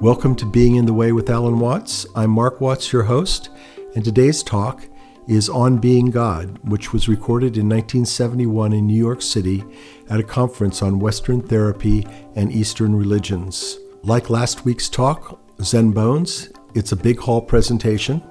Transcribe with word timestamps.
Welcome 0.00 0.34
to 0.36 0.46
Being 0.46 0.76
in 0.76 0.86
the 0.86 0.94
Way 0.94 1.12
with 1.12 1.28
Alan 1.28 1.58
Watts. 1.58 2.06
I'm 2.16 2.30
Mark 2.30 2.58
Watts, 2.58 2.90
your 2.90 3.02
host, 3.02 3.50
and 3.94 4.02
today's 4.02 4.42
talk 4.42 4.88
is 5.28 5.50
On 5.50 5.76
Being 5.76 6.10
God, 6.10 6.58
which 6.66 6.94
was 6.94 7.06
recorded 7.06 7.58
in 7.58 7.68
1971 7.68 8.72
in 8.72 8.86
New 8.86 8.96
York 8.96 9.20
City 9.20 9.62
at 10.08 10.18
a 10.18 10.22
conference 10.22 10.80
on 10.80 11.00
Western 11.00 11.42
therapy 11.42 12.06
and 12.34 12.50
Eastern 12.50 12.96
religions. 12.96 13.76
Like 14.02 14.30
last 14.30 14.64
week's 14.64 14.88
talk, 14.88 15.38
Zen 15.60 15.90
Bones, 15.90 16.48
it's 16.74 16.92
a 16.92 16.96
big 16.96 17.18
hall 17.18 17.42
presentation 17.42 18.22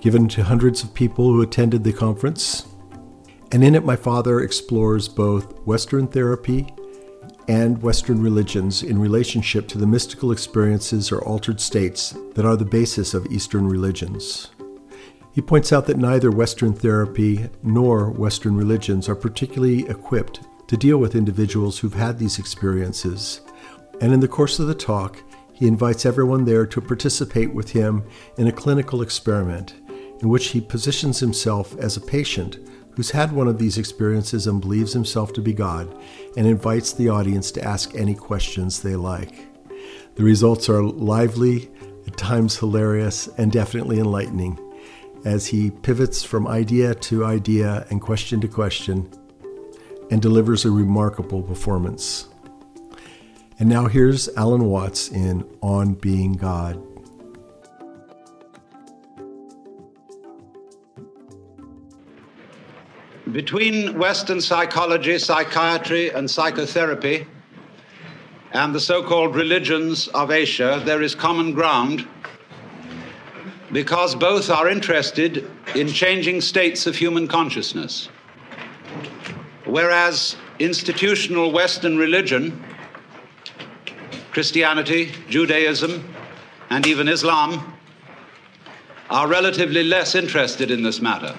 given 0.00 0.28
to 0.28 0.44
hundreds 0.44 0.84
of 0.84 0.94
people 0.94 1.24
who 1.24 1.42
attended 1.42 1.82
the 1.82 1.92
conference. 1.92 2.68
And 3.50 3.64
in 3.64 3.74
it, 3.74 3.84
my 3.84 3.96
father 3.96 4.42
explores 4.42 5.08
both 5.08 5.66
Western 5.66 6.06
therapy 6.06 6.72
and 7.48 7.82
Western 7.82 8.22
religions 8.22 8.82
in 8.82 8.98
relationship 8.98 9.68
to 9.68 9.78
the 9.78 9.86
mystical 9.86 10.32
experiences 10.32 11.10
or 11.10 11.22
altered 11.24 11.60
states 11.60 12.14
that 12.34 12.44
are 12.44 12.56
the 12.56 12.64
basis 12.64 13.14
of 13.14 13.26
Eastern 13.26 13.66
religions. 13.68 14.50
He 15.32 15.40
points 15.40 15.72
out 15.72 15.86
that 15.86 15.96
neither 15.96 16.30
Western 16.30 16.74
therapy 16.74 17.48
nor 17.62 18.10
Western 18.10 18.56
religions 18.56 19.08
are 19.08 19.16
particularly 19.16 19.88
equipped 19.88 20.40
to 20.68 20.76
deal 20.76 20.98
with 20.98 21.14
individuals 21.14 21.78
who've 21.78 21.94
had 21.94 22.18
these 22.18 22.38
experiences. 22.38 23.40
And 24.00 24.12
in 24.12 24.20
the 24.20 24.28
course 24.28 24.58
of 24.58 24.66
the 24.66 24.74
talk, 24.74 25.22
he 25.52 25.66
invites 25.66 26.04
everyone 26.04 26.44
there 26.44 26.66
to 26.66 26.80
participate 26.80 27.54
with 27.54 27.70
him 27.70 28.04
in 28.36 28.46
a 28.46 28.52
clinical 28.52 29.02
experiment 29.02 29.74
in 30.20 30.28
which 30.28 30.48
he 30.48 30.60
positions 30.60 31.18
himself 31.18 31.76
as 31.78 31.96
a 31.96 32.00
patient 32.00 32.58
who's 32.94 33.10
had 33.10 33.32
one 33.32 33.48
of 33.48 33.58
these 33.58 33.78
experiences 33.78 34.46
and 34.46 34.60
believes 34.60 34.92
himself 34.92 35.32
to 35.32 35.40
be 35.40 35.52
God, 35.52 35.94
and 36.36 36.46
invites 36.46 36.92
the 36.92 37.08
audience 37.08 37.50
to 37.52 37.64
ask 37.64 37.94
any 37.94 38.14
questions 38.14 38.80
they 38.82 38.96
like. 38.96 39.48
The 40.14 40.24
results 40.24 40.68
are 40.68 40.82
lively, 40.82 41.70
at 42.06 42.16
times 42.16 42.56
hilarious, 42.56 43.28
and 43.38 43.50
definitely 43.50 43.98
enlightening 43.98 44.58
as 45.24 45.46
he 45.46 45.70
pivots 45.70 46.22
from 46.22 46.48
idea 46.48 46.94
to 46.96 47.24
idea 47.24 47.86
and 47.90 48.00
question 48.00 48.40
to 48.40 48.48
question 48.48 49.08
and 50.10 50.20
delivers 50.20 50.64
a 50.64 50.70
remarkable 50.70 51.42
performance. 51.42 52.28
And 53.58 53.68
now 53.68 53.86
here's 53.86 54.28
Alan 54.36 54.64
Watts 54.64 55.08
in 55.08 55.48
On 55.62 55.94
Being 55.94 56.32
God. 56.32 56.91
Between 63.30 63.96
Western 63.98 64.40
psychology, 64.40 65.16
psychiatry, 65.16 66.10
and 66.10 66.28
psychotherapy, 66.28 67.24
and 68.50 68.74
the 68.74 68.80
so 68.80 69.02
called 69.02 69.36
religions 69.36 70.08
of 70.08 70.32
Asia, 70.32 70.82
there 70.84 71.02
is 71.02 71.14
common 71.14 71.52
ground 71.52 72.06
because 73.70 74.14
both 74.16 74.50
are 74.50 74.68
interested 74.68 75.48
in 75.76 75.86
changing 75.86 76.40
states 76.40 76.86
of 76.86 76.96
human 76.96 77.28
consciousness. 77.28 78.08
Whereas 79.64 80.36
institutional 80.58 81.52
Western 81.52 81.96
religion, 81.96 82.62
Christianity, 84.32 85.12
Judaism, 85.28 86.12
and 86.70 86.86
even 86.86 87.08
Islam, 87.08 87.72
are 89.08 89.28
relatively 89.28 89.84
less 89.84 90.14
interested 90.14 90.70
in 90.70 90.82
this 90.82 91.00
matter. 91.00 91.34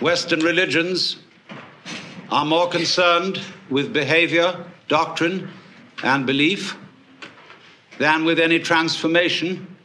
Western 0.00 0.40
religions 0.40 1.16
are 2.30 2.46
more 2.46 2.68
concerned 2.68 3.38
with 3.68 3.92
behavior, 3.92 4.64
doctrine, 4.88 5.50
and 6.02 6.26
belief 6.26 6.74
than 7.98 8.24
with 8.24 8.38
any 8.38 8.58
transformation 8.58 9.76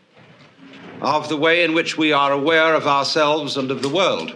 of 1.02 1.28
the 1.28 1.36
way 1.36 1.66
in 1.66 1.74
which 1.74 1.98
we 1.98 2.14
are 2.14 2.32
aware 2.32 2.76
of 2.76 2.88
ourselves 2.88 3.58
and 3.58 3.70
of 3.72 3.82
the 3.82 3.90
world. 3.90 4.34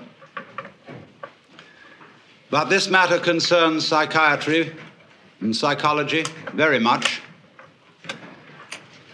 But 2.50 2.66
this 2.66 2.90
matter 2.90 3.17
concerns 3.17 3.88
psychiatry 3.88 4.75
and 5.40 5.56
psychology 5.56 6.25
very 6.53 6.79
much. 6.79 7.22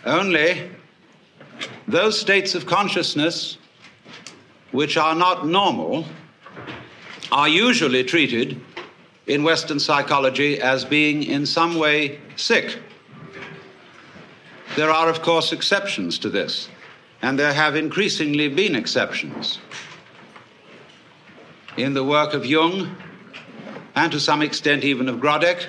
Only 0.03 0.72
those 1.88 2.20
states 2.20 2.56
of 2.56 2.66
consciousness 2.66 3.59
which 4.72 4.97
are 4.97 5.14
not 5.14 5.46
normal 5.46 6.06
are 7.35 7.50
usually 7.50 8.01
treated 8.01 8.62
in 9.28 9.44
Western 9.44 9.78
psychology 9.78 10.62
as 10.62 10.85
being 10.85 11.22
in 11.22 11.46
some 11.46 11.75
way 11.78 12.18
sick. 12.38 12.79
There 14.78 14.90
are, 14.90 15.09
of 15.09 15.22
course, 15.22 15.51
exceptions 15.51 16.18
to 16.19 16.29
this, 16.29 16.69
and 17.22 17.38
there 17.38 17.51
have 17.51 17.75
increasingly 17.75 18.47
been 18.47 18.73
exceptions. 18.73 19.59
In 21.75 21.94
the 21.94 22.06
work 22.06 22.34
of 22.34 22.46
Jung, 22.46 22.96
and 23.96 24.09
to 24.13 24.19
some 24.19 24.41
extent 24.41 24.85
even 24.85 25.09
of 25.09 25.17
Groddeck, 25.17 25.66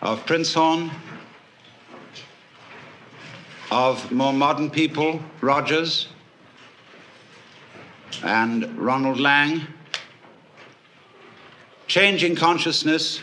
of 0.00 0.24
Prinzhorn, 0.24 0.90
of 3.70 4.10
more 4.10 4.32
modern 4.32 4.70
people, 4.70 5.20
Rogers, 5.42 6.08
and 8.22 8.78
Ronald 8.78 9.18
Laing. 9.18 9.66
Changing 11.86 12.36
consciousness 12.36 13.20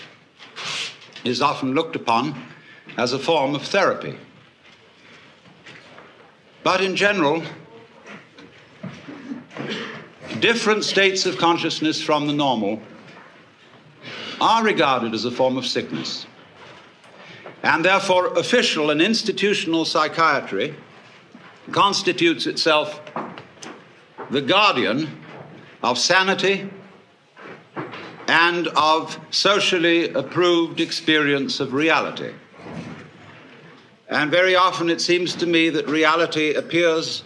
is 1.24 1.42
often 1.42 1.74
looked 1.74 1.96
upon 1.96 2.42
as 2.98 3.14
a 3.14 3.20
form 3.20 3.56
of 3.56 3.64
therapy. 3.64 4.18
But 6.64 6.82
in 6.82 6.96
general, 6.96 7.44
different 10.40 10.84
states 10.84 11.26
of 11.26 11.38
consciousness 11.38 12.02
from 12.02 12.28
the 12.28 12.34
normal 12.34 12.82
are 14.42 14.64
regarded 14.64 15.14
as 15.14 15.26
a 15.26 15.32
form 15.32 15.58
of 15.58 15.66
sickness. 15.66 16.28
And 17.64 17.84
therefore, 17.84 18.38
official 18.38 18.92
and 18.92 19.02
institutional 19.02 19.86
psychiatry 19.86 20.76
constitutes 21.72 22.48
itself 22.48 23.02
the 24.30 24.42
guardian 24.42 25.24
of 25.84 25.98
sanity 25.98 26.70
and 28.28 28.68
of 28.70 29.20
socially 29.30 30.12
approved 30.14 30.82
experience 30.82 31.60
of 31.60 31.74
reality. 31.74 32.34
And 34.10 34.32
very 34.32 34.56
often 34.56 34.90
it 34.90 35.02
seems 35.02 35.36
to 35.36 35.46
me 35.46 35.70
that 35.70 35.88
reality 35.88 36.54
appears 36.54 37.24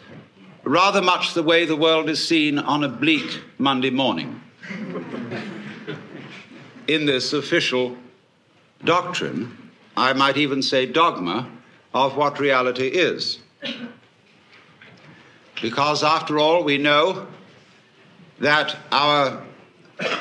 rather 0.64 1.02
much 1.02 1.34
the 1.34 1.44
way 1.44 1.66
the 1.66 1.76
world 1.76 2.10
is 2.10 2.26
seen 2.26 2.60
on 2.60 2.84
a 2.84 2.90
bleak 2.90 3.42
Monday 3.58 3.90
morning. 3.90 4.42
In 6.88 7.06
this 7.06 7.34
official 7.34 7.96
doctrine, 8.84 9.58
I 9.96 10.14
might 10.14 10.38
even 10.38 10.62
say 10.62 10.86
dogma, 10.86 11.48
of 11.94 12.16
what 12.16 12.40
reality 12.40 12.88
is. 12.88 13.40
Because, 15.62 16.04
after 16.04 16.40
all, 16.40 16.64
we 16.64 16.78
know 16.78 17.28
that 18.40 18.76
our 18.92 19.44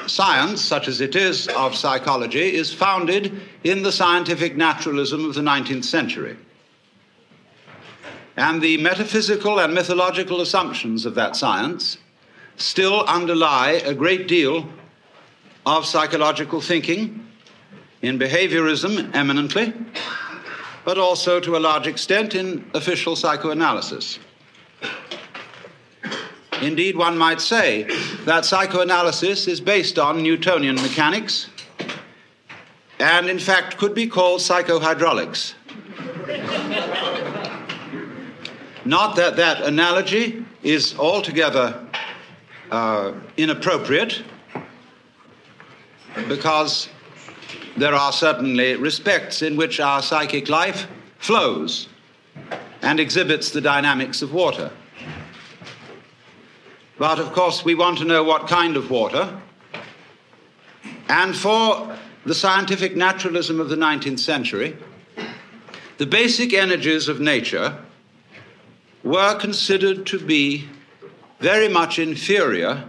science, 0.06 0.62
such 0.62 0.88
as 0.88 1.00
it 1.00 1.16
is 1.16 1.48
of 1.48 1.74
psychology, 1.74 2.54
is 2.54 2.72
founded 2.72 3.40
in 3.64 3.82
the 3.82 3.92
scientific 3.92 4.56
naturalism 4.56 5.24
of 5.24 5.34
the 5.34 5.40
19th 5.40 5.84
century. 5.84 6.36
And 8.36 8.60
the 8.62 8.76
metaphysical 8.76 9.58
and 9.58 9.74
mythological 9.74 10.40
assumptions 10.40 11.06
of 11.06 11.14
that 11.14 11.36
science 11.36 11.98
still 12.56 13.04
underlie 13.04 13.82
a 13.84 13.94
great 13.94 14.28
deal 14.28 14.68
of 15.66 15.86
psychological 15.86 16.60
thinking, 16.60 17.26
in 18.02 18.18
behaviorism 18.18 19.14
eminently, 19.14 19.74
but 20.84 20.96
also 20.98 21.38
to 21.38 21.56
a 21.56 21.58
large 21.58 21.86
extent 21.86 22.34
in 22.34 22.64
official 22.74 23.14
psychoanalysis. 23.14 24.18
Indeed, 26.62 26.96
one 26.96 27.16
might 27.16 27.40
say 27.40 27.86
that 28.24 28.44
psychoanalysis 28.44 29.48
is 29.48 29.60
based 29.60 29.98
on 29.98 30.22
Newtonian 30.22 30.76
mechanics 30.76 31.48
and, 32.98 33.30
in 33.30 33.38
fact, 33.38 33.78
could 33.78 33.94
be 33.94 34.06
called 34.06 34.40
psychohydraulics. 34.40 35.54
Not 38.84 39.16
that 39.16 39.36
that 39.36 39.62
analogy 39.62 40.44
is 40.62 40.98
altogether 40.98 41.86
uh, 42.70 43.12
inappropriate, 43.36 44.22
because 46.28 46.88
there 47.76 47.94
are 47.94 48.12
certainly 48.12 48.76
respects 48.76 49.42
in 49.42 49.56
which 49.56 49.80
our 49.80 50.02
psychic 50.02 50.48
life 50.48 50.86
flows 51.18 51.88
and 52.82 53.00
exhibits 53.00 53.50
the 53.50 53.60
dynamics 53.60 54.22
of 54.22 54.32
water. 54.32 54.70
But 57.00 57.18
of 57.18 57.32
course, 57.32 57.64
we 57.64 57.74
want 57.74 57.96
to 58.00 58.04
know 58.04 58.22
what 58.22 58.46
kind 58.46 58.76
of 58.76 58.90
water. 58.90 59.40
And 61.08 61.34
for 61.34 61.96
the 62.26 62.34
scientific 62.34 62.94
naturalism 62.94 63.58
of 63.58 63.70
the 63.70 63.76
19th 63.76 64.18
century, 64.18 64.76
the 65.96 66.04
basic 66.04 66.52
energies 66.52 67.08
of 67.08 67.18
nature 67.18 67.78
were 69.02 69.34
considered 69.38 70.04
to 70.08 70.18
be 70.18 70.68
very 71.38 71.70
much 71.70 71.98
inferior 71.98 72.84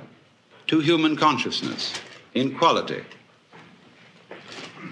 to 0.68 0.82
human 0.82 1.16
consciousness 1.16 1.94
in 2.34 2.58
quality. 2.58 3.06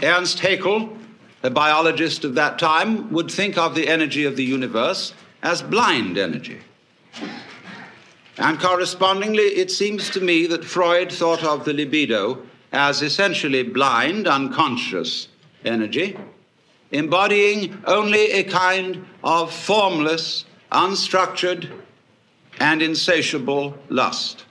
Ernst 0.01 0.39
Haeckel, 0.39 0.97
a 1.43 1.49
biologist 1.49 2.23
of 2.23 2.35
that 2.35 2.57
time, 2.57 3.11
would 3.11 3.29
think 3.29 3.57
of 3.57 3.75
the 3.75 3.89
energy 3.89 4.23
of 4.23 4.37
the 4.37 4.45
universe 4.45 5.13
as 5.43 5.61
blind 5.61 6.17
energy. 6.17 6.61
And 8.39 8.57
correspondingly, 8.57 9.43
it 9.43 9.69
seems 9.69 10.09
to 10.11 10.21
me 10.21 10.47
that 10.47 10.63
Freud 10.63 11.11
thought 11.11 11.43
of 11.43 11.65
the 11.65 11.73
libido 11.73 12.41
as 12.71 13.01
essentially 13.01 13.63
blind, 13.63 14.27
unconscious 14.27 15.27
energy, 15.65 16.17
embodying 16.91 17.83
only 17.85 18.31
a 18.31 18.43
kind 18.43 19.05
of 19.25 19.53
formless, 19.53 20.45
unstructured, 20.71 21.69
and 22.61 22.81
insatiable 22.81 23.77
lust. 23.89 24.45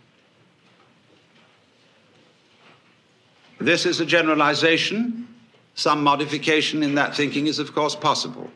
This 3.58 3.86
is 3.86 4.00
a 4.00 4.06
generalization. 4.06 5.26
Some 5.74 6.02
modification 6.04 6.82
in 6.82 6.94
that 6.96 7.16
thinking 7.16 7.46
is, 7.46 7.58
of 7.58 7.74
course, 7.74 7.96
possible. 7.96 8.50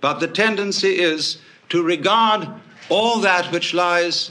But 0.00 0.20
the 0.20 0.28
tendency 0.28 1.00
is 1.00 1.38
to 1.70 1.82
regard 1.82 2.48
all 2.88 3.18
that 3.20 3.50
which 3.50 3.74
lies 3.74 4.30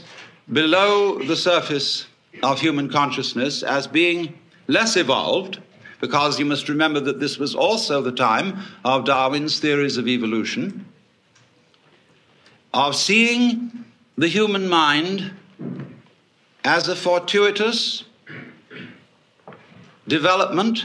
below 0.52 1.18
the 1.22 1.36
surface 1.36 2.06
of 2.42 2.60
human 2.60 2.88
consciousness 2.90 3.62
as 3.62 3.86
being 3.86 4.38
less 4.66 4.96
evolved, 4.96 5.60
because 6.00 6.38
you 6.38 6.44
must 6.44 6.68
remember 6.68 7.00
that 7.00 7.20
this 7.20 7.38
was 7.38 7.54
also 7.54 8.00
the 8.00 8.12
time 8.12 8.58
of 8.84 9.04
Darwin's 9.04 9.58
theories 9.58 9.96
of 9.96 10.08
evolution, 10.08 10.86
of 12.72 12.94
seeing 12.94 13.84
the 14.16 14.28
human 14.28 14.68
mind 14.68 15.32
as 16.64 16.88
a 16.88 16.96
fortuitous 16.96 18.04
development 20.06 20.84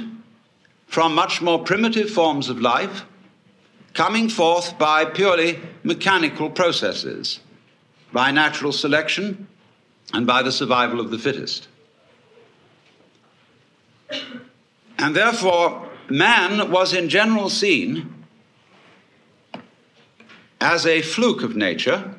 from 0.87 1.15
much 1.15 1.41
more 1.41 1.63
primitive 1.63 2.09
forms 2.09 2.49
of 2.49 2.59
life 2.59 3.05
coming 3.93 4.27
forth 4.27 4.77
by 4.77 5.05
purely 5.05 5.59
mechanical 5.83 6.49
processes, 6.49 7.39
by 8.11 8.31
natural 8.31 8.71
selection 8.71 9.47
and 10.13 10.27
by 10.27 10.43
the 10.43 10.51
survival 10.51 10.99
of 10.99 11.09
the 11.09 11.17
fittest. 11.17 11.67
And 14.99 15.15
therefore, 15.15 15.89
man 16.07 16.71
was 16.71 16.93
in 16.93 17.09
general 17.09 17.49
seen 17.49 18.25
as 20.61 20.85
a 20.85 21.01
fluke 21.01 21.43
of 21.43 21.55
nature, 21.55 22.13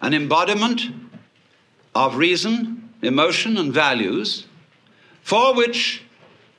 an 0.00 0.14
embodiment 0.14 0.82
of 1.94 2.16
reason, 2.16 2.88
emotion, 3.02 3.58
and 3.58 3.72
values, 3.72 4.46
for 5.22 5.54
which 5.54 6.02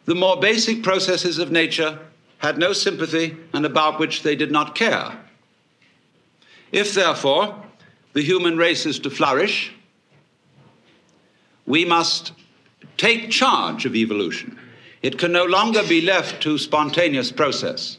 the 0.05 0.13
more 0.13 0.39
basic 0.39 0.83
processes 0.83 1.39
of 1.39 1.51
nature 1.51 1.99
had 2.37 2.57
no 2.57 2.73
sympathy 2.73 3.37
and 3.53 3.65
about 3.65 3.99
which 3.99 4.21
they 4.21 4.35
did 4.35 4.51
not 4.51 4.75
care. 4.75 5.17
If, 6.71 6.93
therefore, 6.93 7.63
the 8.13 8.21
human 8.21 8.57
race 8.57 8.85
is 8.85 8.99
to 8.99 9.09
flourish, 9.09 9.73
we 11.65 11.85
must 11.85 12.31
take 12.97 13.29
charge 13.29 13.85
of 13.85 13.95
evolution. 13.95 14.57
It 15.01 15.17
can 15.17 15.31
no 15.31 15.45
longer 15.45 15.81
be 15.87 16.01
left 16.01 16.41
to 16.43 16.57
spontaneous 16.57 17.31
process, 17.31 17.97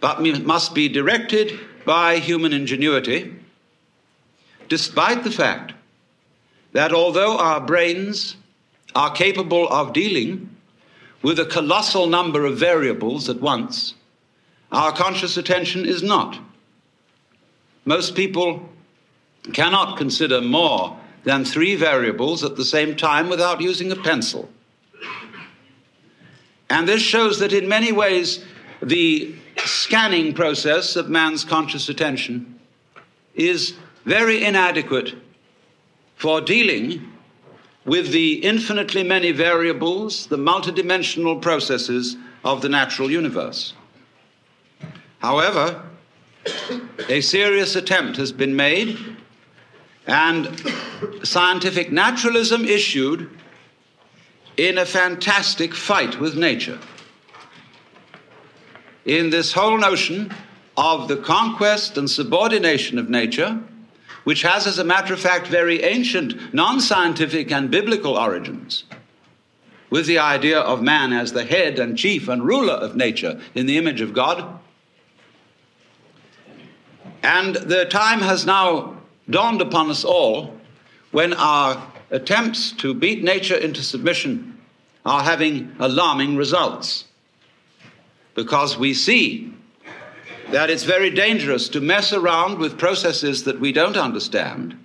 but 0.00 0.22
must 0.44 0.74
be 0.74 0.88
directed 0.88 1.58
by 1.84 2.18
human 2.18 2.52
ingenuity, 2.52 3.34
despite 4.68 5.24
the 5.24 5.30
fact 5.30 5.72
that 6.72 6.92
although 6.92 7.38
our 7.38 7.60
brains 7.60 8.36
are 8.94 9.10
capable 9.10 9.68
of 9.68 9.92
dealing 9.92 10.50
with 11.22 11.38
a 11.38 11.46
colossal 11.46 12.06
number 12.06 12.44
of 12.44 12.58
variables 12.58 13.28
at 13.28 13.40
once, 13.40 13.94
our 14.72 14.92
conscious 14.92 15.36
attention 15.36 15.84
is 15.84 16.02
not. 16.02 16.38
Most 17.84 18.14
people 18.14 18.68
cannot 19.52 19.96
consider 19.96 20.40
more 20.40 20.98
than 21.24 21.44
three 21.44 21.74
variables 21.74 22.44
at 22.44 22.56
the 22.56 22.64
same 22.64 22.96
time 22.96 23.28
without 23.28 23.60
using 23.60 23.90
a 23.90 23.96
pencil. 23.96 24.48
And 26.70 26.88
this 26.88 27.02
shows 27.02 27.38
that 27.38 27.52
in 27.52 27.68
many 27.68 27.92
ways 27.92 28.44
the 28.82 29.34
scanning 29.64 30.34
process 30.34 30.96
of 30.96 31.08
man's 31.08 31.44
conscious 31.44 31.88
attention 31.88 32.58
is 33.34 33.74
very 34.04 34.44
inadequate 34.44 35.14
for 36.16 36.40
dealing 36.40 37.12
with 37.84 38.10
the 38.10 38.44
infinitely 38.44 39.04
many 39.04 39.30
variables, 39.30 40.26
the 40.26 40.36
multidimensional 40.36 41.40
processes 41.40 42.16
of 42.44 42.62
the 42.62 42.68
natural 42.68 43.10
universe. 43.10 43.74
However, 45.18 45.82
a 47.08 47.20
serious 47.20 47.76
attempt 47.76 48.16
has 48.16 48.32
been 48.32 48.54
made 48.54 49.15
and 50.06 50.48
scientific 51.22 51.90
naturalism 51.90 52.64
issued 52.64 53.30
in 54.56 54.78
a 54.78 54.86
fantastic 54.86 55.74
fight 55.74 56.18
with 56.20 56.36
nature. 56.36 56.78
In 59.04 59.30
this 59.30 59.52
whole 59.52 59.78
notion 59.78 60.32
of 60.76 61.08
the 61.08 61.16
conquest 61.16 61.98
and 61.98 62.08
subordination 62.08 62.98
of 62.98 63.08
nature, 63.08 63.60
which 64.24 64.42
has, 64.42 64.66
as 64.66 64.78
a 64.78 64.84
matter 64.84 65.14
of 65.14 65.20
fact, 65.20 65.46
very 65.46 65.82
ancient, 65.82 66.52
non 66.52 66.80
scientific, 66.80 67.52
and 67.52 67.70
biblical 67.70 68.16
origins, 68.16 68.84
with 69.90 70.06
the 70.06 70.18
idea 70.18 70.58
of 70.58 70.82
man 70.82 71.12
as 71.12 71.32
the 71.32 71.44
head 71.44 71.78
and 71.78 71.96
chief 71.96 72.28
and 72.28 72.42
ruler 72.44 72.74
of 72.74 72.96
nature 72.96 73.40
in 73.54 73.66
the 73.66 73.78
image 73.78 74.00
of 74.00 74.12
God. 74.12 74.58
And 77.22 77.56
the 77.56 77.84
time 77.84 78.20
has 78.20 78.44
now 78.44 78.95
dawned 79.28 79.60
upon 79.60 79.90
us 79.90 80.04
all 80.04 80.54
when 81.10 81.32
our 81.34 81.92
attempts 82.10 82.72
to 82.72 82.94
beat 82.94 83.22
nature 83.22 83.56
into 83.56 83.82
submission 83.82 84.58
are 85.04 85.22
having 85.22 85.74
alarming 85.78 86.36
results. 86.36 87.04
Because 88.34 88.76
we 88.76 88.92
see 88.94 89.52
that 90.50 90.70
it's 90.70 90.84
very 90.84 91.10
dangerous 91.10 91.68
to 91.70 91.80
mess 91.80 92.12
around 92.12 92.58
with 92.58 92.78
processes 92.78 93.44
that 93.44 93.58
we 93.58 93.72
don't 93.72 93.96
understand, 93.96 94.84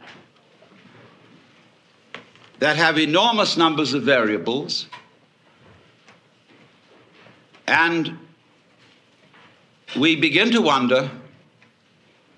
that 2.60 2.78
have 2.78 2.98
enormous 2.98 3.58
numbers 3.58 3.94
of 3.94 4.04
variables, 4.04 4.88
and 7.68 8.18
we 10.00 10.16
begin 10.16 10.52
to 10.52 10.62
wonder 10.62 11.12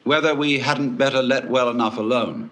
whether 0.04 0.36
we 0.36 0.60
hadn't 0.60 0.98
better 0.98 1.22
let 1.22 1.50
well 1.50 1.70
enough 1.70 1.98
alone. 1.98 2.50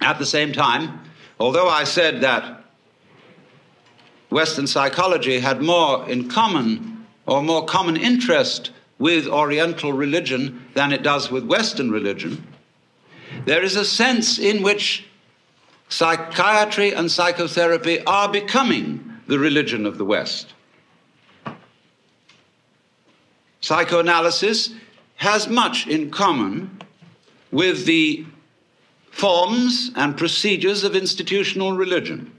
At 0.00 0.18
the 0.18 0.26
same 0.26 0.52
time, 0.52 1.00
although 1.38 1.68
I 1.68 1.84
said 1.84 2.20
that 2.22 2.64
Western 4.30 4.66
psychology 4.66 5.40
had 5.40 5.62
more 5.62 6.08
in 6.08 6.28
common 6.28 7.06
or 7.26 7.42
more 7.42 7.64
common 7.64 7.96
interest 7.96 8.70
with 8.98 9.26
Oriental 9.26 9.92
religion 9.92 10.66
than 10.74 10.92
it 10.92 11.02
does 11.02 11.30
with 11.30 11.44
Western 11.46 11.90
religion, 11.90 12.46
there 13.44 13.62
is 13.62 13.76
a 13.76 13.84
sense 13.84 14.38
in 14.38 14.62
which 14.62 15.06
psychiatry 15.88 16.92
and 16.92 17.10
psychotherapy 17.10 18.04
are 18.04 18.28
becoming 18.30 19.04
the 19.26 19.38
religion 19.38 19.86
of 19.86 19.98
the 19.98 20.04
West. 20.04 20.54
Psychoanalysis 23.60 24.70
has 25.16 25.48
much 25.48 25.86
in 25.86 26.10
common 26.10 26.80
with 27.50 27.86
the 27.86 28.24
forms 29.10 29.90
and 29.96 30.16
procedures 30.16 30.84
of 30.84 30.94
institutional 30.94 31.72
religion. 31.72 32.32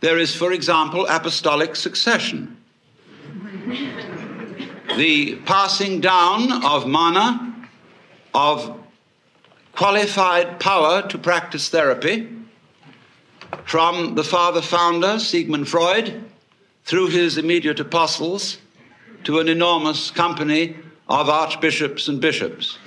There 0.00 0.18
is, 0.18 0.34
for 0.34 0.52
example, 0.52 1.06
apostolic 1.06 1.76
succession. 1.76 2.56
The 4.96 5.36
passing 5.46 6.00
down 6.00 6.64
of 6.64 6.86
mana, 6.86 7.68
of 8.34 8.78
qualified 9.72 10.60
power 10.60 11.06
to 11.08 11.16
practice 11.18 11.68
therapy 11.68 12.28
from 13.64 14.14
the 14.14 14.24
father 14.24 14.60
founder, 14.60 15.18
Sigmund 15.18 15.68
Freud, 15.68 16.24
through 16.84 17.08
his 17.08 17.38
immediate 17.38 17.80
apostles, 17.80 18.58
to 19.24 19.38
an 19.38 19.48
enormous 19.48 20.10
company 20.10 20.76
of 21.08 21.28
archbishops 21.28 22.08
and 22.08 22.20
bishops. 22.20 22.78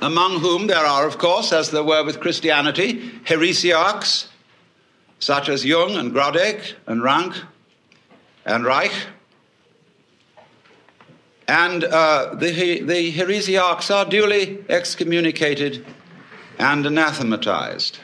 Among 0.00 0.38
whom 0.40 0.66
there 0.66 0.84
are, 0.84 1.06
of 1.06 1.18
course, 1.18 1.52
as 1.52 1.70
there 1.70 1.82
were 1.82 2.04
with 2.04 2.20
Christianity, 2.20 3.10
heresiarchs 3.24 4.28
such 5.18 5.48
as 5.48 5.64
Jung 5.64 5.96
and 5.96 6.12
Groddeck 6.12 6.74
and 6.86 7.02
Rank 7.02 7.34
and 8.44 8.64
Reich. 8.64 8.92
And 11.48 11.82
uh, 11.82 12.34
the, 12.34 12.82
the 12.82 13.12
heresiarchs 13.12 13.94
are 13.94 14.04
duly 14.04 14.64
excommunicated 14.68 15.84
and 16.58 16.86
anathematized. 16.86 17.98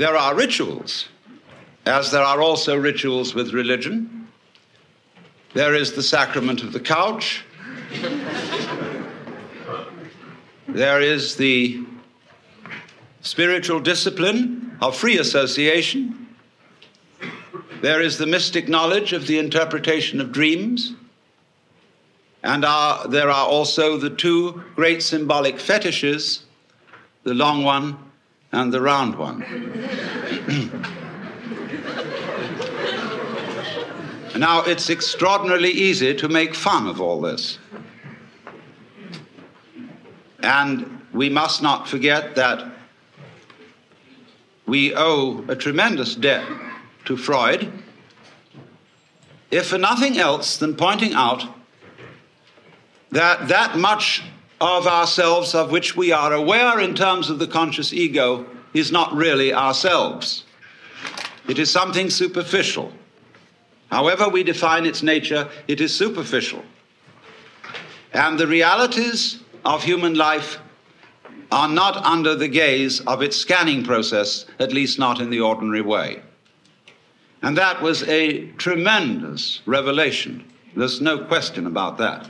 There 0.00 0.16
are 0.16 0.34
rituals, 0.34 1.10
as 1.84 2.10
there 2.10 2.22
are 2.22 2.40
also 2.40 2.74
rituals 2.74 3.34
with 3.34 3.52
religion. 3.52 4.28
There 5.52 5.74
is 5.74 5.92
the 5.92 6.02
sacrament 6.02 6.62
of 6.62 6.72
the 6.72 6.80
couch. 6.80 7.44
there 10.68 11.02
is 11.02 11.36
the 11.36 11.84
spiritual 13.20 13.78
discipline 13.78 14.78
of 14.80 14.96
free 14.96 15.18
association. 15.18 16.28
There 17.82 18.00
is 18.00 18.16
the 18.16 18.26
mystic 18.26 18.70
knowledge 18.70 19.12
of 19.12 19.26
the 19.26 19.38
interpretation 19.38 20.18
of 20.22 20.32
dreams. 20.32 20.94
And 22.42 22.64
are, 22.64 23.06
there 23.06 23.28
are 23.28 23.46
also 23.46 23.98
the 23.98 24.08
two 24.08 24.64
great 24.74 25.02
symbolic 25.02 25.60
fetishes, 25.60 26.44
the 27.22 27.34
long 27.34 27.64
one 27.64 28.09
and 28.52 28.72
the 28.72 28.80
round 28.80 29.16
one. 29.16 29.40
now, 34.36 34.62
it's 34.62 34.90
extraordinarily 34.90 35.70
easy 35.70 36.14
to 36.14 36.28
make 36.28 36.54
fun 36.54 36.86
of 36.86 37.00
all 37.00 37.20
this. 37.20 37.58
And 40.40 41.00
we 41.12 41.28
must 41.28 41.62
not 41.62 41.88
forget 41.88 42.34
that 42.36 42.72
we 44.66 44.94
owe 44.94 45.44
a 45.48 45.56
tremendous 45.56 46.14
debt 46.14 46.46
to 47.04 47.16
Freud, 47.16 47.70
if 49.50 49.66
for 49.66 49.78
nothing 49.78 50.18
else 50.18 50.56
than 50.56 50.76
pointing 50.76 51.12
out 51.12 51.44
that 53.10 53.48
that 53.48 53.76
much 53.76 54.22
of 54.60 54.86
ourselves 54.86 55.54
of 55.54 55.70
which 55.70 55.96
we 55.96 56.12
are 56.12 56.32
aware 56.32 56.80
in 56.80 56.94
terms 56.94 57.30
of 57.30 57.38
the 57.38 57.46
conscious 57.46 57.92
ego 57.92 58.46
is 58.74 58.92
not 58.92 59.12
really 59.14 59.52
ourselves. 59.52 60.44
It 61.48 61.58
is 61.58 61.70
something 61.70 62.10
superficial. 62.10 62.92
However, 63.90 64.28
we 64.28 64.44
define 64.44 64.86
its 64.86 65.02
nature, 65.02 65.48
it 65.66 65.80
is 65.80 65.94
superficial. 65.94 66.62
And 68.12 68.38
the 68.38 68.46
realities 68.46 69.40
of 69.64 69.82
human 69.82 70.14
life 70.14 70.58
are 71.50 71.68
not 71.68 71.96
under 72.04 72.34
the 72.34 72.48
gaze 72.48 73.00
of 73.00 73.22
its 73.22 73.36
scanning 73.36 73.82
process, 73.82 74.46
at 74.58 74.72
least 74.72 74.98
not 74.98 75.20
in 75.20 75.30
the 75.30 75.40
ordinary 75.40 75.80
way. 75.80 76.22
And 77.42 77.56
that 77.56 77.82
was 77.82 78.02
a 78.04 78.46
tremendous 78.52 79.60
revelation. 79.66 80.44
There's 80.76 81.00
no 81.00 81.24
question 81.24 81.66
about 81.66 81.98
that. 81.98 82.28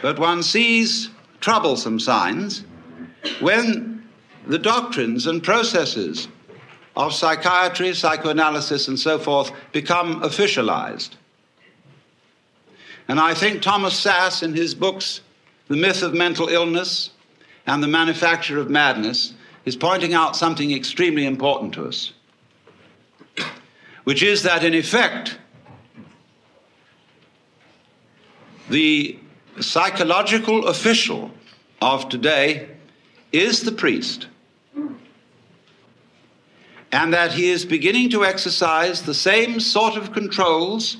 But 0.00 0.18
one 0.18 0.42
sees 0.42 1.10
troublesome 1.40 2.00
signs 2.00 2.64
when 3.40 4.08
the 4.46 4.58
doctrines 4.58 5.26
and 5.26 5.42
processes 5.42 6.28
of 6.96 7.14
psychiatry, 7.14 7.94
psychoanalysis, 7.94 8.88
and 8.88 8.98
so 8.98 9.18
forth 9.18 9.52
become 9.72 10.20
officialized. 10.22 11.10
And 13.08 13.18
I 13.18 13.34
think 13.34 13.62
Thomas 13.62 14.02
Szasz, 14.04 14.42
in 14.42 14.54
his 14.54 14.74
books, 14.74 15.20
The 15.68 15.76
Myth 15.76 16.02
of 16.02 16.14
Mental 16.14 16.48
Illness 16.48 17.10
and 17.66 17.82
The 17.82 17.88
Manufacture 17.88 18.58
of 18.58 18.70
Madness, 18.70 19.34
is 19.64 19.76
pointing 19.76 20.14
out 20.14 20.36
something 20.36 20.72
extremely 20.72 21.24
important 21.24 21.74
to 21.74 21.86
us, 21.86 22.12
which 24.04 24.22
is 24.22 24.42
that, 24.42 24.64
in 24.64 24.74
effect, 24.74 25.38
the 28.72 29.18
psychological 29.60 30.66
official 30.66 31.30
of 31.82 32.08
today 32.08 32.68
is 33.30 33.64
the 33.64 33.72
priest. 33.72 34.28
And 36.90 37.12
that 37.12 37.32
he 37.32 37.50
is 37.50 37.66
beginning 37.66 38.08
to 38.10 38.24
exercise 38.24 39.02
the 39.02 39.12
same 39.12 39.60
sort 39.60 39.96
of 39.96 40.12
controls 40.12 40.96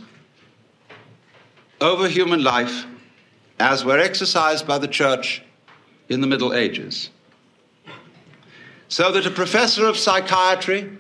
over 1.81 2.09
human 2.09 2.45
life 2.45 2.85
as 3.59 3.87
were 3.87 3.99
exercised 3.99 4.67
by 4.67 4.77
the 4.77 4.89
church 4.89 5.43
in 6.11 6.21
the 6.21 6.27
Middle 6.27 6.53
Ages. 6.53 7.09
So 8.89 9.11
that 9.13 9.25
a 9.27 9.31
professor 9.31 9.87
of 9.87 9.97
psychiatry 9.97 10.99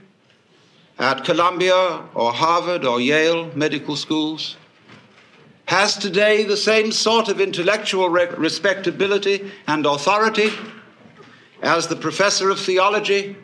at 0.98 1.24
Columbia 1.24 2.02
or 2.14 2.32
Harvard 2.32 2.86
or 2.86 2.98
Yale 2.98 3.50
medical 3.54 3.94
schools 3.94 4.56
has 5.66 5.96
today 5.96 6.44
the 6.44 6.56
same 6.56 6.92
sort 6.92 7.28
of 7.28 7.40
intellectual 7.40 8.08
re- 8.08 8.28
respectability 8.36 9.50
and 9.66 9.86
authority 9.86 10.50
as 11.62 11.86
the 11.86 11.96
professor 11.96 12.50
of 12.50 12.58
theology 12.58 13.36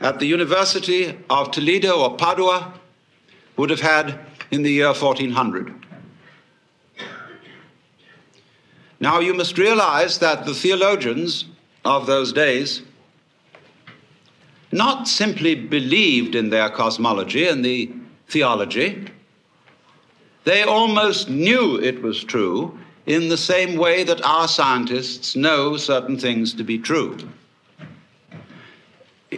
at 0.00 0.18
the 0.18 0.26
University 0.26 1.16
of 1.28 1.50
Toledo 1.50 2.00
or 2.00 2.16
Padua 2.16 2.74
would 3.56 3.70
have 3.70 3.80
had 3.80 4.18
in 4.50 4.62
the 4.62 4.72
year 4.72 4.92
1400. 4.92 5.74
Now, 9.00 9.20
you 9.20 9.34
must 9.34 9.58
realize 9.58 10.18
that 10.18 10.44
the 10.44 10.54
theologians 10.54 11.44
of 11.84 12.06
those 12.06 12.32
days 12.32 12.82
not 14.72 15.08
simply 15.08 15.54
believed 15.54 16.34
in 16.34 16.50
their 16.50 16.68
cosmology 16.68 17.46
and 17.46 17.64
the 17.64 17.90
theology, 18.28 19.06
they 20.44 20.62
almost 20.62 21.28
knew 21.28 21.76
it 21.76 22.02
was 22.02 22.24
true 22.24 22.78
in 23.06 23.28
the 23.28 23.36
same 23.36 23.76
way 23.76 24.04
that 24.04 24.22
our 24.22 24.46
scientists 24.48 25.34
know 25.34 25.76
certain 25.76 26.18
things 26.18 26.54
to 26.54 26.64
be 26.64 26.78
true. 26.78 27.16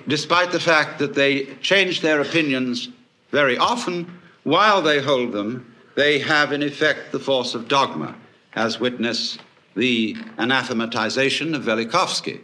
Despite 0.07 0.53
the 0.53 0.61
fact 0.61 0.99
that 0.99 1.15
they 1.15 1.47
change 1.63 2.01
their 2.01 2.21
opinions 2.21 2.89
very 3.31 3.57
often, 3.59 4.19
while 4.43 4.83
they 4.83 5.01
hold 5.01 5.33
them, 5.33 5.75
they 5.95 6.19
have 6.19 6.53
in 6.53 6.63
effect 6.63 7.13
the 7.13 7.19
force 7.19 7.55
of 7.55 7.69
dogma, 7.69 8.15
as 8.55 8.81
witness 8.81 9.39
the 9.77 10.17
anathematization 10.39 11.55
of 11.55 11.63
Velikovsky 11.63 12.41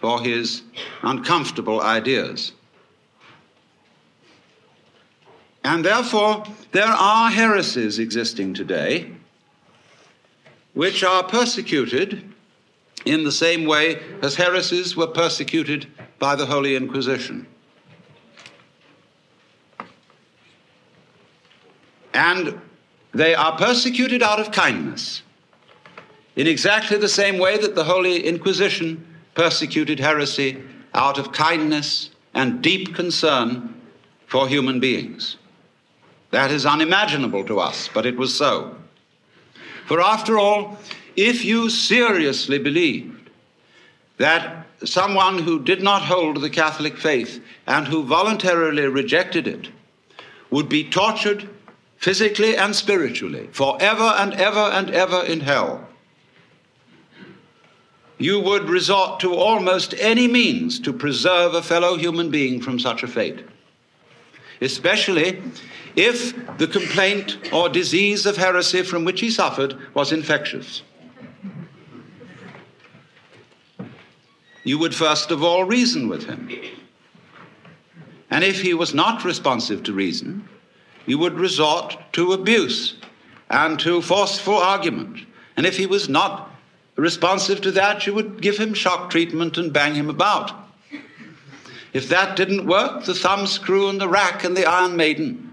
for 0.00 0.22
his 0.22 0.62
uncomfortable 1.02 1.80
ideas. 1.80 2.52
And 5.66 5.84
therefore, 5.84 6.44
there 6.70 6.84
are 6.86 7.28
heresies 7.28 7.98
existing 7.98 8.54
today 8.54 9.10
which 10.74 11.02
are 11.02 11.24
persecuted 11.24 12.22
in 13.04 13.24
the 13.24 13.32
same 13.32 13.64
way 13.64 14.00
as 14.22 14.36
heresies 14.36 14.96
were 14.96 15.08
persecuted 15.08 15.88
by 16.20 16.36
the 16.36 16.46
Holy 16.46 16.76
Inquisition. 16.76 17.48
And 22.14 22.60
they 23.12 23.34
are 23.34 23.58
persecuted 23.58 24.22
out 24.22 24.38
of 24.38 24.52
kindness, 24.52 25.22
in 26.36 26.46
exactly 26.46 26.96
the 26.96 27.08
same 27.08 27.38
way 27.38 27.58
that 27.58 27.74
the 27.74 27.84
Holy 27.84 28.24
Inquisition 28.24 29.04
persecuted 29.34 29.98
heresy 29.98 30.62
out 30.94 31.18
of 31.18 31.32
kindness 31.32 32.10
and 32.34 32.62
deep 32.62 32.94
concern 32.94 33.74
for 34.28 34.46
human 34.46 34.78
beings. 34.78 35.38
That 36.36 36.50
is 36.50 36.66
unimaginable 36.66 37.44
to 37.44 37.60
us, 37.60 37.88
but 37.94 38.04
it 38.04 38.18
was 38.18 38.36
so. 38.36 38.76
For 39.86 40.02
after 40.02 40.38
all, 40.38 40.76
if 41.16 41.46
you 41.46 41.70
seriously 41.70 42.58
believed 42.58 43.30
that 44.18 44.66
someone 44.84 45.38
who 45.38 45.64
did 45.64 45.82
not 45.82 46.02
hold 46.02 46.42
the 46.42 46.50
Catholic 46.50 46.98
faith 46.98 47.42
and 47.66 47.88
who 47.88 48.02
voluntarily 48.02 48.86
rejected 48.86 49.46
it 49.48 49.70
would 50.50 50.68
be 50.68 50.84
tortured 50.84 51.48
physically 51.96 52.54
and 52.54 52.76
spiritually 52.76 53.48
forever 53.50 54.12
and 54.18 54.34
ever 54.34 54.68
and 54.74 54.90
ever 54.90 55.24
in 55.24 55.40
hell, 55.40 55.88
you 58.18 58.38
would 58.40 58.68
resort 58.68 59.20
to 59.20 59.34
almost 59.34 59.94
any 59.98 60.28
means 60.28 60.80
to 60.80 60.92
preserve 60.92 61.54
a 61.54 61.62
fellow 61.62 61.96
human 61.96 62.30
being 62.30 62.60
from 62.60 62.78
such 62.78 63.02
a 63.02 63.08
fate, 63.08 63.42
especially 64.60 65.40
if 65.96 66.34
the 66.58 66.66
complaint 66.68 67.52
or 67.52 67.68
disease 67.68 68.26
of 68.26 68.36
heresy 68.36 68.82
from 68.82 69.04
which 69.04 69.20
he 69.20 69.30
suffered 69.30 69.76
was 69.94 70.12
infectious. 70.12 70.82
You 74.62 74.78
would 74.78 74.94
first 74.94 75.30
of 75.30 75.42
all 75.42 75.64
reason 75.64 76.08
with 76.08 76.26
him. 76.26 76.50
And 78.30 78.44
if 78.44 78.60
he 78.60 78.74
was 78.74 78.92
not 78.92 79.24
responsive 79.24 79.82
to 79.84 79.92
reason, 79.92 80.48
you 81.06 81.18
would 81.18 81.38
resort 81.38 81.96
to 82.12 82.32
abuse 82.32 82.96
and 83.48 83.78
to 83.80 84.02
forceful 84.02 84.56
argument 84.56 85.20
And 85.56 85.64
if 85.64 85.78
he 85.78 85.86
was 85.86 86.08
not 86.08 86.50
responsive 86.96 87.60
to 87.62 87.70
that, 87.72 88.06
you 88.06 88.14
would 88.14 88.42
give 88.42 88.58
him 88.58 88.74
shock 88.74 89.10
treatment 89.10 89.56
and 89.56 89.72
bang 89.72 89.94
him 89.94 90.10
about. 90.10 90.52
If 91.92 92.10
that 92.10 92.36
didn't 92.36 92.66
work, 92.66 93.04
the 93.04 93.14
thumbscrew 93.14 93.88
and 93.88 94.00
the 94.00 94.08
rack 94.08 94.44
and 94.44 94.54
the 94.54 94.66
Iron 94.66 94.96
Maiden. 94.96 95.45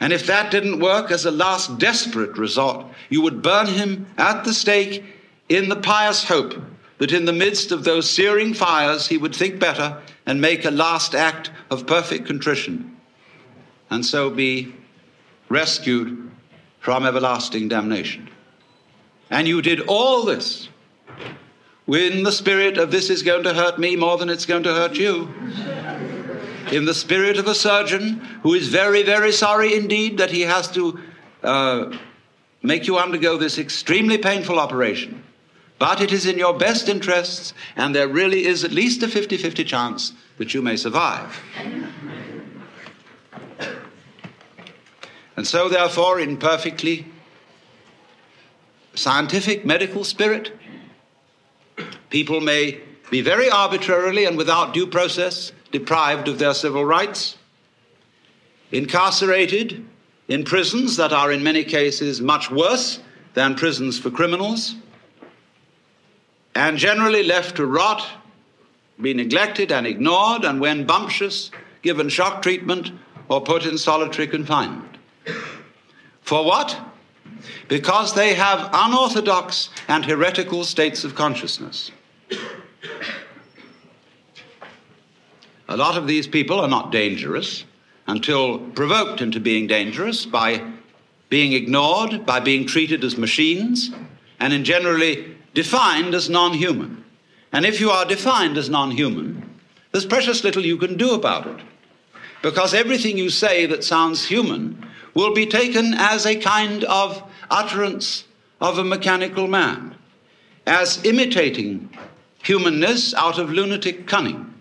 And 0.00 0.12
if 0.12 0.26
that 0.26 0.50
didn't 0.50 0.80
work 0.80 1.10
as 1.10 1.24
a 1.24 1.30
last 1.30 1.78
desperate 1.78 2.36
resort, 2.36 2.86
you 3.08 3.22
would 3.22 3.42
burn 3.42 3.66
him 3.66 4.06
at 4.18 4.44
the 4.44 4.52
stake 4.52 5.04
in 5.48 5.68
the 5.68 5.76
pious 5.76 6.24
hope 6.24 6.54
that 6.98 7.12
in 7.12 7.24
the 7.24 7.32
midst 7.32 7.72
of 7.72 7.84
those 7.84 8.08
searing 8.08 8.54
fires 8.54 9.08
he 9.08 9.18
would 9.18 9.34
think 9.34 9.58
better 9.58 10.00
and 10.26 10.40
make 10.40 10.64
a 10.64 10.70
last 10.70 11.14
act 11.14 11.50
of 11.70 11.86
perfect 11.86 12.26
contrition, 12.26 12.96
and 13.90 14.04
so 14.04 14.30
be 14.30 14.74
rescued 15.48 16.30
from 16.80 17.04
everlasting 17.04 17.68
damnation. 17.68 18.28
And 19.30 19.46
you 19.46 19.60
did 19.62 19.80
all 19.80 20.24
this 20.24 20.68
when 21.86 22.22
the 22.22 22.32
spirit 22.32 22.78
of 22.78 22.90
this 22.90 23.10
is 23.10 23.22
going 23.22 23.44
to 23.44 23.52
hurt 23.52 23.78
me 23.78 23.96
more 23.96 24.16
than 24.16 24.30
it's 24.30 24.46
going 24.46 24.62
to 24.62 24.72
hurt 24.72 24.96
you. 24.96 25.28
In 26.72 26.84
the 26.86 26.94
spirit 26.94 27.38
of 27.38 27.46
a 27.46 27.54
surgeon 27.54 28.14
who 28.42 28.54
is 28.54 28.68
very, 28.68 29.02
very 29.02 29.32
sorry 29.32 29.74
indeed 29.74 30.18
that 30.18 30.30
he 30.30 30.42
has 30.42 30.70
to 30.72 30.98
uh, 31.42 31.96
make 32.62 32.86
you 32.86 32.98
undergo 32.98 33.36
this 33.36 33.58
extremely 33.58 34.18
painful 34.18 34.58
operation. 34.58 35.22
But 35.78 36.00
it 36.00 36.12
is 36.12 36.24
in 36.24 36.38
your 36.38 36.56
best 36.56 36.88
interests, 36.88 37.52
and 37.76 37.94
there 37.94 38.08
really 38.08 38.46
is 38.46 38.64
at 38.64 38.70
least 38.70 39.02
a 39.02 39.08
50 39.08 39.36
50 39.36 39.64
chance 39.64 40.12
that 40.38 40.54
you 40.54 40.62
may 40.62 40.76
survive. 40.76 41.40
And 45.36 45.46
so, 45.46 45.68
therefore, 45.68 46.20
in 46.20 46.36
perfectly 46.36 47.06
scientific 48.94 49.66
medical 49.66 50.04
spirit, 50.04 50.52
people 52.08 52.40
may 52.40 52.80
be 53.10 53.20
very 53.20 53.50
arbitrarily 53.50 54.24
and 54.24 54.36
without 54.36 54.72
due 54.72 54.86
process 54.86 55.52
deprived 55.74 56.28
of 56.28 56.38
their 56.38 56.54
civil 56.54 56.84
rights, 56.84 57.36
incarcerated 58.70 59.84
in 60.28 60.44
prisons 60.44 60.96
that 60.96 61.12
are 61.12 61.32
in 61.32 61.42
many 61.42 61.64
cases 61.64 62.20
much 62.20 62.48
worse 62.48 63.00
than 63.34 63.56
prisons 63.56 63.98
for 63.98 64.08
criminals, 64.08 64.76
and 66.54 66.78
generally 66.78 67.24
left 67.24 67.56
to 67.56 67.66
rot, 67.66 68.06
be 69.00 69.12
neglected 69.12 69.72
and 69.72 69.84
ignored, 69.84 70.44
and 70.44 70.60
when 70.60 70.86
bumptious, 70.86 71.50
given 71.82 72.08
shock 72.08 72.40
treatment 72.40 72.92
or 73.28 73.40
put 73.40 73.66
in 73.66 73.76
solitary 73.76 74.28
confinement. 74.28 74.96
For 76.22 76.44
what? 76.44 76.80
Because 77.66 78.14
they 78.14 78.34
have 78.34 78.70
unorthodox 78.72 79.70
and 79.88 80.04
heretical 80.04 80.62
states 80.62 81.02
of 81.02 81.16
consciousness. 81.16 81.90
A 85.68 85.76
lot 85.76 85.96
of 85.96 86.06
these 86.06 86.26
people 86.26 86.60
are 86.60 86.68
not 86.68 86.92
dangerous 86.92 87.64
until 88.06 88.58
provoked 88.58 89.20
into 89.20 89.40
being 89.40 89.66
dangerous 89.66 90.26
by 90.26 90.62
being 91.30 91.52
ignored, 91.52 92.26
by 92.26 92.38
being 92.40 92.66
treated 92.66 93.02
as 93.02 93.16
machines, 93.16 93.90
and 94.38 94.52
in 94.52 94.64
generally 94.64 95.36
defined 95.54 96.14
as 96.14 96.28
non 96.28 96.52
human. 96.52 97.04
And 97.52 97.64
if 97.64 97.80
you 97.80 97.90
are 97.90 98.04
defined 98.04 98.58
as 98.58 98.68
non 98.68 98.90
human, 98.90 99.58
there's 99.92 100.04
precious 100.04 100.44
little 100.44 100.64
you 100.64 100.76
can 100.76 100.96
do 100.96 101.14
about 101.14 101.46
it. 101.46 101.64
Because 102.42 102.74
everything 102.74 103.16
you 103.16 103.30
say 103.30 103.64
that 103.66 103.84
sounds 103.84 104.26
human 104.26 104.86
will 105.14 105.32
be 105.32 105.46
taken 105.46 105.94
as 105.94 106.26
a 106.26 106.36
kind 106.36 106.84
of 106.84 107.22
utterance 107.50 108.24
of 108.60 108.76
a 108.76 108.84
mechanical 108.84 109.46
man, 109.46 109.94
as 110.66 111.02
imitating 111.04 111.88
humanness 112.42 113.14
out 113.14 113.38
of 113.38 113.50
lunatic 113.50 114.06
cunning. 114.06 114.53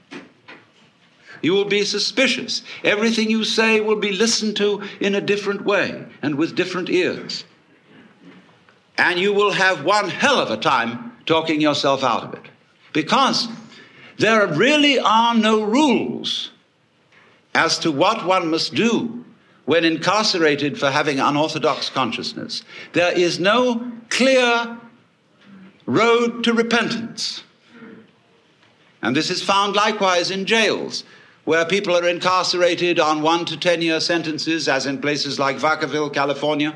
You 1.44 1.54
will 1.54 1.66
be 1.66 1.84
suspicious. 1.84 2.64
Everything 2.84 3.30
you 3.30 3.44
say 3.44 3.82
will 3.82 3.98
be 3.98 4.14
listened 4.14 4.56
to 4.58 4.82
in 5.00 5.14
a 5.14 5.22
different 5.22 5.66
way 5.66 6.06
and 6.22 6.36
with 6.36 6.56
different 6.56 6.90
ears. 6.90 7.44
And 8.98 9.20
you 9.20 9.34
will 9.34 9.52
have 9.52 9.84
one 9.84 10.10
hell 10.10 10.40
of 10.40 10.50
a 10.50 10.58
time 10.58 11.12
talking 11.26 11.60
yourself 11.60 12.04
out 12.04 12.24
of 12.24 12.34
it. 12.34 12.50
Because 12.94 13.50
there 14.18 14.48
really 14.48 15.00
are 15.00 15.36
no 15.36 15.64
rules 15.64 16.52
as 17.54 17.78
to 17.80 17.92
what 17.92 18.26
one 18.26 18.50
must 18.50 18.74
do 18.74 19.26
when 19.66 19.84
incarcerated 19.84 20.80
for 20.80 20.92
having 20.92 21.20
unorthodox 21.20 21.90
consciousness. 21.90 22.64
There 22.94 23.12
is 23.12 23.40
no 23.40 23.92
clear 24.10 24.78
road 25.86 26.44
to 26.46 26.54
repentance. 26.54 27.44
And 29.02 29.16
this 29.16 29.30
is 29.30 29.44
found 29.44 29.76
likewise 29.76 30.32
in 30.32 30.46
jails, 30.46 31.04
where 31.46 31.66
people 31.66 31.96
are 31.96 32.08
incarcerated 32.08 33.00
on 33.00 33.22
one 33.22 33.46
to 33.46 33.58
10 33.58 33.82
year 33.82 34.00
sentences, 34.00 34.68
as 34.68 34.86
in 34.86 35.00
places 35.00 35.40
like 35.40 35.58
Vacaville, 35.58 36.14
California. 36.14 36.76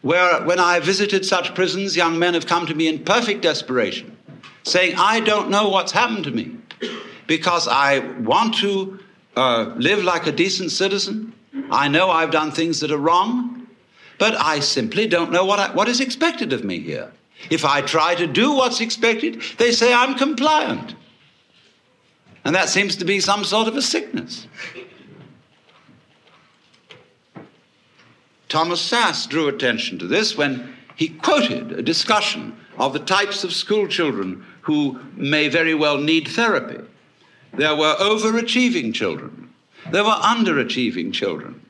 Where, 0.00 0.42
when 0.44 0.60
I 0.60 0.80
visited 0.80 1.26
such 1.26 1.54
prisons, 1.54 1.96
young 1.96 2.18
men 2.18 2.34
have 2.34 2.46
come 2.46 2.66
to 2.66 2.74
me 2.74 2.88
in 2.88 3.04
perfect 3.04 3.42
desperation, 3.42 4.16
saying, 4.62 4.94
I 4.96 5.20
don't 5.20 5.50
know 5.50 5.68
what's 5.68 5.92
happened 5.92 6.24
to 6.24 6.30
me 6.30 6.56
because 7.26 7.68
I 7.68 7.98
want 8.20 8.54
to 8.58 9.00
uh, 9.36 9.74
live 9.76 10.02
like 10.02 10.26
a 10.26 10.32
decent 10.32 10.70
citizen. 10.70 11.34
I 11.70 11.88
know 11.88 12.10
I've 12.10 12.30
done 12.30 12.52
things 12.52 12.80
that 12.80 12.90
are 12.90 12.98
wrong, 12.98 13.66
but 14.18 14.34
I 14.36 14.60
simply 14.60 15.06
don't 15.06 15.30
know 15.30 15.44
what, 15.44 15.58
I, 15.58 15.72
what 15.72 15.88
is 15.88 16.00
expected 16.00 16.52
of 16.52 16.64
me 16.64 16.80
here. 16.80 17.12
If 17.50 17.64
I 17.64 17.82
try 17.82 18.14
to 18.14 18.26
do 18.26 18.52
what's 18.52 18.80
expected, 18.80 19.42
they 19.58 19.72
say 19.72 19.92
I'm 19.92 20.14
compliant. 20.14 20.94
And 22.48 22.54
that 22.54 22.70
seems 22.70 22.96
to 22.96 23.04
be 23.04 23.20
some 23.20 23.44
sort 23.44 23.68
of 23.68 23.76
a 23.76 23.82
sickness. 23.82 24.46
Thomas 28.48 28.90
Szasz 28.90 29.28
drew 29.28 29.48
attention 29.48 29.98
to 29.98 30.06
this 30.06 30.34
when 30.34 30.74
he 30.96 31.08
quoted 31.08 31.72
a 31.72 31.82
discussion 31.82 32.56
of 32.78 32.94
the 32.94 33.00
types 33.00 33.44
of 33.44 33.52
school 33.52 33.86
children 33.86 34.46
who 34.62 34.98
may 35.14 35.50
very 35.50 35.74
well 35.74 35.98
need 35.98 36.26
therapy. 36.26 36.82
There 37.52 37.76
were 37.76 37.96
overachieving 37.96 38.94
children, 38.94 39.52
there 39.90 40.04
were 40.04 40.12
underachieving 40.12 41.12
children, 41.12 41.60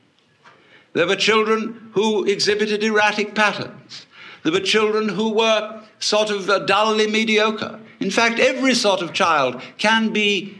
there 0.93 1.07
were 1.07 1.17
children 1.17 1.91
who 1.93 2.23
exhibited 2.23 2.85
erratic 2.85 3.35
patterns, 3.35 4.05
there 4.43 4.53
were 4.53 4.61
children 4.61 5.09
who 5.09 5.33
were 5.33 5.83
sort 5.99 6.29
of 6.29 6.47
dully 6.65 7.07
mediocre. 7.07 7.81
In 7.99 8.11
fact, 8.11 8.39
every 8.39 8.73
sort 8.75 9.01
of 9.01 9.11
child 9.11 9.61
can 9.77 10.13
be 10.13 10.58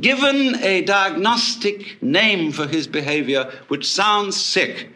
given 0.00 0.62
a 0.62 0.82
diagnostic 0.82 2.00
name 2.02 2.52
for 2.52 2.66
his 2.66 2.86
behavior 2.86 3.50
which 3.68 3.88
sounds 3.88 4.40
sick. 4.40 4.88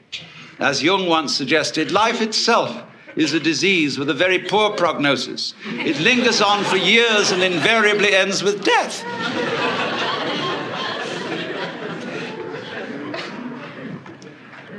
As 0.59 0.83
Jung 0.83 1.09
once 1.09 1.35
suggested, 1.37 1.90
life 1.90 2.22
itself 2.22 2.83
is 3.16 3.33
a 3.33 3.40
disease 3.40 3.99
with 3.99 4.11
a 4.11 4.14
very 4.14 4.38
poor 4.38 4.70
prognosis. 4.70 5.55
It 5.66 5.99
lingers 6.01 6.40
on 6.40 6.62
for 6.64 6.77
years 6.77 7.33
and 7.33 7.42
invariably 7.42 8.14
ends 8.14 8.42
with 8.42 8.62
death. 8.64 9.05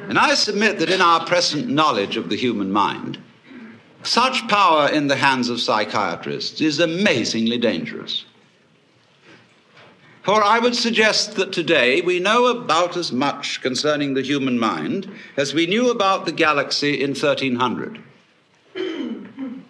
and 0.08 0.18
I 0.18 0.36
submit 0.36 0.80
that 0.80 0.90
in 0.90 1.02
our 1.02 1.26
present 1.26 1.68
knowledge 1.68 2.16
of 2.16 2.30
the 2.30 2.38
human 2.38 2.72
mind, 2.72 3.18
such 4.04 4.48
power 4.48 4.88
in 4.90 5.08
the 5.08 5.18
hands 5.18 5.50
of 5.50 5.60
psychiatrists 5.60 6.62
is 6.62 6.80
amazingly 6.80 7.58
dangerous. 7.58 8.24
For 10.28 10.44
I 10.44 10.60
would 10.60 10.76
suggest 10.76 11.36
that 11.38 11.54
today 11.54 12.02
we 12.02 12.20
know 12.20 12.48
about 12.48 12.98
as 12.98 13.14
much 13.14 13.62
concerning 13.62 14.14
the 14.14 14.22
human 14.22 14.60
mind 14.60 15.10
as 15.38 15.54
we 15.54 15.68
knew 15.68 15.90
about 15.90 16.26
the 16.26 16.34
galaxy 16.34 17.02
in 17.02 17.12
1300. 17.12 18.04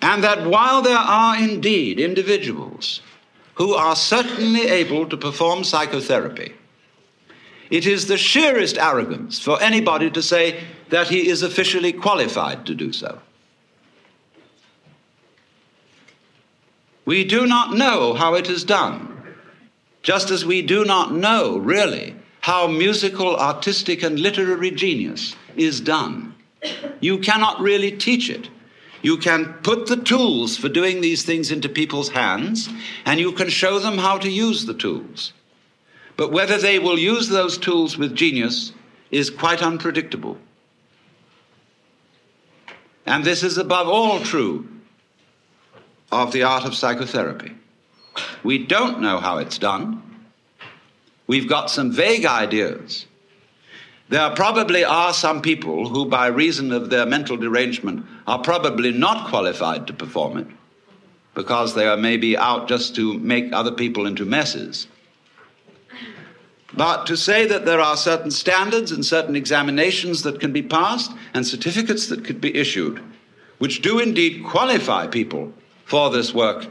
And 0.00 0.22
that 0.22 0.46
while 0.46 0.82
there 0.82 0.96
are 0.96 1.36
indeed 1.36 1.98
individuals 1.98 3.00
who 3.54 3.74
are 3.74 3.96
certainly 3.96 4.68
able 4.68 5.08
to 5.08 5.16
perform 5.16 5.64
psychotherapy, 5.64 6.54
it 7.70 7.86
is 7.86 8.06
the 8.06 8.16
sheerest 8.16 8.78
arrogance 8.78 9.40
for 9.40 9.60
anybody 9.60 10.12
to 10.12 10.22
say 10.22 10.62
that 10.90 11.08
he 11.08 11.28
is 11.28 11.42
officially 11.42 11.92
qualified 11.92 12.66
to 12.66 12.74
do 12.76 12.92
so. 12.92 13.18
We 17.04 17.24
do 17.24 17.46
not 17.46 17.74
know 17.74 18.14
how 18.14 18.34
it 18.34 18.48
is 18.48 18.64
done, 18.64 19.34
just 20.02 20.30
as 20.30 20.44
we 20.44 20.62
do 20.62 20.84
not 20.84 21.12
know, 21.12 21.58
really, 21.58 22.14
how 22.40 22.68
musical, 22.68 23.36
artistic, 23.36 24.02
and 24.02 24.18
literary 24.18 24.70
genius 24.70 25.34
is 25.56 25.80
done. 25.80 26.34
You 27.00 27.18
cannot 27.18 27.60
really 27.60 27.90
teach 27.90 28.30
it. 28.30 28.48
You 29.02 29.16
can 29.16 29.54
put 29.64 29.88
the 29.88 29.96
tools 29.96 30.56
for 30.56 30.68
doing 30.68 31.00
these 31.00 31.24
things 31.24 31.50
into 31.50 31.68
people's 31.68 32.10
hands, 32.10 32.68
and 33.04 33.18
you 33.18 33.32
can 33.32 33.48
show 33.48 33.80
them 33.80 33.98
how 33.98 34.18
to 34.18 34.30
use 34.30 34.64
the 34.64 34.74
tools. 34.74 35.32
But 36.16 36.30
whether 36.30 36.56
they 36.56 36.78
will 36.78 36.98
use 36.98 37.28
those 37.28 37.58
tools 37.58 37.98
with 37.98 38.14
genius 38.14 38.72
is 39.10 39.28
quite 39.28 39.60
unpredictable. 39.60 40.38
And 43.04 43.24
this 43.24 43.42
is 43.42 43.58
above 43.58 43.88
all 43.88 44.20
true 44.20 44.68
of 46.12 46.32
the 46.32 46.42
art 46.42 46.64
of 46.64 46.74
psychotherapy. 46.74 47.52
We 48.44 48.58
don't 48.58 49.00
know 49.00 49.18
how 49.18 49.38
it's 49.38 49.58
done. 49.58 50.02
We've 51.26 51.48
got 51.48 51.70
some 51.70 51.90
vague 51.90 52.26
ideas. 52.26 53.06
There 54.10 54.28
probably 54.30 54.84
are 54.84 55.14
some 55.14 55.40
people 55.40 55.88
who, 55.88 56.04
by 56.04 56.26
reason 56.26 56.70
of 56.72 56.90
their 56.90 57.06
mental 57.06 57.38
derangement, 57.38 58.04
are 58.26 58.40
probably 58.40 58.92
not 58.92 59.28
qualified 59.28 59.86
to 59.86 59.94
perform 59.94 60.36
it 60.36 60.46
because 61.34 61.74
they 61.74 61.86
are 61.86 61.96
maybe 61.96 62.36
out 62.36 62.68
just 62.68 62.94
to 62.96 63.18
make 63.18 63.52
other 63.54 63.72
people 63.72 64.06
into 64.06 64.26
messes. 64.26 64.86
But 66.74 67.06
to 67.06 67.16
say 67.16 67.46
that 67.46 67.64
there 67.64 67.80
are 67.80 67.96
certain 67.96 68.30
standards 68.30 68.92
and 68.92 69.04
certain 69.04 69.36
examinations 69.36 70.22
that 70.22 70.40
can 70.40 70.52
be 70.52 70.62
passed 70.62 71.12
and 71.32 71.46
certificates 71.46 72.08
that 72.08 72.24
could 72.24 72.40
be 72.40 72.54
issued, 72.54 73.00
which 73.58 73.80
do 73.80 73.98
indeed 73.98 74.44
qualify 74.44 75.06
people 75.06 75.54
for 75.84 76.10
this 76.10 76.32
work, 76.32 76.66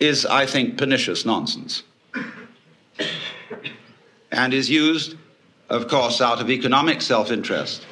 is, 0.00 0.24
I 0.26 0.46
think, 0.46 0.78
pernicious 0.78 1.24
nonsense. 1.24 1.82
and 4.30 4.54
is 4.54 4.70
used, 4.70 5.16
of 5.68 5.88
course, 5.88 6.20
out 6.20 6.40
of 6.40 6.50
economic 6.50 7.02
self 7.02 7.30
interest 7.30 7.86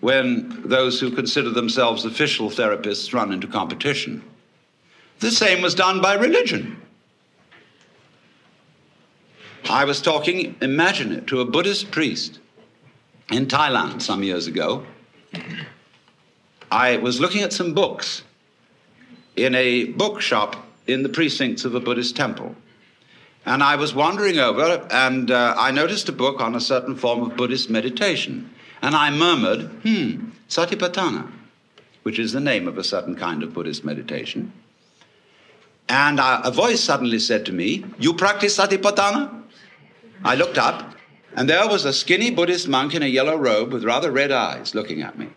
when 0.00 0.62
those 0.68 1.00
who 1.00 1.10
consider 1.10 1.50
themselves 1.50 2.04
official 2.04 2.50
therapists 2.50 3.14
run 3.14 3.32
into 3.32 3.46
competition. 3.46 4.22
The 5.20 5.30
same 5.30 5.62
was 5.62 5.74
done 5.74 6.02
by 6.02 6.14
religion. 6.14 6.80
I 9.70 9.86
was 9.86 10.02
talking, 10.02 10.56
imagine 10.60 11.10
it, 11.12 11.26
to 11.28 11.40
a 11.40 11.44
Buddhist 11.46 11.90
priest 11.90 12.38
in 13.32 13.46
Thailand 13.46 14.02
some 14.02 14.22
years 14.22 14.46
ago. 14.46 14.84
I 16.70 16.98
was 16.98 17.18
looking 17.18 17.42
at 17.42 17.52
some 17.52 17.72
books 17.72 18.24
in 19.36 19.54
a 19.54 19.84
bookshop 19.84 20.56
in 20.86 21.02
the 21.02 21.08
precincts 21.08 21.64
of 21.64 21.74
a 21.74 21.80
Buddhist 21.80 22.16
temple. 22.16 22.54
And 23.46 23.62
I 23.62 23.76
was 23.76 23.94
wandering 23.94 24.38
over 24.38 24.86
and 24.90 25.30
uh, 25.30 25.54
I 25.56 25.70
noticed 25.70 26.08
a 26.08 26.12
book 26.12 26.40
on 26.40 26.54
a 26.54 26.60
certain 26.60 26.96
form 26.96 27.22
of 27.22 27.36
Buddhist 27.36 27.68
meditation. 27.68 28.50
And 28.80 28.94
I 28.94 29.10
murmured, 29.10 29.62
hmm, 29.82 30.30
Satipatthana, 30.48 31.30
which 32.02 32.18
is 32.18 32.32
the 32.32 32.40
name 32.40 32.68
of 32.68 32.78
a 32.78 32.84
certain 32.84 33.16
kind 33.16 33.42
of 33.42 33.52
Buddhist 33.52 33.84
meditation. 33.84 34.52
And 35.88 36.18
uh, 36.18 36.40
a 36.44 36.50
voice 36.50 36.82
suddenly 36.82 37.18
said 37.18 37.44
to 37.46 37.52
me, 37.52 37.84
You 37.98 38.14
practice 38.14 38.58
Satipatthana? 38.58 39.42
I 40.24 40.34
looked 40.34 40.56
up, 40.56 40.94
and 41.34 41.48
there 41.48 41.68
was 41.68 41.84
a 41.84 41.92
skinny 41.92 42.30
Buddhist 42.30 42.68
monk 42.68 42.94
in 42.94 43.02
a 43.02 43.06
yellow 43.06 43.36
robe 43.36 43.72
with 43.72 43.84
rather 43.84 44.10
red 44.10 44.32
eyes 44.32 44.74
looking 44.74 45.02
at 45.02 45.18
me. 45.18 45.28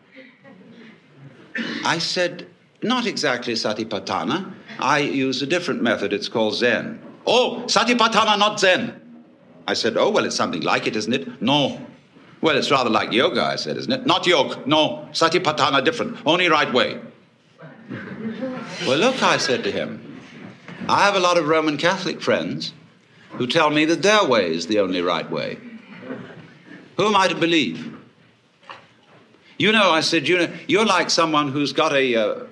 I 1.83 1.97
said, 1.97 2.47
Not 2.81 3.07
exactly 3.07 3.53
Satipatthana. 3.53 4.53
I 4.79 4.99
use 4.99 5.41
a 5.41 5.47
different 5.47 5.81
method. 5.81 6.13
It's 6.13 6.29
called 6.29 6.55
Zen. 6.55 7.01
Oh, 7.25 7.63
Satipatthana, 7.65 8.37
not 8.37 8.59
Zen. 8.59 9.01
I 9.67 9.73
said, 9.73 9.97
Oh, 9.97 10.09
well, 10.09 10.25
it's 10.25 10.35
something 10.35 10.61
like 10.61 10.87
it, 10.87 10.95
isn't 10.95 11.13
it? 11.13 11.41
No. 11.41 11.81
Well, 12.39 12.55
it's 12.55 12.69
rather 12.69 12.89
like 12.89 13.11
yoga, 13.11 13.43
I 13.43 13.55
said, 13.55 13.77
isn't 13.77 13.91
it? 13.91 14.05
Not 14.05 14.27
yoga. 14.27 14.61
No. 14.65 15.09
Satipatthana, 15.11 15.83
different. 15.83 16.17
Only 16.25 16.49
right 16.49 16.71
way. 16.71 16.99
well, 18.85 18.97
look, 18.97 19.21
I 19.23 19.37
said 19.37 19.63
to 19.63 19.71
him, 19.71 20.21
I 20.87 21.03
have 21.05 21.15
a 21.15 21.19
lot 21.19 21.37
of 21.37 21.47
Roman 21.47 21.77
Catholic 21.77 22.21
friends 22.21 22.73
who 23.31 23.47
tell 23.47 23.69
me 23.69 23.85
that 23.85 24.03
their 24.03 24.23
way 24.23 24.53
is 24.53 24.67
the 24.67 24.79
only 24.79 25.01
right 25.01 25.29
way. 25.29 25.57
Who 26.97 27.07
am 27.07 27.15
I 27.15 27.27
to 27.27 27.35
believe? 27.35 27.95
You 29.57 29.71
know, 29.71 29.91
I 29.91 30.01
said, 30.01 30.27
you 30.27 30.37
know, 30.37 30.49
you're 30.67 30.85
like 30.85 31.09
someone 31.09 31.51
who's 31.51 31.73
got 31.73 31.91
a, 31.93 32.15
uh, 32.15 32.45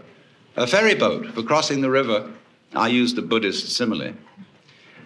a 0.55 0.67
ferry 0.67 0.95
boat 0.95 1.27
for 1.33 1.43
crossing 1.43 1.81
the 1.81 1.89
river. 1.89 2.31
I 2.73 2.87
used 2.87 3.17
a 3.17 3.21
Buddhist 3.21 3.69
simile. 3.69 4.13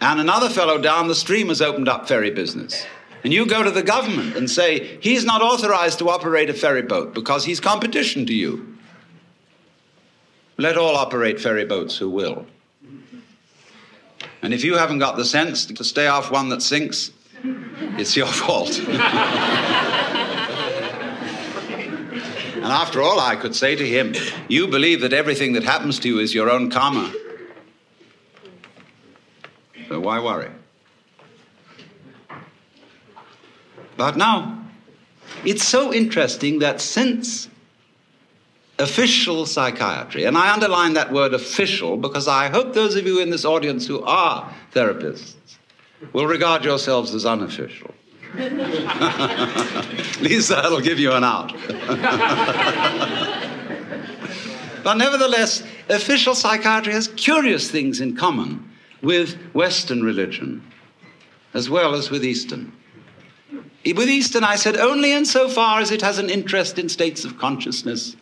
And 0.01 0.19
another 0.19 0.49
fellow 0.49 0.79
down 0.79 1.07
the 1.07 1.15
stream 1.15 1.49
has 1.49 1.61
opened 1.61 1.89
up 1.89 2.07
ferry 2.07 2.31
business. 2.31 2.85
And 3.23 3.33
you 3.33 3.45
go 3.45 3.63
to 3.63 3.71
the 3.71 3.83
government 3.83 4.37
and 4.37 4.49
say, 4.49 4.97
he's 5.01 5.25
not 5.25 5.41
authorized 5.41 5.99
to 5.99 6.09
operate 6.09 6.49
a 6.49 6.53
ferry 6.53 6.81
boat 6.81 7.13
because 7.13 7.43
he's 7.45 7.59
competition 7.59 8.25
to 8.27 8.33
you. 8.33 8.77
Let 10.57 10.77
all 10.77 10.95
operate 10.95 11.39
ferry 11.39 11.65
boats 11.65 11.97
who 11.97 12.09
will. 12.09 12.45
And 14.41 14.53
if 14.53 14.63
you 14.63 14.75
haven't 14.75 14.99
got 14.99 15.17
the 15.17 15.25
sense 15.25 15.65
to 15.65 15.83
stay 15.83 16.07
off 16.07 16.31
one 16.31 16.49
that 16.49 16.61
sinks, 16.61 17.11
it's 17.43 18.15
your 18.15 18.27
fault. 18.31 18.79
and 22.69 22.77
after 22.77 23.01
all, 23.01 23.19
I 23.19 23.35
could 23.35 23.55
say 23.55 23.75
to 23.75 23.87
him, 23.87 24.13
You 24.47 24.67
believe 24.67 25.01
that 25.01 25.11
everything 25.11 25.53
that 25.53 25.63
happens 25.63 25.97
to 26.01 26.07
you 26.07 26.19
is 26.19 26.35
your 26.35 26.51
own 26.51 26.69
karma. 26.69 27.11
So 29.87 29.99
why 29.99 30.19
worry? 30.19 30.51
But 33.97 34.17
now, 34.17 34.65
it's 35.43 35.67
so 35.67 35.91
interesting 35.91 36.59
that 36.59 36.79
since 36.79 37.49
official 38.77 39.47
psychiatry. 39.47 40.25
And 40.25 40.37
I 40.37 40.53
underline 40.53 40.93
that 40.93 41.11
word 41.11 41.33
official 41.33 41.97
because 41.97 42.27
I 42.27 42.49
hope 42.49 42.75
those 42.75 42.95
of 42.95 43.07
you 43.07 43.19
in 43.19 43.31
this 43.31 43.45
audience 43.45 43.87
who 43.87 44.03
are 44.03 44.53
therapists 44.73 45.33
will 46.13 46.27
regard 46.27 46.63
yourselves 46.63 47.15
as 47.15 47.25
unofficial. 47.25 47.95
Lisa, 50.21 50.55
that'll 50.55 50.81
give 50.81 50.99
you 50.99 51.11
an 51.13 51.23
out. 51.23 51.51
but 54.83 54.95
nevertheless, 54.95 55.63
official 55.89 56.35
psychiatry 56.35 56.93
has 56.93 57.07
curious 57.07 57.71
things 57.71 58.01
in 58.01 58.15
common 58.15 58.69
with 59.01 59.35
Western 59.53 60.03
religion 60.03 60.63
as 61.53 61.69
well 61.69 61.95
as 61.95 62.09
with 62.09 62.23
Eastern. 62.23 62.71
With 63.85 64.09
Eastern, 64.09 64.43
I 64.43 64.55
said, 64.55 64.77
only 64.77 65.11
insofar 65.11 65.79
as 65.79 65.91
it 65.91 66.01
has 66.01 66.19
an 66.19 66.29
interest 66.29 66.77
in 66.77 66.89
states 66.89 67.25
of 67.25 67.37
consciousness 67.37 68.15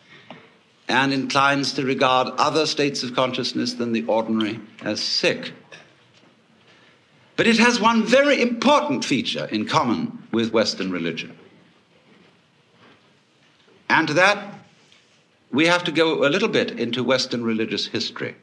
and 0.87 1.11
inclines 1.11 1.73
to 1.73 1.83
regard 1.83 2.29
other 2.37 2.65
states 2.65 3.03
of 3.03 3.13
consciousness 3.13 3.73
than 3.73 3.91
the 3.91 4.05
ordinary 4.05 4.59
as 4.81 5.01
sick. 5.01 5.51
But 7.37 7.47
it 7.47 7.59
has 7.59 7.79
one 7.79 8.03
very 8.03 8.41
important 8.41 9.05
feature 9.05 9.45
in 9.45 9.67
common 9.67 10.27
with 10.33 10.51
Western 10.51 10.91
religion. 10.91 11.37
And 13.89 14.07
to 14.07 14.15
that, 14.15 14.55
we 15.51 15.67
have 15.67 15.83
to 15.85 15.91
go 15.91 16.25
a 16.25 16.29
little 16.29 16.49
bit 16.49 16.71
into 16.71 17.03
Western 17.03 17.43
religious 17.43 17.87
history 17.87 18.35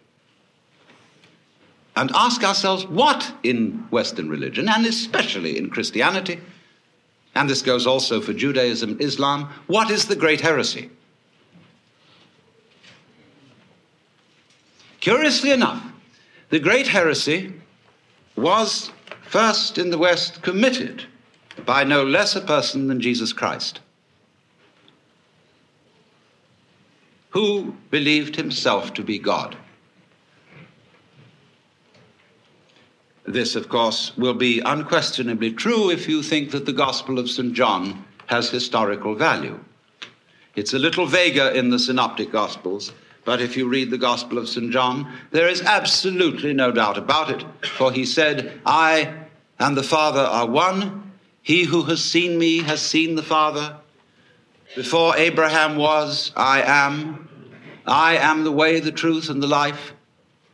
and 1.96 2.10
ask 2.14 2.42
ourselves 2.42 2.86
what 2.86 3.32
in 3.42 3.86
Western 3.90 4.28
religion, 4.28 4.68
and 4.68 4.86
especially 4.86 5.58
in 5.58 5.70
Christianity, 5.70 6.40
and 7.34 7.50
this 7.50 7.62
goes 7.62 7.86
also 7.86 8.20
for 8.20 8.32
Judaism, 8.32 8.96
Islam, 9.00 9.48
what 9.66 9.90
is 9.90 10.06
the 10.06 10.16
great 10.16 10.40
heresy? 10.40 10.90
Curiously 15.00 15.50
enough, 15.50 15.84
the 16.50 16.60
great 16.60 16.88
heresy 16.88 17.52
was 18.36 18.90
first 19.22 19.78
in 19.78 19.90
the 19.90 19.98
West 19.98 20.42
committed 20.42 21.04
by 21.64 21.84
no 21.84 22.04
less 22.04 22.34
a 22.34 22.40
person 22.40 22.88
than 22.88 23.00
Jesus 23.00 23.32
Christ, 23.32 23.80
who 27.30 27.76
believed 27.90 28.36
himself 28.36 28.92
to 28.94 29.02
be 29.02 29.18
God. 29.18 29.56
This, 33.26 33.56
of 33.56 33.68
course, 33.68 34.16
will 34.16 34.34
be 34.34 34.60
unquestionably 34.60 35.52
true 35.52 35.90
if 35.90 36.08
you 36.08 36.22
think 36.22 36.50
that 36.50 36.66
the 36.66 36.72
Gospel 36.72 37.18
of 37.18 37.30
St. 37.30 37.54
John 37.54 38.04
has 38.26 38.50
historical 38.50 39.14
value. 39.14 39.58
It's 40.56 40.74
a 40.74 40.78
little 40.78 41.06
vaguer 41.06 41.48
in 41.48 41.70
the 41.70 41.78
Synoptic 41.78 42.30
Gospels, 42.30 42.92
but 43.24 43.40
if 43.40 43.56
you 43.56 43.68
read 43.68 43.90
the 43.90 43.98
Gospel 43.98 44.38
of 44.38 44.48
St. 44.48 44.70
John, 44.70 45.12
there 45.30 45.48
is 45.48 45.62
absolutely 45.62 46.52
no 46.52 46.70
doubt 46.70 46.98
about 46.98 47.30
it. 47.30 47.44
For 47.76 47.90
he 47.90 48.04
said, 48.04 48.60
I 48.66 49.14
and 49.58 49.76
the 49.76 49.82
Father 49.82 50.20
are 50.20 50.46
one. 50.46 51.12
He 51.42 51.64
who 51.64 51.84
has 51.84 52.02
seen 52.02 52.38
me 52.38 52.62
has 52.62 52.82
seen 52.82 53.14
the 53.14 53.22
Father. 53.22 53.76
Before 54.76 55.16
Abraham 55.16 55.76
was, 55.76 56.32
I 56.36 56.62
am. 56.62 57.28
I 57.86 58.16
am 58.16 58.44
the 58.44 58.52
way, 58.52 58.80
the 58.80 58.92
truth, 58.92 59.28
and 59.28 59.42
the 59.42 59.46
life. 59.46 59.92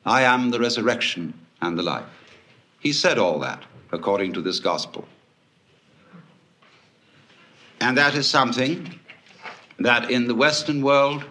I 0.04 0.22
am 0.22 0.50
the 0.50 0.60
resurrection 0.60 1.34
and 1.60 1.78
the 1.78 1.82
life. 1.82 2.04
He 2.80 2.92
said 2.92 3.18
all 3.18 3.38
that 3.40 3.64
according 3.92 4.32
to 4.34 4.40
this 4.40 4.60
gospel. 4.60 5.06
And 7.80 7.96
that 7.96 8.14
is 8.14 8.28
something 8.28 8.98
that 9.78 10.10
in 10.10 10.26
the 10.26 10.34
Western 10.34 10.82
world 10.82 11.24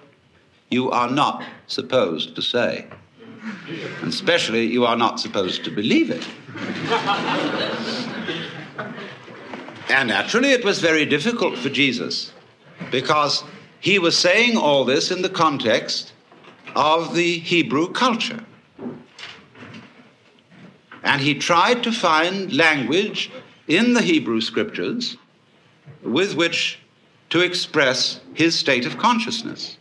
you 0.70 0.92
are 0.92 1.10
not 1.10 1.44
supposed 1.68 2.36
to 2.36 2.42
say. 2.42 2.88
And 4.02 4.10
especially, 4.10 4.66
you 4.66 4.86
are 4.86 4.98
not 4.98 5.20
supposed 5.20 5.64
to 5.64 5.72
believe 5.72 6.12
it. 6.12 6.28
and 9.90 10.10
naturally, 10.10 10.52
it 10.52 10.64
was 10.66 10.80
very 10.80 11.06
difficult 11.06 11.58
for 11.58 11.70
Jesus 11.70 12.34
because 12.92 13.44
he 13.80 14.00
was 14.00 14.18
saying 14.18 14.58
all 14.58 14.86
this 14.86 15.12
in 15.12 15.22
the 15.22 15.30
context 15.30 16.14
of 16.76 17.16
the 17.16 17.40
Hebrew 17.40 17.92
culture. 17.92 18.44
And 21.04 21.22
he 21.22 21.36
tried 21.36 21.84
to 21.84 21.92
find 21.92 22.54
language 22.54 23.32
in 23.68 23.94
the 23.94 24.02
Hebrew 24.02 24.42
scriptures 24.42 25.18
with 26.04 26.36
which 26.36 26.80
to 27.30 27.42
express 27.42 28.20
his 28.34 28.58
state 28.58 28.86
of 28.86 28.98
consciousness, 28.98 29.78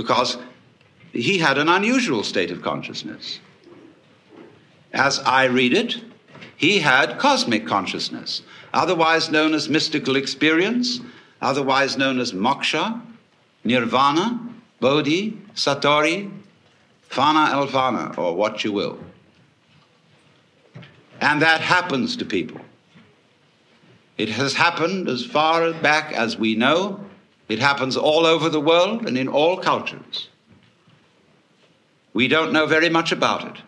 because 0.00 0.38
he 1.12 1.36
had 1.36 1.58
an 1.58 1.68
unusual 1.68 2.24
state 2.24 2.50
of 2.50 2.62
consciousness. 2.62 3.38
As 4.94 5.18
I 5.18 5.44
read 5.44 5.74
it, 5.74 6.00
he 6.56 6.78
had 6.78 7.18
cosmic 7.18 7.66
consciousness, 7.66 8.40
otherwise 8.72 9.30
known 9.30 9.52
as 9.52 9.68
mystical 9.68 10.16
experience, 10.16 11.00
otherwise 11.42 11.98
known 11.98 12.18
as 12.18 12.32
moksha, 12.32 13.02
nirvana, 13.62 14.40
bodhi, 14.80 15.36
satori, 15.54 16.30
fana 17.10 17.50
elfana, 17.52 18.16
or 18.16 18.34
what 18.34 18.64
you 18.64 18.72
will. 18.72 18.98
And 21.20 21.42
that 21.42 21.60
happens 21.60 22.16
to 22.16 22.24
people. 22.24 22.62
It 24.16 24.30
has 24.30 24.54
happened 24.54 25.10
as 25.10 25.26
far 25.26 25.74
back 25.74 26.14
as 26.14 26.38
we 26.38 26.54
know. 26.54 27.04
It 27.50 27.58
happens 27.58 27.96
all 27.96 28.26
over 28.26 28.48
the 28.48 28.60
world 28.60 29.08
and 29.08 29.18
in 29.18 29.26
all 29.26 29.56
cultures. 29.56 30.28
We 32.12 32.28
don't 32.28 32.52
know 32.52 32.64
very 32.64 32.88
much 32.88 33.10
about 33.10 33.44
it. 33.44 33.60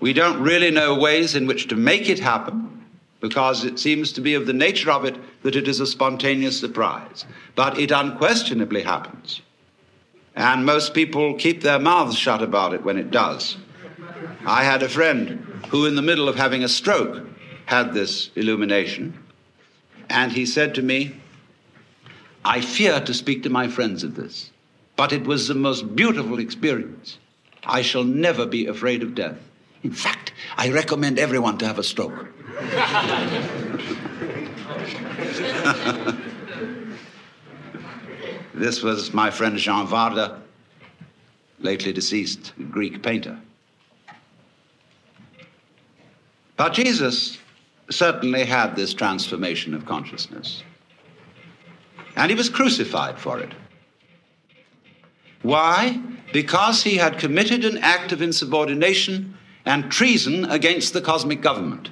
We 0.00 0.12
don't 0.12 0.42
really 0.42 0.70
know 0.70 0.94
ways 0.94 1.34
in 1.34 1.46
which 1.46 1.68
to 1.68 1.76
make 1.76 2.10
it 2.10 2.18
happen 2.18 2.84
because 3.20 3.64
it 3.64 3.78
seems 3.78 4.12
to 4.12 4.20
be 4.20 4.34
of 4.34 4.46
the 4.46 4.52
nature 4.52 4.90
of 4.90 5.06
it 5.06 5.16
that 5.42 5.56
it 5.56 5.66
is 5.66 5.80
a 5.80 5.86
spontaneous 5.86 6.60
surprise. 6.60 7.24
But 7.54 7.78
it 7.78 7.90
unquestionably 7.90 8.82
happens. 8.82 9.40
And 10.36 10.66
most 10.66 10.92
people 10.92 11.34
keep 11.34 11.62
their 11.62 11.78
mouths 11.78 12.18
shut 12.18 12.42
about 12.42 12.74
it 12.74 12.84
when 12.84 12.98
it 12.98 13.10
does. 13.10 13.56
I 14.44 14.64
had 14.64 14.82
a 14.82 14.90
friend 14.90 15.62
who, 15.70 15.86
in 15.86 15.96
the 15.96 16.02
middle 16.02 16.28
of 16.28 16.36
having 16.36 16.64
a 16.64 16.68
stroke, 16.68 17.26
had 17.64 17.94
this 17.94 18.30
illumination. 18.36 19.18
And 20.10 20.32
he 20.32 20.44
said 20.44 20.74
to 20.74 20.82
me, 20.82 21.16
I 22.44 22.60
fear 22.60 23.00
to 23.00 23.14
speak 23.14 23.42
to 23.42 23.50
my 23.50 23.68
friends 23.68 24.02
of 24.02 24.14
this, 24.14 24.50
but 24.96 25.12
it 25.12 25.24
was 25.24 25.48
the 25.48 25.54
most 25.54 25.94
beautiful 25.94 26.38
experience. 26.38 27.18
I 27.64 27.82
shall 27.82 28.04
never 28.04 28.46
be 28.46 28.66
afraid 28.66 29.02
of 29.02 29.14
death. 29.14 29.36
In 29.82 29.92
fact, 29.92 30.32
I 30.56 30.70
recommend 30.70 31.18
everyone 31.18 31.58
to 31.58 31.66
have 31.66 31.78
a 31.78 31.82
stroke. 31.82 32.28
this 38.54 38.82
was 38.82 39.12
my 39.12 39.30
friend 39.30 39.58
Jean 39.58 39.86
Varda, 39.86 40.40
lately 41.60 41.92
deceased 41.92 42.52
Greek 42.70 43.02
painter. 43.02 43.38
But 46.56 46.74
Jesus 46.74 47.38
certainly 47.90 48.44
had 48.44 48.76
this 48.76 48.94
transformation 48.94 49.74
of 49.74 49.86
consciousness. 49.86 50.62
And 52.16 52.30
he 52.30 52.36
was 52.36 52.48
crucified 52.48 53.18
for 53.18 53.38
it. 53.40 53.52
Why? 55.42 56.00
Because 56.32 56.82
he 56.82 56.96
had 56.96 57.18
committed 57.18 57.64
an 57.64 57.78
act 57.78 58.12
of 58.12 58.22
insubordination 58.22 59.36
and 59.64 59.90
treason 59.90 60.44
against 60.44 60.92
the 60.92 61.00
cosmic 61.00 61.40
government. 61.40 61.90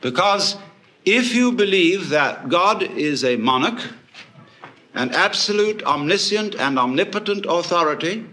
Because 0.00 0.56
if 1.04 1.34
you 1.34 1.52
believe 1.52 2.08
that 2.10 2.48
God 2.48 2.82
is 2.82 3.24
a 3.24 3.36
monarch, 3.36 3.80
an 4.94 5.10
absolute, 5.10 5.82
omniscient, 5.84 6.54
and 6.54 6.78
omnipotent 6.78 7.46
authority, 7.48 8.26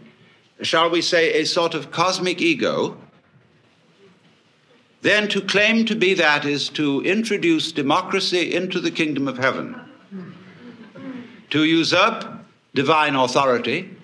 shall 0.61 0.89
we 0.89 1.01
say 1.01 1.33
a 1.33 1.45
sort 1.45 1.73
of 1.73 1.91
cosmic 1.91 2.41
ego, 2.41 2.97
then 5.01 5.27
to 5.27 5.41
claim 5.41 5.85
to 5.85 5.95
be 5.95 6.13
that 6.13 6.45
is 6.45 6.69
to 6.69 7.01
introduce 7.01 7.71
democracy 7.71 8.53
into 8.53 8.79
the 8.79 8.91
kingdom 8.91 9.27
of 9.27 9.37
heaven, 9.37 9.79
to 11.51 11.63
usurp 11.63 12.25
divine 12.73 13.15
authority, 13.15 13.95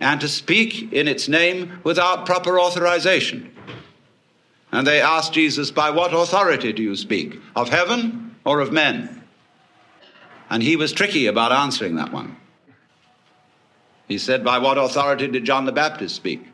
and 0.00 0.20
to 0.20 0.28
speak 0.28 0.92
in 0.92 1.06
its 1.06 1.28
name 1.28 1.80
without 1.84 2.26
proper 2.26 2.58
authorization. 2.58 3.54
And 4.72 4.86
they 4.86 5.00
asked 5.00 5.32
Jesus, 5.32 5.70
By 5.70 5.90
what 5.90 6.12
authority 6.12 6.72
do 6.72 6.82
you 6.82 6.96
speak? 6.96 7.40
Of 7.54 7.68
heaven 7.68 8.34
or 8.44 8.60
of 8.60 8.72
men? 8.72 9.22
And 10.50 10.62
he 10.62 10.76
was 10.76 10.92
tricky 10.92 11.26
about 11.26 11.52
answering 11.52 11.94
that 11.96 12.12
one. 12.12 12.36
He 14.08 14.18
said, 14.18 14.44
By 14.44 14.58
what 14.58 14.78
authority 14.78 15.28
did 15.28 15.44
John 15.44 15.64
the 15.64 15.72
Baptist 15.72 16.16
speak? 16.16 16.46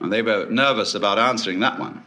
And 0.00 0.12
they 0.12 0.22
were 0.22 0.46
nervous 0.50 0.94
about 0.94 1.18
answering 1.18 1.60
that 1.60 1.78
one. 1.78 2.04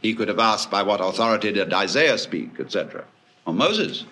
He 0.00 0.14
could 0.14 0.28
have 0.28 0.38
asked, 0.38 0.70
By 0.70 0.82
what 0.82 1.00
authority 1.00 1.52
did 1.52 1.72
Isaiah 1.72 2.16
speak, 2.16 2.60
etc., 2.60 3.04
or 3.46 3.52
Moses. 3.52 4.04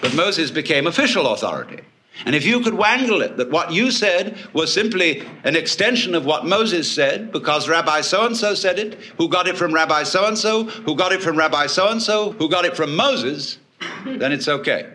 But 0.00 0.14
Moses 0.14 0.50
became 0.50 0.86
official 0.86 1.32
authority. 1.32 1.82
And 2.26 2.34
if 2.34 2.44
you 2.46 2.60
could 2.60 2.74
wangle 2.74 3.22
it 3.22 3.36
that 3.36 3.50
what 3.50 3.72
you 3.72 3.90
said 3.90 4.38
was 4.52 4.72
simply 4.72 5.22
an 5.42 5.56
extension 5.56 6.14
of 6.14 6.24
what 6.24 6.46
Moses 6.46 6.90
said, 6.90 7.32
because 7.32 7.68
Rabbi 7.68 8.02
so 8.02 8.24
and 8.24 8.36
so 8.36 8.54
said 8.54 8.78
it, 8.78 8.94
who 9.18 9.28
got 9.28 9.48
it 9.48 9.56
from 9.56 9.74
Rabbi 9.74 10.04
so 10.04 10.26
and 10.26 10.38
so, 10.38 10.64
who 10.64 10.94
got 10.94 11.12
it 11.12 11.22
from 11.22 11.36
Rabbi 11.36 11.66
so 11.66 11.88
and 11.88 12.00
so, 12.00 12.32
who 12.32 12.48
got 12.48 12.64
it 12.64 12.76
from 12.76 12.94
Moses, 12.94 13.58
then 14.04 14.32
it's 14.32 14.48
okay. 14.48 14.90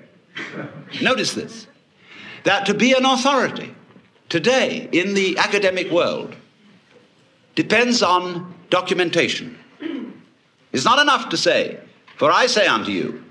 Notice 1.02 1.34
this 1.34 1.68
that 2.44 2.66
to 2.66 2.74
be 2.74 2.94
an 2.94 3.06
authority 3.06 3.76
today 4.30 4.88
in 4.94 5.14
the 5.14 5.38
academic 5.38 5.92
world 5.92 6.36
depends 7.56 8.02
on 8.02 8.54
documentation. 8.70 9.58
It's 10.72 10.86
not 10.86 11.00
enough 11.00 11.30
to 11.30 11.38
say, 11.38 11.80
For 12.16 12.32
I 12.32 12.46
say 12.46 12.66
unto 12.68 12.92
you, 12.92 13.26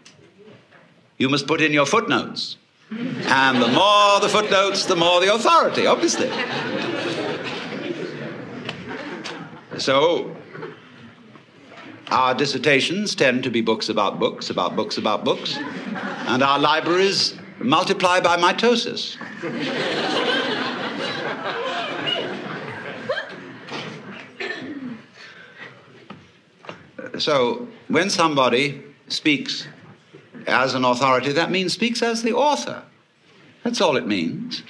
you 1.19 1.29
must 1.29 1.47
put 1.47 1.61
in 1.61 1.73
your 1.73 1.87
footnotes. 1.87 2.57
And 2.91 3.63
the 3.63 3.69
more 3.69 4.21
the 4.21 4.29
footnotes, 4.29 4.87
the 4.87 4.97
more 4.97 5.21
the 5.21 5.35
authority, 5.35 5.87
obviously. 5.87 6.31
So, 9.79 10.35
our 12.11 12.35
dissertations 12.35 13.15
tend 13.15 13.45
to 13.45 13.51
be 13.51 13.61
books 13.61 13.89
about 13.89 14.19
books, 14.19 14.49
about 14.49 14.75
books 14.75 14.97
about 14.97 15.25
books, 15.25 15.57
and 15.57 16.43
our 16.43 16.59
libraries 16.59 17.35
multiply 17.61 18.21
by 18.21 18.37
mitosis. 18.37 19.17
So 27.19 27.67
when 27.89 28.11
somebody 28.11 28.83
speaks 29.09 29.67
as 30.49 30.75
an 30.75 30.85
authority, 30.85 31.33
that 31.33 31.51
means 31.51 31.73
speaks 31.73 32.03
as 32.03 32.23
the 32.23 32.33
author. 32.33 32.83
That's 33.63 33.81
all 33.81 33.97
it 33.97 34.07
means. 34.07 34.63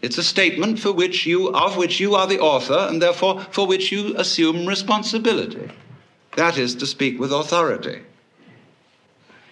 It's 0.00 0.18
a 0.18 0.24
statement 0.24 0.80
for 0.80 0.92
which 0.92 1.26
you, 1.26 1.52
of 1.52 1.76
which 1.76 2.00
you 2.00 2.14
are 2.14 2.26
the 2.26 2.40
author, 2.40 2.86
and 2.88 3.00
therefore 3.00 3.40
for 3.50 3.66
which 3.66 3.92
you 3.92 4.16
assume 4.16 4.66
responsibility. 4.66 5.70
That 6.36 6.58
is 6.58 6.74
to 6.76 6.86
speak 6.86 7.20
with 7.20 7.32
authority. 7.32 8.02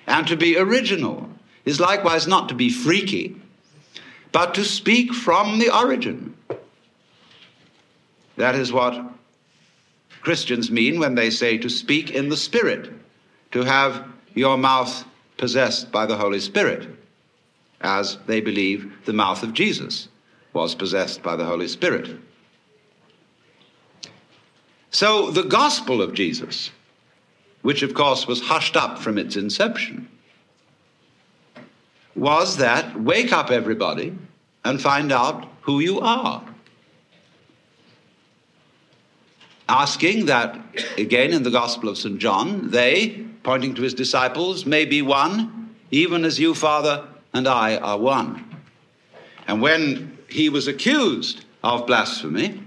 And 0.07 0.26
to 0.26 0.37
be 0.37 0.57
original 0.57 1.31
is 1.64 1.79
likewise 1.79 2.26
not 2.26 2.48
to 2.48 2.55
be 2.55 2.70
freaky, 2.70 3.37
but 4.33 4.55
to 4.55 4.64
speak 4.64 5.12
from 5.12 5.59
the 5.59 5.74
origin. 5.76 6.37
That 8.37 8.55
is 8.55 8.72
what 8.72 9.00
Christians 10.22 10.70
mean 10.70 10.98
when 10.98 11.14
they 11.14 11.31
say 11.31 11.59
to 11.59 11.68
speak 11.68 12.11
in 12.11 12.29
the 12.29 12.37
Spirit, 12.37 12.90
to 13.52 13.64
have 13.64 14.06
your 14.34 14.56
mouth 14.56 15.04
possessed 15.36 15.90
by 15.90 16.06
the 16.06 16.16
Holy 16.16 16.40
Spirit, 16.40 16.88
as 17.80 18.18
they 18.26 18.40
believe 18.40 18.92
the 19.04 19.12
mouth 19.12 19.42
of 19.42 19.52
Jesus 19.52 20.08
was 20.52 20.74
possessed 20.74 21.22
by 21.22 21.36
the 21.36 21.44
Holy 21.44 21.68
Spirit. 21.68 22.10
So 24.90 25.30
the 25.30 25.44
gospel 25.44 26.02
of 26.02 26.14
Jesus, 26.14 26.70
which 27.62 27.82
of 27.82 27.94
course 27.94 28.26
was 28.26 28.42
hushed 28.42 28.76
up 28.76 28.98
from 28.98 29.18
its 29.18 29.36
inception, 29.36 30.08
was 32.16 32.56
that 32.56 33.00
wake 33.00 33.32
up 33.32 33.50
everybody 33.50 34.16
and 34.64 34.80
find 34.80 35.12
out 35.12 35.48
who 35.62 35.80
you 35.80 36.00
are. 36.00 36.44
asking 39.70 40.26
that, 40.26 40.58
again 40.98 41.32
in 41.32 41.44
the 41.44 41.50
Gospel 41.50 41.88
of 41.88 41.96
St. 41.96 42.18
John, 42.18 42.70
they, 42.70 43.24
pointing 43.42 43.74
to 43.74 43.83
his 43.83 43.94
disciples, 43.94 44.66
may 44.66 44.85
be 44.85 45.03
one, 45.03 45.74
even 45.90 46.24
as 46.24 46.38
you, 46.38 46.55
Father, 46.55 47.07
and 47.33 47.48
I 47.48 47.76
are 47.76 47.98
one. 47.98 48.44
And 49.46 49.61
when 49.61 50.18
he 50.29 50.48
was 50.48 50.68
accused 50.68 51.44
of 51.62 51.87
blasphemy, 51.87 52.62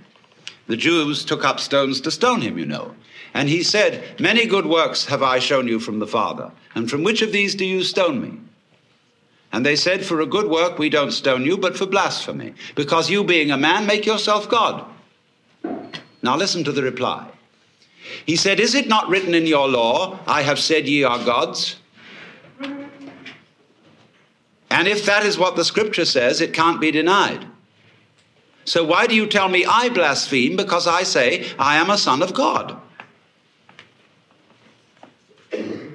the 0.68 0.78
Jews 0.78 1.26
took 1.26 1.44
up 1.44 1.60
stones 1.60 2.02
to 2.02 2.12
stone 2.12 2.42
him, 2.42 2.58
you 2.58 2.66
know. 2.66 2.96
And 3.34 3.50
he 3.50 3.64
said, 3.64 4.20
Many 4.20 4.46
good 4.46 4.66
works 4.66 5.06
have 5.06 5.24
I 5.24 5.40
shown 5.40 5.68
you 5.68 5.80
from 5.80 6.00
the 6.00 6.08
Father, 6.08 6.52
and 6.76 6.90
from 6.90 7.04
which 7.04 7.22
of 7.22 7.32
these 7.32 7.56
do 7.56 7.66
you 7.66 7.84
stone 7.84 8.22
me? 8.22 8.40
And 9.52 9.66
they 9.66 9.76
said, 9.76 10.06
For 10.06 10.20
a 10.22 10.26
good 10.26 10.50
work 10.50 10.78
we 10.78 10.90
don't 10.90 11.12
stone 11.12 11.46
you, 11.46 11.58
but 11.58 11.78
for 11.78 11.86
blasphemy, 11.86 12.54
because 12.76 13.10
you, 13.10 13.24
being 13.24 13.52
a 13.52 13.58
man, 13.58 13.86
make 13.86 14.06
yourself 14.06 14.50
God. 14.50 14.86
Now 16.22 16.38
listen 16.38 16.64
to 16.64 16.72
the 16.72 16.84
reply. 16.84 17.33
He 18.26 18.36
said, 18.36 18.60
Is 18.60 18.76
it 18.76 18.88
not 18.88 19.10
written 19.10 19.34
in 19.34 19.46
your 19.46 19.68
law, 19.68 20.20
I 20.28 20.44
have 20.44 20.60
said 20.60 20.88
ye 20.88 21.04
are 21.04 21.24
gods? 21.24 21.78
And 24.74 24.88
if 24.88 25.06
that 25.06 25.24
is 25.24 25.38
what 25.38 25.56
the 25.56 25.64
scripture 25.64 26.06
says, 26.06 26.42
it 26.42 26.52
can't 26.52 26.82
be 26.82 26.90
denied. 26.90 27.46
So 28.66 28.84
why 28.84 29.08
do 29.08 29.16
you 29.16 29.28
tell 29.28 29.48
me 29.48 29.66
I 29.66 29.90
blaspheme 29.90 30.56
because 30.56 30.88
I 30.88 31.04
say 31.04 31.46
I 31.60 31.78
am 31.78 31.90
a 31.90 31.98
son 31.98 32.22
of 32.24 32.34
God? 32.34 32.80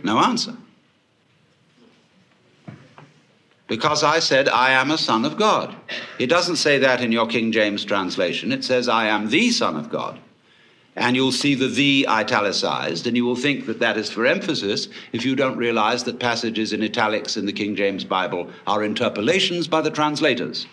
No 0.05 0.19
answer. 0.21 0.57
Because 3.67 4.03
I 4.03 4.21
said 4.21 4.49
I 4.49 4.71
am 4.71 4.91
a 4.91 4.99
son 4.99 5.25
of 5.25 5.37
God. 5.37 5.75
It 6.19 6.29
doesn't 6.29 6.57
say 6.57 6.79
that 6.79 7.03
in 7.03 7.13
your 7.13 7.27
King 7.27 7.53
James 7.53 7.85
translation. 7.85 8.53
It 8.53 8.65
says 8.65 8.89
I 8.89 9.09
am 9.09 9.29
the 9.29 9.51
son 9.51 9.77
of 9.77 9.91
God. 9.91 10.19
And 10.99 11.15
you'll 11.15 11.31
see 11.31 11.55
the 11.55 11.69
the 11.69 12.07
italicized, 12.09 13.07
and 13.07 13.17
you 13.17 13.25
will 13.25 13.37
think 13.37 13.67
that 13.67 13.79
that 13.79 13.97
is 13.97 14.11
for 14.11 14.27
emphasis 14.27 14.89
if 15.13 15.25
you 15.25 15.37
don't 15.37 15.57
realize 15.57 16.03
that 16.05 16.19
passages 16.19 16.73
in 16.73 16.83
italics 16.83 17.37
in 17.37 17.47
the 17.47 17.53
King 17.53 17.77
James 17.77 18.03
Bible 18.03 18.51
are 18.67 18.83
interpolations 18.83 19.69
by 19.69 19.81
the 19.81 19.93
translators. 19.93 20.67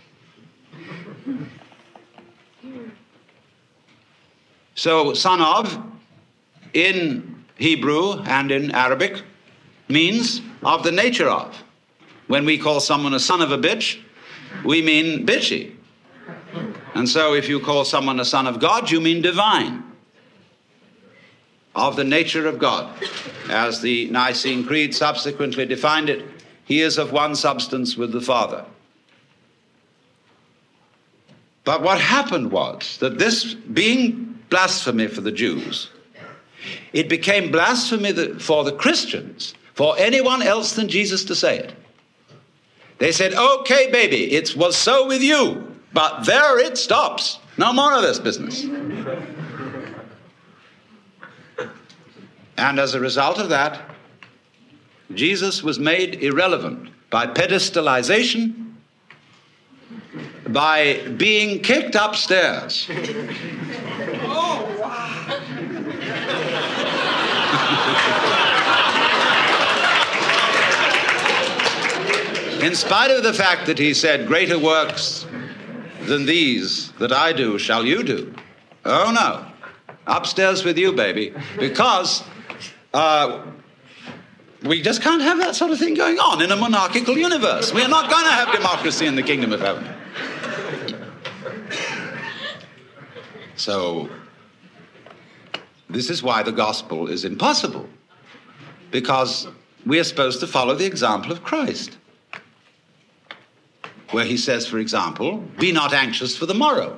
So, 4.73 5.13
son 5.13 5.41
of, 5.41 5.79
in 6.73 7.45
Hebrew 7.55 8.19
and 8.23 8.51
in 8.51 8.71
Arabic, 8.71 9.21
means 9.87 10.41
of 10.63 10.83
the 10.83 10.91
nature 10.91 11.29
of. 11.29 11.63
When 12.25 12.45
we 12.45 12.57
call 12.57 12.79
someone 12.79 13.13
a 13.13 13.19
son 13.19 13.43
of 13.43 13.51
a 13.51 13.59
bitch, 13.59 13.99
we 14.65 14.81
mean 14.81 15.25
bitchy. 15.25 15.75
And 16.95 17.07
so, 17.07 17.35
if 17.35 17.47
you 17.47 17.59
call 17.59 17.85
someone 17.85 18.19
a 18.19 18.25
son 18.25 18.47
of 18.47 18.59
God, 18.59 18.89
you 18.89 18.99
mean 18.99 19.21
divine, 19.21 19.83
of 21.75 21.95
the 21.95 22.03
nature 22.03 22.47
of 22.47 22.59
God. 22.59 22.91
As 23.49 23.81
the 23.81 24.09
Nicene 24.09 24.65
Creed 24.65 24.95
subsequently 24.95 25.65
defined 25.65 26.09
it, 26.09 26.25
he 26.63 26.81
is 26.81 26.97
of 26.97 27.11
one 27.11 27.35
substance 27.35 27.95
with 27.95 28.11
the 28.11 28.21
Father. 28.21 28.65
But 31.63 31.81
what 31.81 31.99
happened 31.99 32.51
was 32.51 32.97
that 32.99 33.19
this 33.19 33.53
being 33.53 34.39
blasphemy 34.49 35.07
for 35.07 35.21
the 35.21 35.31
Jews. 35.31 35.89
It 36.93 37.09
became 37.09 37.51
blasphemy 37.51 38.39
for 38.39 38.63
the 38.63 38.71
Christians, 38.71 39.53
for 39.73 39.95
anyone 39.97 40.41
else 40.41 40.73
than 40.73 40.87
Jesus 40.87 41.25
to 41.25 41.35
say 41.35 41.59
it. 41.59 41.73
They 42.97 43.11
said, 43.11 43.33
okay, 43.33 43.91
baby, 43.91 44.33
it 44.33 44.55
was 44.55 44.75
so 44.75 45.07
with 45.07 45.21
you, 45.21 45.75
but 45.93 46.25
there 46.25 46.57
it 46.59 46.77
stops. 46.77 47.39
No 47.57 47.73
more 47.73 47.93
of 47.93 48.01
this 48.01 48.19
business. 48.19 48.63
And 52.57 52.79
as 52.79 52.93
a 52.93 52.99
result 52.99 53.37
of 53.39 53.49
that, 53.49 53.81
Jesus 55.13 55.61
was 55.63 55.77
made 55.77 56.23
irrelevant 56.23 56.89
by 57.09 57.27
pedestalization, 57.27 58.73
by 60.47 61.07
being 61.17 61.61
kicked 61.61 61.95
upstairs. 61.95 62.89
In 72.65 72.73
spite 72.73 73.11
of 73.11 73.21
the 73.21 73.33
fact 73.33 73.67
that 73.67 73.77
he 73.77 73.93
said, 73.93 74.27
Greater 74.27 74.57
works 74.57 75.27
than 76.03 76.25
these 76.25 76.91
that 76.93 77.11
I 77.11 77.31
do 77.31 77.59
shall 77.59 77.85
you 77.85 78.01
do. 78.01 78.33
Oh 78.85 79.11
no. 79.13 79.45
Upstairs 80.07 80.63
with 80.63 80.77
you, 80.77 80.91
baby. 80.91 81.33
Because 81.59 82.23
uh, 82.95 83.45
we 84.63 84.81
just 84.81 85.01
can't 85.01 85.21
have 85.21 85.37
that 85.39 85.53
sort 85.53 85.71
of 85.71 85.77
thing 85.77 85.95
going 85.95 86.17
on 86.17 86.41
in 86.41 86.49
a 86.49 86.55
monarchical 86.55 87.17
universe. 87.17 87.73
We 87.73 87.83
are 87.83 87.89
not 87.89 88.09
going 88.09 88.23
to 88.23 88.31
have 88.31 88.53
democracy 88.53 89.05
in 89.05 89.15
the 89.15 89.21
kingdom 89.21 89.51
of 89.51 89.59
heaven. 89.59 89.85
So, 93.57 94.09
this 95.89 96.09
is 96.09 96.23
why 96.23 96.41
the 96.43 96.53
gospel 96.53 97.07
is 97.07 97.25
impossible, 97.25 97.89
because 98.91 99.47
we 99.85 99.99
are 99.99 100.03
supposed 100.05 100.39
to 100.39 100.47
follow 100.47 100.73
the 100.73 100.85
example 100.85 101.33
of 101.33 101.43
Christ, 101.43 101.97
where 104.11 104.25
he 104.25 104.37
says, 104.37 104.67
for 104.67 104.79
example, 104.79 105.39
Be 105.59 105.73
not 105.73 105.93
anxious 105.93 106.37
for 106.37 106.45
the 106.45 106.53
morrow. 106.53 106.97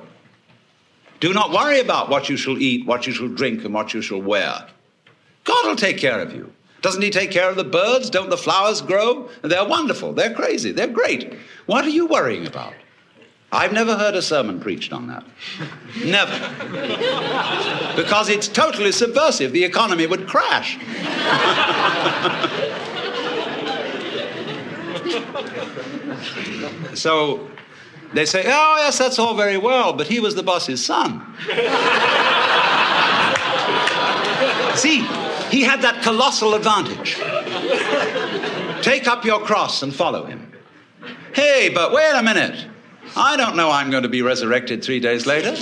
Do 1.18 1.32
not 1.32 1.50
worry 1.50 1.80
about 1.80 2.08
what 2.08 2.28
you 2.28 2.36
shall 2.36 2.56
eat, 2.58 2.86
what 2.86 3.06
you 3.06 3.12
shall 3.12 3.28
drink, 3.28 3.64
and 3.64 3.74
what 3.74 3.92
you 3.94 4.00
shall 4.00 4.22
wear. 4.22 4.68
God 5.48 5.66
will 5.66 5.76
take 5.76 5.96
care 5.96 6.20
of 6.20 6.34
you. 6.34 6.52
Doesn't 6.82 7.00
he 7.00 7.10
take 7.10 7.30
care 7.30 7.48
of 7.48 7.56
the 7.56 7.64
birds? 7.64 8.10
Don't 8.10 8.28
the 8.28 8.36
flowers 8.36 8.82
grow? 8.82 9.30
They're 9.42 9.66
wonderful. 9.66 10.12
They're 10.12 10.34
crazy. 10.34 10.72
They're 10.72 10.86
great. 10.86 11.32
What 11.64 11.86
are 11.86 11.90
you 11.90 12.06
worrying 12.06 12.46
about? 12.46 12.74
I've 13.50 13.72
never 13.72 13.96
heard 13.96 14.14
a 14.14 14.20
sermon 14.20 14.60
preached 14.60 14.92
on 14.92 15.06
that. 15.08 15.24
Never. 16.04 16.38
because 17.96 18.28
it's 18.28 18.46
totally 18.46 18.92
subversive. 18.92 19.52
The 19.52 19.64
economy 19.64 20.06
would 20.06 20.28
crash. 20.28 20.78
so 26.94 27.50
they 28.12 28.26
say, 28.26 28.44
oh, 28.46 28.76
yes, 28.76 28.98
that's 28.98 29.18
all 29.18 29.34
very 29.34 29.56
well, 29.56 29.94
but 29.94 30.08
he 30.08 30.20
was 30.20 30.34
the 30.34 30.42
boss's 30.42 30.84
son. 30.84 31.24
See, 34.76 35.06
he 35.50 35.62
had 35.62 35.82
that 35.82 36.02
colossal 36.02 36.54
advantage. 36.54 37.16
Take 38.82 39.06
up 39.08 39.24
your 39.24 39.40
cross 39.40 39.82
and 39.82 39.94
follow 39.94 40.24
him. 40.24 40.52
Hey, 41.34 41.68
but 41.68 41.92
wait 41.92 42.12
a 42.14 42.22
minute. 42.22 42.66
I 43.16 43.36
don't 43.36 43.56
know 43.56 43.70
I'm 43.70 43.90
going 43.90 44.02
to 44.02 44.08
be 44.08 44.22
resurrected 44.22 44.82
three 44.82 45.00
days 45.00 45.26
later. 45.26 45.54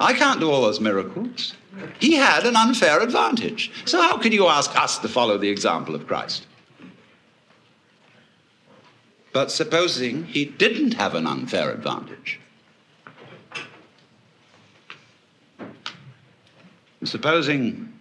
I 0.00 0.12
can't 0.12 0.40
do 0.40 0.50
all 0.50 0.62
those 0.62 0.80
miracles. 0.80 1.54
He 1.98 2.14
had 2.14 2.46
an 2.46 2.56
unfair 2.56 3.00
advantage. 3.00 3.70
So, 3.84 4.00
how 4.00 4.18
can 4.18 4.32
you 4.32 4.46
ask 4.46 4.76
us 4.76 4.98
to 4.98 5.08
follow 5.08 5.38
the 5.38 5.48
example 5.48 5.94
of 5.94 6.06
Christ? 6.06 6.46
But 9.32 9.50
supposing 9.50 10.24
he 10.26 10.44
didn't 10.44 10.94
have 10.94 11.14
an 11.14 11.26
unfair 11.26 11.72
advantage, 11.72 12.38
supposing 17.06 17.92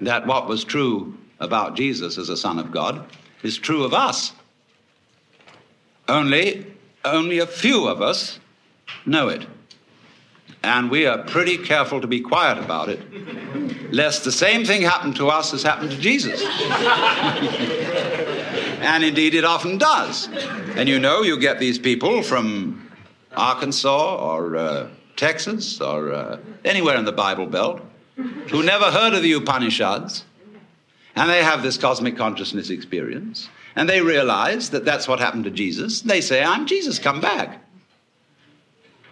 that 0.00 0.26
what 0.26 0.48
was 0.48 0.64
true 0.64 1.16
about 1.40 1.76
Jesus 1.76 2.18
as 2.18 2.28
a 2.28 2.36
Son 2.36 2.58
of 2.58 2.70
God 2.70 3.06
is 3.42 3.58
true 3.58 3.84
of 3.84 3.94
us. 3.94 4.32
Only, 6.08 6.66
only 7.04 7.38
a 7.38 7.46
few 7.46 7.86
of 7.86 8.02
us 8.02 8.38
know 9.06 9.28
it. 9.28 9.46
And 10.62 10.90
we 10.90 11.06
are 11.06 11.18
pretty 11.18 11.58
careful 11.58 12.00
to 12.00 12.06
be 12.06 12.20
quiet 12.20 12.56
about 12.56 12.88
it, 12.88 13.92
lest 13.92 14.24
the 14.24 14.32
same 14.32 14.64
thing 14.64 14.80
happen 14.82 15.12
to 15.14 15.28
us 15.28 15.52
as 15.52 15.62
happened 15.62 15.90
to 15.90 15.98
Jesus. 15.98 16.42
and 18.80 19.04
indeed, 19.04 19.34
it 19.34 19.44
often 19.44 19.76
does. 19.76 20.28
And 20.76 20.88
you 20.88 20.98
know, 20.98 21.20
you 21.20 21.38
get 21.38 21.58
these 21.58 21.78
people 21.78 22.22
from 22.22 22.90
Arkansas 23.36 24.16
or 24.16 24.56
uh, 24.56 24.88
Texas 25.16 25.80
or 25.80 26.12
uh, 26.12 26.38
anywhere 26.64 26.96
in 26.96 27.04
the 27.04 27.12
Bible 27.12 27.46
Belt 27.46 27.80
who 28.16 28.62
never 28.62 28.90
heard 28.90 29.14
of 29.14 29.22
the 29.22 29.32
Upanishads 29.32 30.24
and 31.16 31.30
they 31.30 31.42
have 31.42 31.62
this 31.62 31.78
cosmic 31.78 32.16
consciousness 32.16 32.70
experience, 32.70 33.48
and 33.76 33.88
they 33.88 34.00
realize 34.00 34.70
that 34.70 34.84
that's 34.84 35.06
what 35.06 35.20
happened 35.20 35.44
to 35.44 35.50
Jesus. 35.50 36.00
They 36.00 36.20
say, 36.20 36.42
I'm 36.42 36.66
Jesus, 36.66 36.98
come 36.98 37.20
back. 37.20 37.60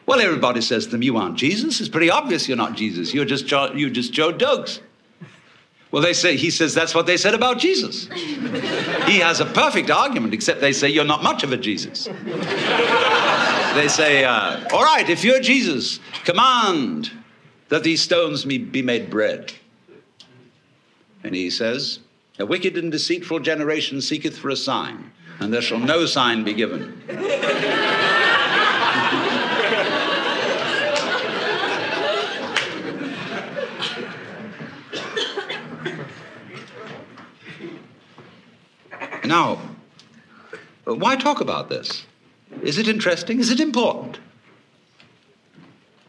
Well, 0.05 0.21
everybody 0.21 0.61
says 0.61 0.87
to 0.87 0.93
them, 0.93 1.03
You 1.03 1.17
aren't 1.17 1.37
Jesus. 1.37 1.81
It's 1.81 1.89
pretty 1.89 2.11
obvious 2.11 2.49
you're 2.49 2.57
not 2.57 2.75
Jesus. 2.75 3.15
You're 3.15 3.25
just 3.25 3.47
Joe, 3.47 3.73
you're 3.73 3.91
just 3.91 4.13
Joe 4.13 4.33
Doakes. 4.33 4.81
Well, 5.93 6.03
they 6.03 6.13
say, 6.13 6.37
he 6.37 6.51
says 6.51 6.75
that's 6.75 6.95
what 6.95 7.07
they 7.07 7.17
said 7.17 7.35
about 7.35 7.59
Jesus. 7.59 8.09
he 8.09 9.19
has 9.19 9.41
a 9.41 9.47
perfect 9.47 9.91
argument, 9.91 10.35
except 10.35 10.61
they 10.61 10.73
say 10.73 10.89
you're 10.89 11.05
not 11.05 11.23
much 11.23 11.45
of 11.45 11.53
a 11.53 11.57
Jesus 11.57 12.09
they 13.75 13.89
say, 13.89 14.25
uh, 14.25 14.69
All 14.73 14.85
right, 14.85 15.09
if 15.09 15.25
you're 15.25 15.41
Jesus, 15.41 15.99
command 16.25 17.11
that 17.69 17.83
these 17.83 18.03
stones 18.03 18.45
be 18.45 18.83
made 18.83 19.09
bread. 19.09 19.53
And 21.25 21.35
he 21.35 21.49
says, 21.51 22.01
A 22.39 22.47
wicked 22.47 22.77
and 22.77 22.93
deceitful 22.93 23.41
generation 23.41 24.01
seeketh 24.01 24.37
for 24.37 24.51
a 24.51 24.57
sign, 24.57 25.11
and 25.41 25.53
there 25.53 25.63
shall 25.63 25.79
no 25.79 26.07
sign 26.07 26.45
be 26.45 26.53
given. 26.53 27.03
now, 39.25 39.59
why 40.85 41.17
talk 41.17 41.41
about 41.41 41.69
this? 41.69 42.05
Is 42.63 42.79
it 42.79 42.89
interesting? 42.89 43.41
Is 43.41 43.51
it 43.51 43.61
important? 43.61 44.19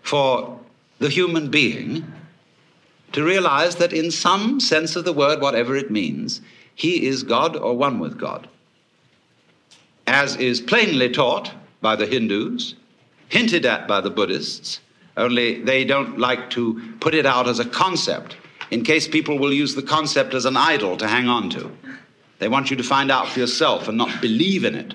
For 0.01 0.59
the 0.99 1.09
human 1.09 1.49
being 1.49 2.05
to 3.11 3.23
realize 3.23 3.75
that, 3.77 3.93
in 3.93 4.11
some 4.11 4.59
sense 4.59 4.95
of 4.95 5.05
the 5.05 5.13
word, 5.13 5.41
whatever 5.41 5.75
it 5.75 5.91
means, 5.91 6.41
he 6.75 7.05
is 7.05 7.23
God 7.23 7.55
or 7.55 7.77
one 7.77 7.99
with 7.99 8.17
God. 8.19 8.47
As 10.07 10.35
is 10.35 10.61
plainly 10.61 11.09
taught 11.09 11.53
by 11.81 11.95
the 11.95 12.05
Hindus, 12.05 12.75
hinted 13.29 13.65
at 13.65 13.87
by 13.87 14.01
the 14.01 14.09
Buddhists, 14.09 14.79
only 15.15 15.61
they 15.61 15.85
don't 15.85 16.17
like 16.17 16.49
to 16.51 16.81
put 16.99 17.13
it 17.13 17.25
out 17.25 17.47
as 17.47 17.59
a 17.59 17.65
concept 17.65 18.35
in 18.71 18.83
case 18.83 19.07
people 19.07 19.37
will 19.37 19.53
use 19.53 19.75
the 19.75 19.83
concept 19.83 20.33
as 20.33 20.45
an 20.45 20.57
idol 20.57 20.97
to 20.97 21.07
hang 21.07 21.27
on 21.27 21.49
to. 21.51 21.71
They 22.39 22.47
want 22.47 22.71
you 22.71 22.77
to 22.77 22.83
find 22.83 23.11
out 23.11 23.27
for 23.27 23.39
yourself 23.39 23.87
and 23.87 23.97
not 23.97 24.21
believe 24.21 24.65
in 24.65 24.75
it. 24.75 24.93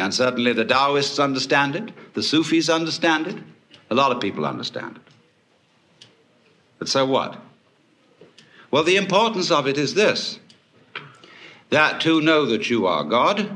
And 0.00 0.14
certainly 0.14 0.54
the 0.54 0.64
Taoists 0.64 1.18
understand 1.18 1.76
it, 1.76 1.92
the 2.14 2.22
Sufis 2.22 2.70
understand 2.70 3.26
it, 3.26 3.36
a 3.90 3.94
lot 3.94 4.12
of 4.12 4.20
people 4.20 4.46
understand 4.46 4.96
it. 4.96 6.08
But 6.78 6.88
so 6.88 7.04
what? 7.04 7.38
Well, 8.70 8.82
the 8.82 8.96
importance 8.96 9.50
of 9.50 9.66
it 9.68 9.76
is 9.76 9.94
this 9.94 10.38
that 11.68 12.00
to 12.00 12.20
know 12.20 12.46
that 12.46 12.68
you 12.68 12.86
are 12.86 13.04
God 13.04 13.48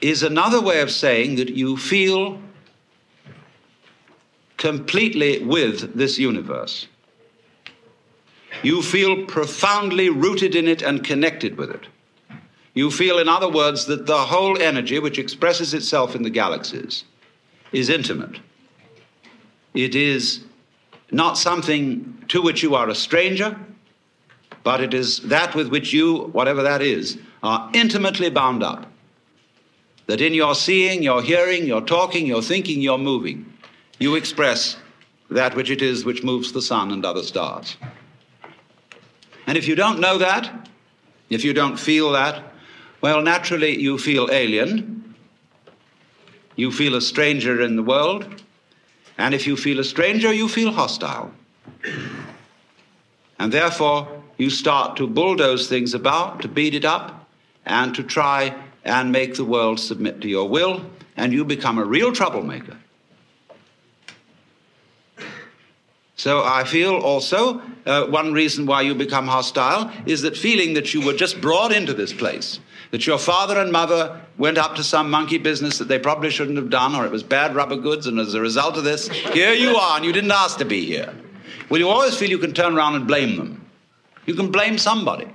is 0.00 0.22
another 0.22 0.60
way 0.60 0.80
of 0.80 0.90
saying 0.90 1.36
that 1.36 1.50
you 1.50 1.76
feel 1.76 2.40
completely 4.56 5.42
with 5.42 5.94
this 5.94 6.18
universe. 6.18 6.86
You 8.62 8.82
feel 8.82 9.24
profoundly 9.24 10.10
rooted 10.10 10.54
in 10.54 10.68
it 10.68 10.82
and 10.82 11.02
connected 11.02 11.56
with 11.56 11.70
it. 11.70 11.86
You 12.80 12.90
feel, 12.90 13.18
in 13.18 13.28
other 13.28 13.50
words, 13.50 13.84
that 13.86 14.06
the 14.06 14.16
whole 14.16 14.56
energy 14.58 14.98
which 14.98 15.18
expresses 15.18 15.74
itself 15.74 16.16
in 16.16 16.22
the 16.22 16.30
galaxies 16.30 17.04
is 17.72 17.90
intimate. 17.90 18.38
It 19.74 19.94
is 19.94 20.40
not 21.10 21.36
something 21.36 22.24
to 22.28 22.40
which 22.40 22.62
you 22.62 22.74
are 22.74 22.88
a 22.88 22.94
stranger, 22.94 23.54
but 24.62 24.80
it 24.80 24.94
is 24.94 25.18
that 25.28 25.54
with 25.54 25.68
which 25.68 25.92
you, 25.92 26.30
whatever 26.32 26.62
that 26.62 26.80
is, 26.80 27.18
are 27.42 27.70
intimately 27.74 28.30
bound 28.30 28.62
up. 28.62 28.86
That 30.06 30.22
in 30.22 30.32
your 30.32 30.54
seeing, 30.54 31.02
your 31.02 31.20
hearing, 31.20 31.66
your 31.66 31.82
talking, 31.82 32.24
your 32.26 32.40
thinking, 32.40 32.80
your 32.80 32.96
moving, 32.96 33.44
you 33.98 34.14
express 34.14 34.78
that 35.28 35.54
which 35.54 35.68
it 35.68 35.82
is 35.82 36.06
which 36.06 36.22
moves 36.22 36.52
the 36.52 36.62
sun 36.62 36.92
and 36.92 37.04
other 37.04 37.24
stars. 37.24 37.76
And 39.46 39.58
if 39.58 39.68
you 39.68 39.74
don't 39.74 40.00
know 40.00 40.16
that, 40.16 40.70
if 41.28 41.44
you 41.44 41.52
don't 41.52 41.78
feel 41.78 42.12
that, 42.12 42.49
well, 43.00 43.22
naturally 43.22 43.78
you 43.78 43.98
feel 43.98 44.28
alien. 44.30 45.14
You 46.56 46.70
feel 46.70 46.94
a 46.94 47.00
stranger 47.00 47.60
in 47.62 47.76
the 47.76 47.82
world. 47.82 48.42
And 49.16 49.34
if 49.34 49.46
you 49.46 49.56
feel 49.56 49.80
a 49.80 49.84
stranger, 49.84 50.32
you 50.32 50.48
feel 50.48 50.72
hostile. 50.72 51.32
And 53.38 53.52
therefore, 53.52 54.22
you 54.36 54.50
start 54.50 54.96
to 54.96 55.06
bulldoze 55.06 55.68
things 55.68 55.94
about, 55.94 56.42
to 56.42 56.48
beat 56.48 56.74
it 56.74 56.84
up, 56.84 57.28
and 57.66 57.94
to 57.94 58.02
try 58.02 58.54
and 58.84 59.12
make 59.12 59.34
the 59.34 59.44
world 59.44 59.78
submit 59.78 60.20
to 60.22 60.28
your 60.28 60.48
will, 60.48 60.84
and 61.16 61.32
you 61.32 61.44
become 61.44 61.78
a 61.78 61.84
real 61.84 62.12
troublemaker. 62.12 62.78
So 66.16 66.42
I 66.44 66.64
feel 66.64 66.96
also 66.96 67.62
uh, 67.86 68.04
one 68.06 68.34
reason 68.34 68.66
why 68.66 68.82
you 68.82 68.94
become 68.94 69.26
hostile 69.26 69.90
is 70.04 70.20
that 70.22 70.36
feeling 70.36 70.74
that 70.74 70.92
you 70.92 71.00
were 71.00 71.14
just 71.14 71.40
brought 71.40 71.72
into 71.72 71.94
this 71.94 72.12
place, 72.12 72.60
that 72.90 73.06
your 73.06 73.18
father 73.18 73.58
and 73.58 73.70
mother 73.70 74.20
went 74.36 74.58
up 74.58 74.74
to 74.76 74.84
some 74.84 75.10
monkey 75.10 75.38
business 75.38 75.78
that 75.78 75.88
they 75.88 75.98
probably 75.98 76.30
shouldn't 76.30 76.56
have 76.56 76.70
done, 76.70 76.94
or 76.94 77.04
it 77.04 77.12
was 77.12 77.22
bad 77.22 77.54
rubber 77.54 77.76
goods, 77.76 78.06
and 78.06 78.18
as 78.18 78.34
a 78.34 78.40
result 78.40 78.76
of 78.76 78.84
this, 78.84 79.08
here 79.08 79.52
you 79.52 79.76
are, 79.76 79.96
and 79.96 80.04
you 80.04 80.12
didn't 80.12 80.32
ask 80.32 80.58
to 80.58 80.64
be 80.64 80.84
here. 80.84 81.14
Well, 81.68 81.78
you 81.78 81.88
always 81.88 82.16
feel 82.16 82.30
you 82.30 82.38
can 82.38 82.52
turn 82.52 82.76
around 82.76 82.96
and 82.96 83.06
blame 83.06 83.36
them. 83.36 83.64
You 84.26 84.34
can 84.34 84.50
blame 84.50 84.76
somebody. 84.76 85.28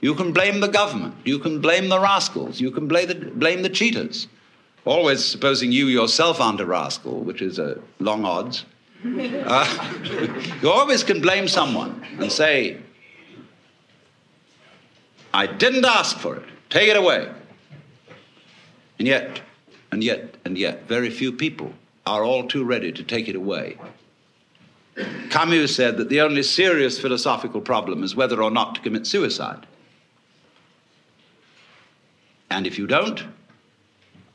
You 0.00 0.14
can 0.14 0.32
blame 0.32 0.60
the 0.60 0.68
government. 0.68 1.14
You 1.24 1.38
can 1.38 1.60
blame 1.60 1.88
the 1.88 1.98
rascals. 1.98 2.60
You 2.60 2.70
can 2.70 2.86
blame 2.86 3.08
the, 3.08 3.14
blame 3.14 3.62
the 3.62 3.70
cheaters. 3.70 4.28
Always 4.84 5.24
supposing 5.24 5.72
you 5.72 5.86
yourself 5.86 6.40
aren't 6.40 6.60
a 6.60 6.66
rascal, 6.66 7.20
which 7.20 7.42
is 7.42 7.58
a 7.58 7.80
long 7.98 8.24
odds. 8.24 8.66
Uh, 9.04 10.42
you 10.62 10.70
always 10.70 11.02
can 11.02 11.20
blame 11.20 11.48
someone 11.48 12.04
and 12.20 12.30
say, 12.30 12.78
I 15.32 15.46
didn't 15.46 15.84
ask 15.84 16.18
for 16.18 16.36
it. 16.36 16.44
Take 16.70 16.88
it 16.88 16.96
away. 16.96 17.30
And 18.98 19.06
yet, 19.06 19.40
and 19.92 20.02
yet, 20.02 20.36
and 20.44 20.56
yet, 20.58 20.88
very 20.88 21.10
few 21.10 21.32
people 21.32 21.72
are 22.06 22.24
all 22.24 22.46
too 22.46 22.64
ready 22.64 22.92
to 22.92 23.02
take 23.02 23.28
it 23.28 23.36
away. 23.36 23.78
Camus 25.30 25.76
said 25.76 25.98
that 25.98 26.08
the 26.08 26.20
only 26.20 26.42
serious 26.42 26.98
philosophical 26.98 27.60
problem 27.60 28.02
is 28.02 28.16
whether 28.16 28.42
or 28.42 28.50
not 28.50 28.74
to 28.74 28.80
commit 28.80 29.06
suicide. 29.06 29.66
And 32.50 32.66
if 32.66 32.78
you 32.78 32.86
don't, 32.86 33.22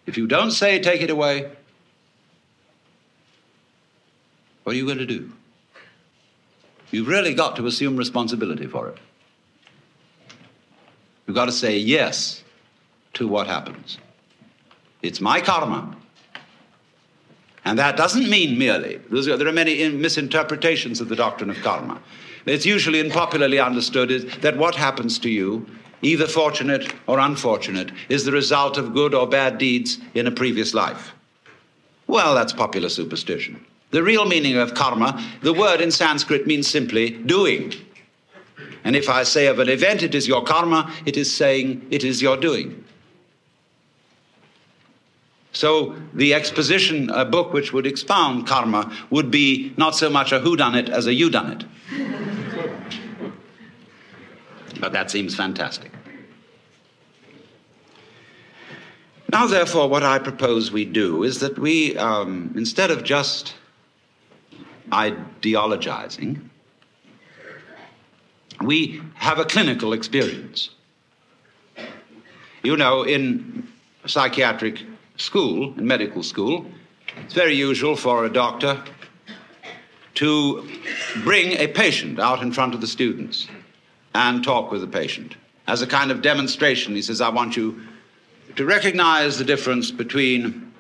if 0.06 0.18
you 0.18 0.28
don't 0.28 0.52
say 0.52 0.80
take 0.80 1.02
it 1.02 1.10
away, 1.10 1.52
what 4.64 4.74
are 4.74 4.78
you 4.78 4.86
going 4.86 5.00
to 5.00 5.06
do? 5.06 5.32
You've 6.92 7.08
really 7.08 7.34
got 7.34 7.56
to 7.56 7.66
assume 7.66 7.96
responsibility 7.96 8.68
for 8.68 8.90
it. 8.90 8.98
You've 11.32 11.38
got 11.38 11.46
to 11.46 11.54
say 11.54 11.78
yes 11.78 12.44
to 13.14 13.26
what 13.26 13.48
happens. 13.48 14.00
It's 15.02 15.22
my 15.22 15.40
karma. 15.40 15.96
And 17.64 17.80
that 17.80 17.96
doesn't 17.96 18.30
mean 18.30 18.60
merely, 18.60 18.98
there 18.98 19.48
are 19.48 19.54
many 19.54 19.88
misinterpretations 19.88 21.00
of 21.00 21.08
the 21.08 21.16
doctrine 21.16 21.50
of 21.50 21.56
karma. 21.62 22.02
It's 22.46 22.66
usually 22.66 23.00
and 23.00 23.10
popularly 23.10 23.60
understood 23.60 24.12
is 24.12 24.26
that 24.40 24.58
what 24.58 24.76
happens 24.76 25.18
to 25.20 25.30
you, 25.30 25.66
either 26.02 26.28
fortunate 26.28 26.94
or 27.08 27.18
unfortunate, 27.18 27.94
is 28.10 28.26
the 28.26 28.34
result 28.34 28.78
of 28.78 28.94
good 28.94 29.14
or 29.14 29.26
bad 29.26 29.58
deeds 29.58 30.00
in 30.14 30.28
a 30.28 30.32
previous 30.32 30.74
life. 30.74 31.14
Well, 32.08 32.36
that's 32.36 32.52
popular 32.52 32.90
superstition. 32.90 33.66
The 33.92 34.04
real 34.04 34.26
meaning 34.26 34.58
of 34.58 34.74
karma, 34.74 35.26
the 35.44 35.54
word 35.54 35.80
in 35.80 35.92
Sanskrit 35.92 36.46
means 36.46 36.68
simply 36.68 37.12
doing. 37.12 37.74
And 38.84 38.96
if 38.96 39.10
I 39.10 39.24
say 39.24 39.48
of 39.48 39.60
an 39.60 39.70
event, 39.70 40.04
it 40.04 40.16
is 40.16 40.28
your 40.28 40.44
karma, 40.44 40.92
it 41.06 41.18
is 41.18 41.34
saying 41.34 41.86
it 41.92 42.04
is 42.04 42.22
your 42.22 42.38
doing. 42.38 42.84
So 45.54 45.96
the 46.14 46.34
exposition, 46.34 47.10
a 47.10 47.26
book 47.26 47.54
which 47.54 47.74
would 47.74 47.86
expound 47.86 48.48
karma, 48.48 48.92
would 49.10 49.30
be 49.30 49.74
not 49.78 49.96
so 49.96 50.10
much 50.10 50.32
a 50.32 50.40
whodunit 50.40 50.90
as 50.90 51.08
a 51.08 51.12
youdunit. 51.12 51.68
but 54.80 54.94
that 54.94 55.12
seems 55.12 55.36
fantastic. 55.36 55.92
Now, 59.32 59.48
therefore, 59.48 59.88
what 59.88 60.04
I 60.04 60.20
propose 60.20 60.72
we 60.72 60.84
do 60.84 61.24
is 61.24 61.40
that 61.40 61.58
we, 61.58 61.96
um, 61.98 62.54
instead 62.58 62.92
of 62.92 63.04
just 63.04 63.54
ideologizing, 64.90 66.50
we 68.64 69.02
have 69.16 69.40
a 69.40 69.46
clinical 69.46 69.94
experience. 69.94 70.70
You 72.64 72.78
know, 72.78 73.04
in 73.04 73.68
psychiatric 74.06 74.82
school, 75.18 75.74
in 75.78 75.88
medical 75.88 76.24
school, 76.24 76.66
it's 77.24 77.34
very 77.34 77.54
usual 77.54 77.96
for 77.96 78.26
a 78.26 78.32
doctor 78.32 78.84
to 80.16 80.70
bring 81.24 81.54
a 81.54 81.68
patient 81.68 82.20
out 82.20 82.42
in 82.42 82.52
front 82.52 82.74
of 82.74 82.82
the 82.82 82.88
students 82.88 83.48
and 84.14 84.44
talk 84.44 84.72
with 84.72 84.82
the 84.82 84.88
patient. 84.88 85.36
As 85.68 85.82
a 85.82 85.88
kind 85.88 86.12
of 86.12 86.22
demonstration, 86.22 86.96
he 86.96 87.02
says, 87.02 87.22
I 87.22 87.30
want 87.30 87.56
you 87.56 87.82
to 88.56 88.66
recognize 88.66 89.38
the 89.38 89.46
difference 89.46 89.92
between 89.92 90.71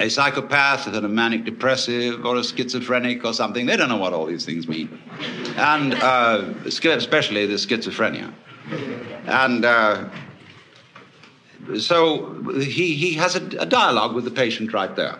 a 0.00 0.08
psychopath 0.08 0.86
and 0.86 1.04
a 1.04 1.08
manic 1.08 1.44
depressive 1.44 2.24
or 2.24 2.36
a 2.36 2.44
schizophrenic 2.44 3.24
or 3.24 3.32
something. 3.32 3.66
They 3.66 3.76
don't 3.76 3.88
know 3.88 3.96
what 3.96 4.12
all 4.12 4.26
these 4.26 4.44
things 4.44 4.68
mean. 4.68 5.00
And 5.56 5.94
uh, 5.94 6.54
especially 6.64 7.46
the 7.46 7.54
schizophrenia. 7.54 8.32
And 9.26 9.64
uh, 9.64 10.08
so 11.78 12.42
he, 12.60 12.94
he 12.94 13.14
has 13.14 13.34
a, 13.36 13.44
a 13.58 13.66
dialogue 13.66 14.14
with 14.14 14.24
the 14.24 14.30
patient 14.30 14.72
right 14.72 14.94
there. 14.94 15.18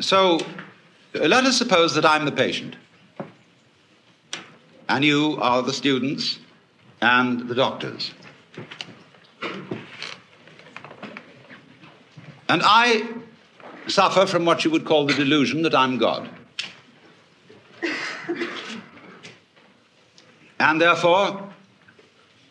So 0.00 0.40
let 1.14 1.44
us 1.44 1.56
suppose 1.56 1.94
that 1.94 2.04
I'm 2.04 2.24
the 2.24 2.32
patient, 2.32 2.74
and 4.88 5.04
you 5.04 5.38
are 5.40 5.62
the 5.62 5.72
students 5.72 6.40
and 7.00 7.48
the 7.48 7.54
doctors. 7.54 8.12
And 12.48 12.62
I 12.64 13.08
suffer 13.86 14.26
from 14.26 14.44
what 14.44 14.64
you 14.64 14.70
would 14.70 14.84
call 14.84 15.06
the 15.06 15.14
delusion 15.14 15.62
that 15.62 15.74
I'm 15.74 15.98
God. 15.98 16.28
And 20.60 20.80
therefore, 20.80 21.52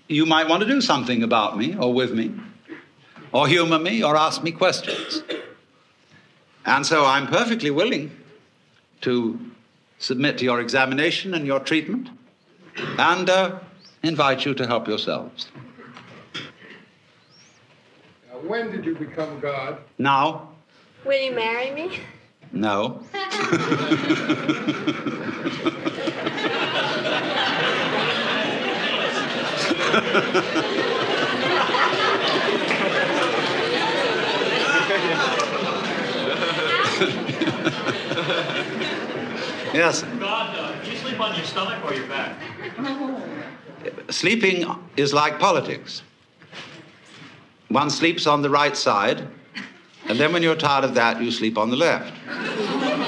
you 0.10 0.26
might 0.26 0.50
want 0.50 0.62
to 0.64 0.68
do 0.68 0.82
something 0.82 1.24
about 1.24 1.58
me 1.58 1.78
or 1.78 1.94
with 1.94 2.12
me, 2.12 2.34
or 3.32 3.48
humor 3.48 3.80
me 3.80 4.04
or 4.04 4.18
ask 4.18 4.44
me 4.44 4.52
questions. 4.52 5.24
And 6.66 6.86
so 6.86 7.06
I'm 7.06 7.28
perfectly 7.28 7.72
willing 7.72 8.12
to 9.02 9.40
submit 9.98 10.38
to 10.40 10.44
your 10.44 10.60
examination 10.60 11.34
and 11.34 11.46
your 11.48 11.62
treatment 11.62 12.10
and 12.98 13.30
uh, 13.30 13.60
invite 14.04 14.46
you 14.46 14.54
to 14.56 14.68
help 14.68 14.90
yourselves. 14.90 15.50
Now, 18.42 18.50
when 18.50 18.72
did 18.72 18.86
you 18.86 18.96
become 18.96 19.40
God? 19.40 19.80
Now, 19.98 20.50
Will 21.06 21.20
you 21.20 21.34
marry 21.34 21.72
me? 21.72 22.00
no. 22.52 23.04
yes, 39.74 40.04
God, 40.20 40.58
uh, 40.58 40.76
you 40.90 40.98
sleep 40.98 41.20
on 41.20 41.36
your 41.36 41.46
stomach 41.46 41.84
or 41.86 41.94
your 41.94 42.08
back? 42.08 42.36
sleeping 44.10 44.66
is 44.98 45.14
like 45.14 45.40
politics. 45.40 46.04
One 47.72 47.90
sleeps 47.90 48.28
on 48.28 48.42
the 48.42 48.50
right 48.50 48.76
side, 48.76 49.26
and 50.08 50.20
then 50.20 50.34
when 50.34 50.44
you're 50.44 50.58
tired 50.58 50.84
of 50.84 50.94
that, 50.96 51.22
you 51.22 51.32
sleep 51.32 51.58
on 51.58 51.70
the 51.70 51.78
left. 51.78 52.12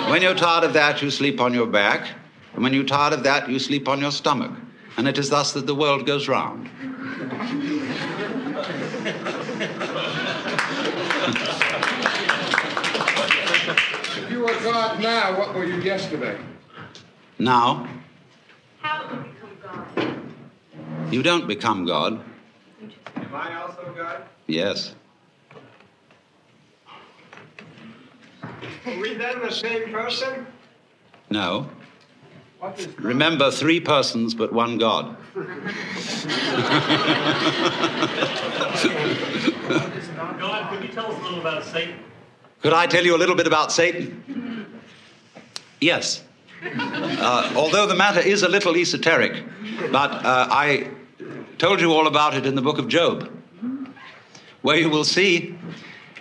When 0.10 0.22
you're 0.22 0.36
tired 0.36 0.64
of 0.64 0.72
that, 0.74 1.02
you 1.02 1.12
sleep 1.12 1.42
on 1.42 1.54
your 1.54 1.68
back, 1.68 2.08
and 2.54 2.64
when 2.64 2.74
you're 2.74 2.86
tired 2.86 3.12
of 3.14 3.24
that, 3.24 3.50
you 3.50 3.60
sleep 3.60 3.90
on 3.90 4.00
your 4.00 4.12
stomach. 4.12 4.52
And 4.96 5.08
it 5.08 5.18
is 5.18 5.30
thus 5.30 5.52
that 5.54 5.66
the 5.68 5.76
world 5.76 6.06
goes 6.06 6.30
round. 6.30 6.70
If 14.16 14.30
you 14.32 14.40
were 14.42 14.54
God 14.62 15.00
now, 15.02 15.38
what 15.38 15.54
were 15.56 15.66
you 15.66 15.82
yesterday? 15.82 16.38
Now, 17.40 17.88
How 18.82 19.08
do 19.08 19.16
you 19.16 19.24
become 19.24 19.58
God? 19.96 21.14
you 21.14 21.24
don't 21.24 21.48
become 21.48 21.86
God. 21.86 22.24
Am 23.16 23.36
I 23.36 23.56
also 23.56 23.94
God? 23.98 24.24
Yes. 24.54 24.94
Are 28.44 29.00
we 29.00 29.16
then 29.16 29.40
the 29.42 29.50
same 29.50 29.92
person? 29.92 30.46
No. 31.32 31.68
What 32.60 32.80
is 32.80 32.88
Remember, 33.00 33.50
three 33.50 33.80
persons, 33.80 34.36
but 34.36 34.54
one 34.54 34.78
God. 34.78 35.18
God, 40.40 40.70
could 40.70 40.84
you 40.84 40.90
tell 40.90 41.12
us 41.12 41.20
a 41.20 41.24
little 41.24 41.40
about 41.40 41.64
Satan? 41.64 41.96
Could 42.62 42.74
I 42.74 42.86
tell 42.86 43.04
you 43.04 43.16
a 43.16 43.18
little 43.18 43.36
bit 43.36 43.48
about 43.48 43.72
Satan? 43.72 44.68
Yes. 45.82 46.24
Uh, 46.66 47.52
although 47.58 47.86
the 47.86 47.96
matter 47.96 48.22
is 48.22 48.42
a 48.44 48.48
little 48.48 48.78
esoteric, 48.78 49.44
but 49.92 50.12
uh, 50.12 50.48
I 50.50 50.90
told 51.58 51.82
you 51.82 51.92
all 51.92 52.08
about 52.08 52.36
it 52.36 52.46
in 52.46 52.56
the 52.56 52.62
book 52.62 52.78
of 52.78 52.88
Job, 52.88 53.30
where 54.64 54.78
you 54.78 54.90
will 54.90 55.04
see 55.04 55.56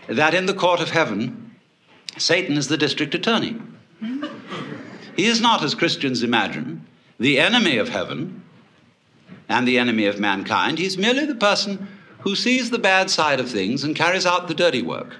that 0.08 0.34
in 0.34 0.44
the 0.44 0.52
court 0.54 0.80
of 0.80 0.90
heaven, 0.90 1.56
Satan 2.18 2.58
is 2.58 2.68
the 2.68 2.76
district 2.76 3.14
attorney. 3.14 3.56
He 5.16 5.26
is 5.26 5.40
not, 5.40 5.62
as 5.62 5.74
Christians 5.74 6.22
imagine, 6.22 6.86
the 7.18 7.40
enemy 7.40 7.78
of 7.78 7.88
heaven 7.88 8.42
and 9.48 9.66
the 9.66 9.78
enemy 9.78 10.06
of 10.06 10.18
mankind. 10.18 10.78
He's 10.78 10.98
merely 10.98 11.24
the 11.24 11.34
person 11.34 11.88
who 12.20 12.34
sees 12.36 12.70
the 12.70 12.78
bad 12.78 13.10
side 13.10 13.40
of 13.40 13.50
things 13.50 13.84
and 13.84 13.96
carries 13.96 14.26
out 14.26 14.48
the 14.48 14.54
dirty 14.54 14.82
work. 14.82 15.16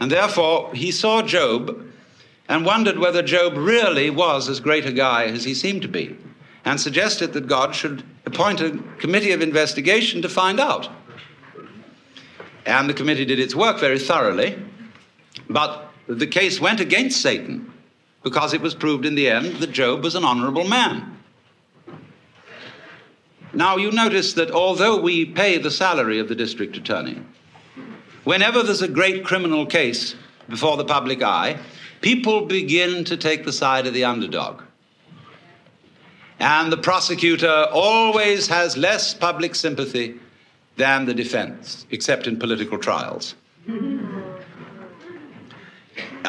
And 0.00 0.10
therefore, 0.10 0.74
he 0.74 0.90
saw 0.90 1.22
Job 1.22 1.84
and 2.48 2.66
wondered 2.66 2.98
whether 2.98 3.22
Job 3.22 3.56
really 3.56 4.10
was 4.10 4.48
as 4.48 4.60
great 4.60 4.86
a 4.86 4.92
guy 4.92 5.24
as 5.24 5.44
he 5.44 5.54
seemed 5.54 5.82
to 5.82 5.88
be, 5.88 6.16
and 6.64 6.80
suggested 6.80 7.32
that 7.32 7.46
God 7.46 7.74
should 7.74 8.04
appoint 8.26 8.60
a 8.60 8.78
committee 8.98 9.32
of 9.32 9.40
investigation 9.40 10.22
to 10.22 10.28
find 10.28 10.60
out. 10.60 10.88
And 12.66 12.88
the 12.88 12.94
committee 12.94 13.24
did 13.24 13.38
its 13.38 13.54
work 13.54 13.78
very 13.78 13.98
thoroughly, 13.98 14.58
but 15.48 15.90
the 16.06 16.26
case 16.26 16.60
went 16.60 16.80
against 16.80 17.20
Satan 17.20 17.72
because 18.22 18.54
it 18.54 18.60
was 18.60 18.74
proved 18.74 19.04
in 19.04 19.14
the 19.14 19.28
end 19.28 19.56
that 19.56 19.70
Job 19.70 20.02
was 20.02 20.14
an 20.14 20.24
honorable 20.24 20.64
man. 20.64 21.18
Now, 23.52 23.76
you 23.76 23.92
notice 23.92 24.32
that 24.32 24.50
although 24.50 25.00
we 25.00 25.24
pay 25.24 25.58
the 25.58 25.70
salary 25.70 26.18
of 26.18 26.28
the 26.28 26.34
district 26.34 26.76
attorney, 26.76 27.22
whenever 28.24 28.62
there's 28.62 28.82
a 28.82 28.88
great 28.88 29.24
criminal 29.24 29.66
case 29.66 30.16
before 30.48 30.76
the 30.76 30.84
public 30.84 31.22
eye, 31.22 31.58
people 32.00 32.46
begin 32.46 33.04
to 33.04 33.16
take 33.16 33.44
the 33.44 33.52
side 33.52 33.86
of 33.86 33.94
the 33.94 34.04
underdog. 34.04 34.62
And 36.40 36.72
the 36.72 36.76
prosecutor 36.76 37.66
always 37.72 38.48
has 38.48 38.76
less 38.76 39.14
public 39.14 39.54
sympathy 39.54 40.18
than 40.76 41.06
the 41.06 41.14
defense, 41.14 41.86
except 41.90 42.26
in 42.26 42.38
political 42.38 42.78
trials. 42.78 43.34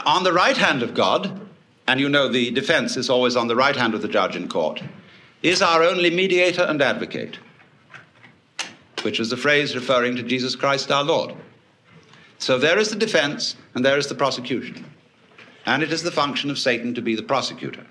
on 0.05 0.23
the 0.23 0.33
right 0.33 0.57
hand 0.57 0.83
of 0.83 0.93
God, 0.93 1.41
and 1.87 1.99
you 1.99 2.09
know 2.09 2.27
the 2.27 2.51
defense 2.51 2.95
is 2.95 3.09
always 3.09 3.35
on 3.35 3.47
the 3.47 3.55
right 3.55 3.75
hand 3.75 3.93
of 3.93 4.01
the 4.01 4.07
judge 4.07 4.35
in 4.35 4.47
court, 4.47 4.81
is 5.41 5.61
our 5.61 5.83
only 5.83 6.09
mediator 6.09 6.63
and 6.63 6.81
advocate, 6.81 7.39
which 9.01 9.19
is 9.19 9.29
the 9.29 9.37
phrase 9.37 9.75
referring 9.75 10.15
to 10.15 10.23
Jesus 10.23 10.55
Christ 10.55 10.91
our 10.91 11.03
Lord. 11.03 11.35
So 12.37 12.57
there 12.57 12.77
is 12.77 12.89
the 12.89 12.95
defense 12.95 13.55
and 13.73 13.83
there 13.83 13.97
is 13.97 14.07
the 14.07 14.15
prosecution. 14.15 14.85
And 15.65 15.81
it 15.81 15.91
is 15.91 16.03
the 16.03 16.11
function 16.11 16.51
of 16.51 16.59
Satan 16.59 16.93
to 16.93 17.01
be 17.01 17.15
the 17.15 17.23
prosecutor. 17.23 17.85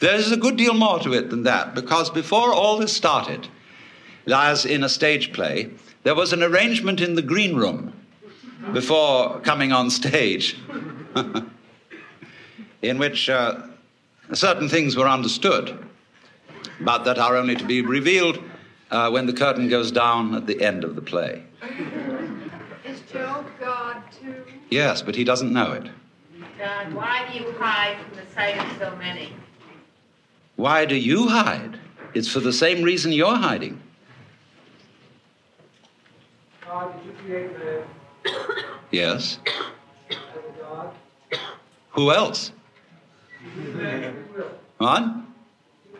There 0.00 0.16
is 0.16 0.32
a 0.32 0.36
good 0.36 0.56
deal 0.56 0.74
more 0.74 0.98
to 1.00 1.12
it 1.12 1.30
than 1.30 1.44
that, 1.44 1.74
because 1.74 2.10
before 2.10 2.52
all 2.52 2.78
this 2.78 2.92
started, 2.92 3.48
as 4.32 4.64
in 4.64 4.84
a 4.84 4.88
stage 4.88 5.32
play, 5.32 5.70
there 6.02 6.14
was 6.14 6.32
an 6.32 6.42
arrangement 6.42 7.00
in 7.00 7.14
the 7.14 7.22
green 7.22 7.56
room 7.56 7.92
before 8.72 9.40
coming 9.40 9.72
on 9.72 9.90
stage 9.90 10.56
in 12.82 12.98
which 12.98 13.28
uh, 13.28 13.62
certain 14.32 14.68
things 14.68 14.96
were 14.96 15.08
understood, 15.08 15.78
but 16.80 17.04
that 17.04 17.18
are 17.18 17.36
only 17.36 17.56
to 17.56 17.64
be 17.64 17.82
revealed 17.82 18.42
uh, 18.90 19.10
when 19.10 19.26
the 19.26 19.32
curtain 19.32 19.68
goes 19.68 19.90
down 19.90 20.34
at 20.34 20.46
the 20.46 20.60
end 20.62 20.84
of 20.84 20.94
the 20.94 21.02
play. 21.02 21.42
Is 22.84 23.00
Job 23.12 23.46
God 23.60 24.02
too? 24.20 24.44
Yes, 24.70 25.02
but 25.02 25.14
he 25.14 25.24
doesn't 25.24 25.52
know 25.52 25.72
it. 25.72 25.90
God, 26.58 26.92
why 26.92 27.28
do 27.30 27.38
you 27.38 27.52
hide 27.52 27.96
from 28.02 28.16
the 28.16 28.34
sight 28.34 28.58
of 28.58 28.78
so 28.78 28.96
many? 28.96 29.32
Why 30.56 30.84
do 30.84 30.96
you 30.96 31.28
hide? 31.28 31.78
It's 32.14 32.28
for 32.28 32.40
the 32.40 32.52
same 32.52 32.82
reason 32.82 33.12
you're 33.12 33.36
hiding. 33.36 33.80
God, 36.78 36.94
did 36.96 37.06
you 37.06 37.12
create 37.24 37.58
man 37.58 37.82
Yes. 38.92 39.38
as 40.10 40.16
a 40.16 40.60
God? 40.60 40.94
Who 41.90 42.12
else? 42.12 42.52
Give 43.56 43.74
man 43.74 44.12
free 44.12 44.36
will. 44.36 44.50
What? 44.78 45.02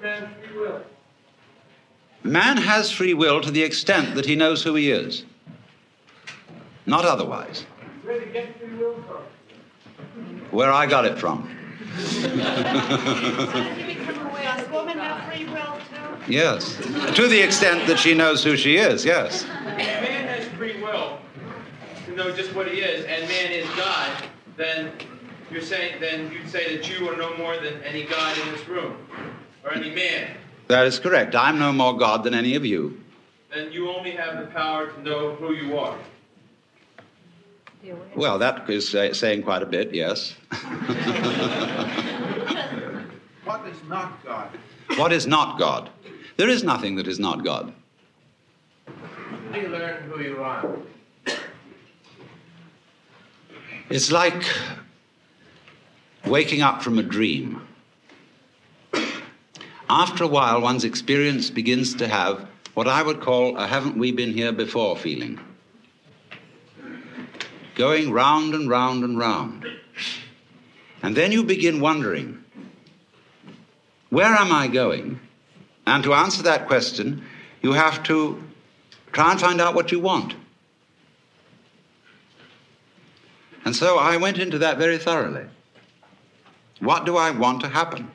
Man 0.01 0.35
free 0.41 0.57
will. 0.57 0.83
Man 2.23 2.59
has 2.59 2.93
free 2.93 3.13
will 3.15 3.41
to 3.41 3.51
the 3.51 3.65
extent 3.65 4.15
that 4.15 4.27
he 4.27 4.37
knows 4.37 4.63
who 4.63 4.77
he 4.77 4.93
is, 4.93 5.25
not 6.87 7.05
otherwise. 7.05 7.65
Where 8.05 8.21
did 8.21 8.29
you 8.29 8.33
get 8.33 8.57
free 8.61 8.77
will 8.77 9.03
from? 9.03 9.23
Where 10.53 10.71
I 10.71 10.87
got 10.87 11.05
it 11.07 11.19
from. 11.19 11.51
Does 14.49 14.71
woman 14.71 14.99
have 14.99 15.33
free 15.33 15.45
will 15.47 15.79
too? 15.91 16.33
Yes. 16.33 16.77
To 17.17 17.27
the 17.27 17.41
extent 17.41 17.89
that 17.89 17.99
she 17.99 18.15
knows 18.15 18.45
who 18.45 18.57
she 18.57 18.77
is, 18.77 19.05
yes. 19.05 19.45
If 20.59 20.63
man 20.63 20.71
has 20.71 20.77
free 20.77 20.83
will 20.83 21.19
to 22.07 22.17
know 22.17 22.35
just 22.35 22.55
what 22.55 22.67
he 22.69 22.81
is, 22.81 23.05
and 23.05 23.29
man 23.29 23.53
is 23.53 23.69
God, 23.77 24.25
then 24.57 24.91
you're 25.51 25.63
saying 25.63 26.01
then 26.01 26.33
you'd 26.33 26.49
say 26.49 26.77
that 26.77 26.89
you 26.89 27.09
are 27.09 27.17
no 27.17 27.37
more 27.37 27.57
than 27.57 27.81
any 27.83 28.05
God 28.05 28.37
in 28.39 28.53
this 28.53 28.67
room, 28.67 28.97
or 29.65 29.73
any 29.73 29.95
man. 29.95 30.37
That 30.67 30.87
is 30.87 30.99
correct. 30.99 31.35
I'm 31.35 31.59
no 31.59 31.73
more 31.73 31.97
God 31.97 32.25
than 32.25 32.35
any 32.35 32.57
of 32.57 32.65
you. 32.65 33.01
Then 33.55 33.73
you 33.73 33.89
only 33.89 34.11
have 34.13 34.39
the 34.39 34.47
power 34.47 34.89
to 34.89 35.03
know 35.03 35.35
who 35.37 35.55
you 35.55 35.79
are. 35.79 35.97
Well, 38.17 38.39
that 38.39 38.69
is 38.69 38.89
say- 38.89 39.13
saying 39.13 39.45
quite 39.45 39.63
a 39.63 39.67
bit, 39.67 39.95
yes. 39.95 40.35
What 43.45 43.67
is 43.67 43.83
not 43.89 44.25
God? 44.25 44.51
what 44.97 45.13
is 45.13 45.27
not 45.27 45.59
God? 45.59 45.89
There 46.37 46.49
is 46.49 46.63
nothing 46.63 46.97
that 46.97 47.07
is 47.07 47.19
not 47.19 47.45
God. 47.45 47.73
Learn 49.53 50.03
who 50.11 50.21
you 50.21 50.43
are? 50.43 50.77
It's 53.89 54.13
like 54.13 54.45
waking 56.27 56.61
up 56.61 56.83
from 56.83 56.99
a 56.99 57.03
dream. 57.03 57.67
after 59.89 60.25
a 60.25 60.27
while, 60.27 60.61
one's 60.61 60.85
experience 60.85 61.49
begins 61.49 61.95
to 61.95 62.09
have 62.09 62.47
what 62.75 62.87
I 62.87 63.03
would 63.03 63.21
call 63.21 63.57
a 63.57 63.67
haven't 63.67 63.97
we 63.97 64.13
been 64.13 64.35
here 64.35 64.53
before 64.53 64.97
feeling. 64.97 65.41
Going 67.75 68.13
round 68.13 68.55
and 68.55 68.69
round 68.69 69.03
and 69.03 69.19
round. 69.19 69.67
And 71.03 71.17
then 71.17 71.33
you 71.33 71.43
begin 71.43 71.81
wondering, 71.81 72.45
where 74.11 74.35
am 74.35 74.53
I 74.53 74.69
going? 74.69 75.21
And 75.87 76.05
to 76.05 76.13
answer 76.13 76.43
that 76.43 76.67
question, 76.67 77.25
you 77.63 77.73
have 77.73 78.03
to 78.05 78.43
try 79.13 79.33
and 79.33 79.41
find 79.41 79.61
out 79.61 79.75
what 79.75 79.93
you 79.93 80.01
want. 80.01 80.35
And 83.65 83.75
so 83.75 83.99
I 83.99 84.17
went 84.17 84.39
into 84.39 84.59
that 84.59 84.79
very 84.79 84.99
thoroughly. 84.99 85.47
What 86.81 87.05
do 87.05 87.17
I 87.17 87.31
want 87.31 87.61
to 87.63 87.69
happen? 87.69 88.11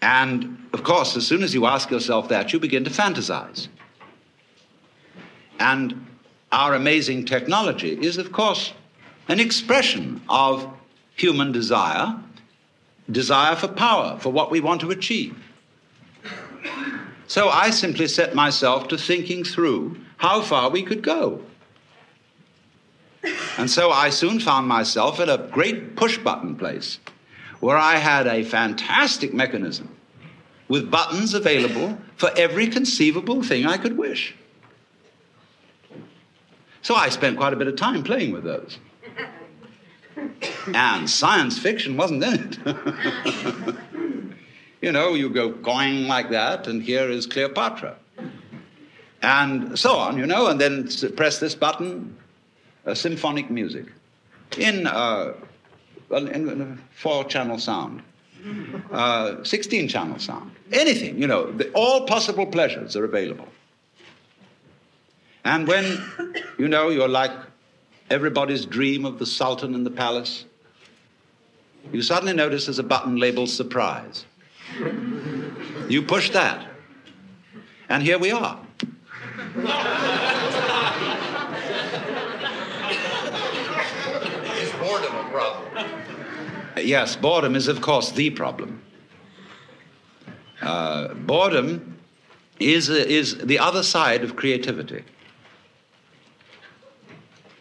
And 0.00 0.68
of 0.72 0.82
course, 0.82 1.16
as 1.16 1.26
soon 1.26 1.42
as 1.42 1.54
you 1.54 1.66
ask 1.66 1.90
yourself 1.90 2.28
that, 2.28 2.52
you 2.52 2.60
begin 2.60 2.84
to 2.84 2.90
fantasize. 2.90 3.68
And 5.58 6.06
our 6.50 6.74
amazing 6.74 7.24
technology 7.24 7.92
is, 7.92 8.18
of 8.18 8.32
course, 8.32 8.72
an 9.28 9.40
expression 9.40 10.20
of 10.28 10.68
human 11.14 11.52
desire, 11.52 12.18
desire 13.10 13.54
for 13.56 13.68
power, 13.68 14.18
for 14.18 14.30
what 14.30 14.50
we 14.50 14.60
want 14.60 14.80
to 14.80 14.90
achieve. 14.90 15.36
So 17.32 17.48
I 17.48 17.70
simply 17.70 18.08
set 18.08 18.34
myself 18.34 18.88
to 18.88 18.98
thinking 18.98 19.42
through 19.42 19.96
how 20.18 20.42
far 20.42 20.68
we 20.68 20.82
could 20.82 21.02
go. 21.02 21.40
And 23.56 23.70
so 23.70 23.90
I 23.90 24.10
soon 24.10 24.38
found 24.38 24.68
myself 24.68 25.18
at 25.18 25.30
a 25.30 25.48
great 25.50 25.96
push 25.96 26.18
button 26.18 26.56
place 26.56 26.98
where 27.60 27.78
I 27.78 27.96
had 27.96 28.26
a 28.26 28.44
fantastic 28.44 29.32
mechanism 29.32 29.96
with 30.68 30.90
buttons 30.90 31.32
available 31.32 31.96
for 32.16 32.30
every 32.36 32.66
conceivable 32.66 33.42
thing 33.42 33.64
I 33.64 33.78
could 33.78 33.96
wish. 33.96 34.34
So 36.82 36.94
I 36.94 37.08
spent 37.08 37.38
quite 37.38 37.54
a 37.54 37.56
bit 37.56 37.66
of 37.66 37.76
time 37.76 38.04
playing 38.04 38.32
with 38.32 38.44
those. 38.44 38.78
And 40.74 41.08
science 41.08 41.58
fiction 41.58 41.96
wasn't 41.96 42.22
in 42.24 42.58
it. 42.66 43.76
you 44.82 44.90
know, 44.90 45.14
you 45.14 45.30
go 45.30 45.50
going 45.50 46.08
like 46.08 46.30
that, 46.30 46.66
and 46.66 46.82
here 46.82 47.08
is 47.08 47.24
Cleopatra. 47.26 47.96
And 49.22 49.78
so 49.78 49.96
on, 49.96 50.18
you 50.18 50.26
know, 50.26 50.48
and 50.48 50.60
then 50.60 50.88
press 51.14 51.38
this 51.38 51.54
button, 51.54 52.16
symphonic 52.92 53.48
music 53.48 53.86
in, 54.58 54.88
uh, 54.88 55.34
in 56.10 56.60
a 56.60 56.78
four 56.96 57.24
channel 57.24 57.58
sound, 57.58 58.02
uh, 58.90 59.44
16 59.44 59.86
channel 59.86 60.18
sound, 60.18 60.50
anything, 60.72 61.16
you 61.16 61.28
know, 61.28 61.52
the, 61.52 61.70
all 61.70 62.04
possible 62.06 62.46
pleasures 62.46 62.96
are 62.96 63.04
available. 63.04 63.46
And 65.44 65.68
when, 65.68 66.02
you 66.58 66.66
know, 66.66 66.88
you're 66.88 67.08
like 67.08 67.32
everybody's 68.10 68.66
dream 68.66 69.04
of 69.04 69.20
the 69.20 69.26
Sultan 69.26 69.74
in 69.74 69.84
the 69.84 69.90
palace, 69.90 70.44
you 71.92 72.02
suddenly 72.02 72.32
notice 72.32 72.66
there's 72.66 72.80
a 72.80 72.84
button 72.84 73.16
labeled 73.16 73.50
surprise. 73.50 74.24
You 75.88 76.02
push 76.02 76.30
that, 76.30 76.66
and 77.88 78.02
here 78.02 78.18
we 78.18 78.30
are. 78.30 78.60
Is 84.56 84.72
boredom 84.80 85.14
a 85.14 85.28
problem? 85.30 85.88
Yes, 86.78 87.16
boredom 87.16 87.54
is, 87.54 87.68
of 87.68 87.80
course, 87.80 88.12
the 88.12 88.30
problem. 88.30 88.82
Uh, 90.62 91.14
boredom 91.14 91.98
is, 92.58 92.88
is 92.88 93.36
the 93.38 93.58
other 93.58 93.82
side 93.82 94.24
of 94.24 94.36
creativity. 94.36 95.04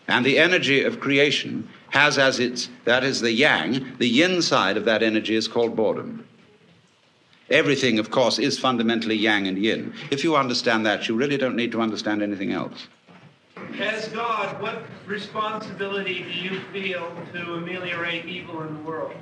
And 0.08 0.26
the 0.26 0.38
energy 0.40 0.84
of 0.84 1.00
creation 1.00 1.68
has 1.90 2.18
as 2.18 2.40
its, 2.40 2.70
that 2.86 3.04
is 3.04 3.22
the 3.22 3.32
yang, 3.32 3.98
the 3.98 4.08
yin 4.08 4.42
side 4.42 4.78
of 4.78 4.86
that 4.86 5.04
energy 5.04 5.36
is 5.36 5.48
called 5.48 5.76
boredom. 5.76 6.26
Everything, 7.52 8.00
of 8.00 8.10
course, 8.10 8.40
is 8.40 8.58
fundamentally 8.58 9.16
yang 9.16 9.48
and 9.48 9.58
yin. 9.58 9.94
If 10.10 10.24
you 10.24 10.36
understand 10.36 10.86
that, 10.86 11.08
you 11.08 11.16
really 11.16 11.38
don't 11.38 11.56
need 11.56 11.72
to 11.74 11.82
understand 11.82 12.24
anything 12.24 12.52
else. 12.52 12.88
As 13.80 14.08
God, 14.10 14.62
what 14.62 14.84
responsibility 15.06 16.24
do 16.24 16.32
you 16.32 16.62
feel 16.72 17.12
to 17.34 17.56
ameliorate 17.56 18.26
evil 18.26 18.64
in 18.64 18.74
the 18.76 18.82
world? 18.82 19.14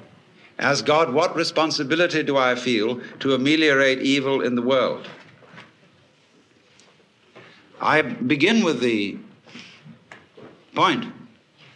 As 0.59 0.82
God, 0.82 1.13
what 1.13 1.36
responsibility 1.36 2.21
do 2.21 2.38
I 2.38 2.55
feel 2.55 3.01
to 3.19 3.34
ameliorate 3.34 3.99
evil 4.01 4.41
in 4.41 4.55
the 4.55 4.61
world? 4.61 5.07
I 7.82 8.01
begin 8.01 8.63
with 8.63 8.82
the 8.82 9.17
point 10.75 11.05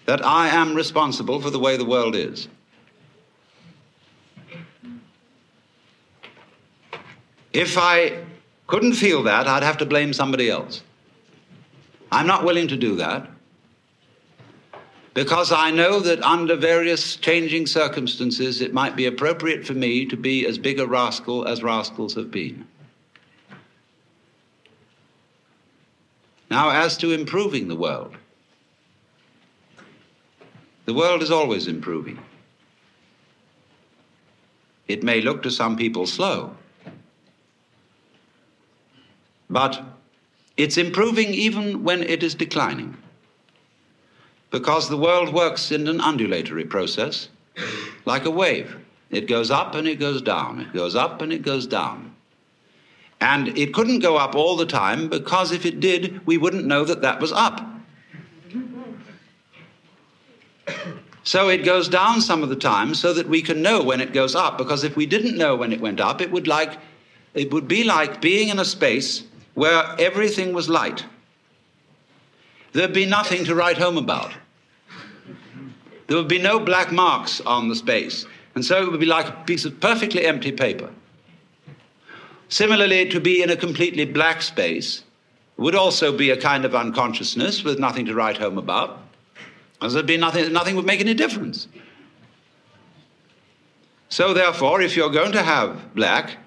that 0.05 0.23
I 0.25 0.49
am 0.49 0.75
responsible 0.75 1.41
for 1.41 1.49
the 1.49 1.59
way 1.59 1.77
the 1.77 1.85
world 1.85 2.15
is. 2.15 2.49
If 7.53 7.77
I 7.77 8.23
couldn't 8.67 8.93
feel 8.93 9.23
that, 9.23 9.47
I'd 9.47 9.63
have 9.63 9.77
to 9.77 9.85
blame 9.85 10.11
somebody 10.11 10.49
else. 10.49 10.81
I'm 12.11 12.27
not 12.27 12.43
willing 12.43 12.67
to 12.67 12.77
do 12.77 12.95
that 12.97 13.29
because 15.13 15.51
I 15.51 15.69
know 15.69 15.99
that 15.99 16.23
under 16.23 16.55
various 16.55 17.15
changing 17.15 17.67
circumstances, 17.67 18.61
it 18.61 18.73
might 18.73 18.95
be 18.95 19.05
appropriate 19.05 19.65
for 19.65 19.73
me 19.73 20.05
to 20.07 20.17
be 20.17 20.45
as 20.47 20.57
big 20.57 20.79
a 20.79 20.87
rascal 20.87 21.47
as 21.47 21.61
rascals 21.61 22.15
have 22.15 22.31
been. 22.31 22.67
Now, 26.49 26.69
as 26.69 26.97
to 26.97 27.11
improving 27.11 27.67
the 27.67 27.75
world, 27.75 28.15
the 30.85 30.93
world 30.93 31.21
is 31.21 31.31
always 31.31 31.67
improving. 31.67 32.19
It 34.87 35.03
may 35.03 35.21
look 35.21 35.41
to 35.43 35.51
some 35.51 35.77
people 35.77 36.05
slow, 36.05 36.55
but 39.53 39.81
it's 40.57 40.77
improving 40.77 41.33
even 41.33 41.83
when 41.83 42.03
it 42.03 42.23
is 42.23 42.35
declining. 42.35 42.97
Because 44.51 44.89
the 44.89 44.97
world 44.97 45.33
works 45.33 45.71
in 45.71 45.87
an 45.87 46.01
undulatory 46.01 46.65
process, 46.65 47.29
like 48.05 48.25
a 48.25 48.31
wave. 48.31 48.75
It 49.09 49.27
goes 49.27 49.51
up 49.51 49.75
and 49.75 49.87
it 49.87 49.99
goes 49.99 50.21
down, 50.21 50.59
it 50.59 50.73
goes 50.73 50.95
up 50.95 51.21
and 51.21 51.31
it 51.31 51.43
goes 51.43 51.67
down. 51.67 52.15
And 53.21 53.57
it 53.57 53.73
couldn't 53.73 53.99
go 53.99 54.17
up 54.17 54.35
all 54.35 54.57
the 54.57 54.65
time 54.65 55.07
because 55.07 55.51
if 55.51 55.65
it 55.65 55.79
did, 55.79 56.25
we 56.25 56.37
wouldn't 56.37 56.65
know 56.65 56.83
that 56.83 57.01
that 57.03 57.21
was 57.21 57.31
up. 57.31 57.65
So 61.23 61.47
it 61.47 61.63
goes 61.63 61.87
down 61.87 62.19
some 62.19 62.43
of 62.43 62.49
the 62.49 62.55
time 62.55 62.93
so 62.93 63.13
that 63.13 63.29
we 63.29 63.41
can 63.41 63.61
know 63.61 63.81
when 63.81 64.01
it 64.01 64.11
goes 64.11 64.35
up 64.35 64.57
because 64.57 64.83
if 64.83 64.97
we 64.97 65.05
didn't 65.05 65.37
know 65.37 65.55
when 65.55 65.71
it 65.71 65.79
went 65.79 66.01
up, 66.01 66.19
it 66.19 66.31
would 66.31 66.47
like 66.47 66.77
it 67.33 67.51
would 67.51 67.67
be 67.67 67.83
like 67.83 68.21
being 68.21 68.49
in 68.49 68.59
a 68.59 68.65
space 68.65 69.23
where 69.53 69.83
everything 69.99 70.53
was 70.53 70.69
light. 70.69 71.05
There'd 72.73 72.93
be 72.93 73.05
nothing 73.05 73.45
to 73.45 73.55
write 73.55 73.77
home 73.77 73.97
about. 73.97 74.31
There 76.07 76.17
would 76.17 76.27
be 76.27 76.39
no 76.39 76.59
black 76.59 76.91
marks 76.91 77.39
on 77.41 77.69
the 77.69 77.75
space. 77.75 78.25
And 78.55 78.63
so 78.65 78.83
it 78.83 78.91
would 78.91 78.99
be 78.99 79.05
like 79.05 79.27
a 79.27 79.43
piece 79.45 79.65
of 79.65 79.79
perfectly 79.79 80.25
empty 80.25 80.51
paper. 80.51 80.91
Similarly, 82.49 83.09
to 83.09 83.19
be 83.19 83.41
in 83.41 83.49
a 83.49 83.55
completely 83.55 84.05
black 84.05 84.41
space 84.41 85.03
would 85.57 85.75
also 85.75 86.15
be 86.15 86.29
a 86.29 86.37
kind 86.37 86.65
of 86.65 86.75
unconsciousness 86.75 87.63
with 87.63 87.79
nothing 87.79 88.05
to 88.05 88.13
write 88.13 88.37
home 88.37 88.57
about. 88.57 88.99
As 89.81 89.93
there'd 89.93 90.05
be 90.05 90.17
nothing, 90.17 90.51
nothing 90.53 90.75
would 90.75 90.85
make 90.85 90.99
any 90.99 91.13
difference. 91.13 91.67
So, 94.09 94.33
therefore, 94.33 94.81
if 94.81 94.95
you're 94.95 95.09
going 95.09 95.31
to 95.31 95.41
have 95.41 95.95
black, 95.95 96.37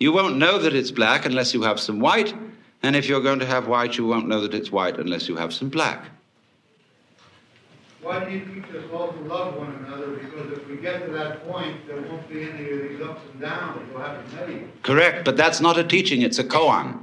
you 0.00 0.12
won't 0.12 0.38
know 0.38 0.58
that 0.58 0.74
it's 0.74 0.90
black 0.90 1.26
unless 1.26 1.52
you 1.54 1.62
have 1.62 1.78
some 1.78 2.00
white, 2.00 2.34
and 2.82 2.96
if 2.96 3.06
you're 3.06 3.20
going 3.20 3.38
to 3.38 3.46
have 3.46 3.68
white, 3.68 3.98
you 3.98 4.06
won't 4.06 4.26
know 4.26 4.40
that 4.40 4.54
it's 4.54 4.72
white 4.72 4.98
unless 4.98 5.28
you 5.28 5.36
have 5.36 5.52
some 5.52 5.68
black. 5.68 6.06
Why 8.02 8.24
do 8.24 8.30
you 8.30 8.40
teach 8.40 8.74
us 8.74 8.84
all 8.94 9.12
to 9.12 9.20
love 9.20 9.56
one 9.56 9.84
another? 9.84 10.12
Because 10.12 10.52
if 10.52 10.66
we 10.66 10.78
get 10.78 11.04
to 11.04 11.12
that 11.12 11.46
point, 11.46 11.86
there 11.86 12.00
won't 12.00 12.26
be 12.30 12.42
any 12.42 12.70
of 12.70 12.88
these 12.88 13.00
ups 13.02 13.20
and 13.30 13.42
downs. 13.42 13.86
We'll 13.92 14.02
have 14.02 14.40
mediate. 14.40 14.82
Correct, 14.82 15.26
but 15.26 15.36
that's 15.36 15.60
not 15.60 15.78
a 15.78 15.84
teaching, 15.84 16.22
it's 16.22 16.38
a 16.38 16.44
koan. 16.44 17.02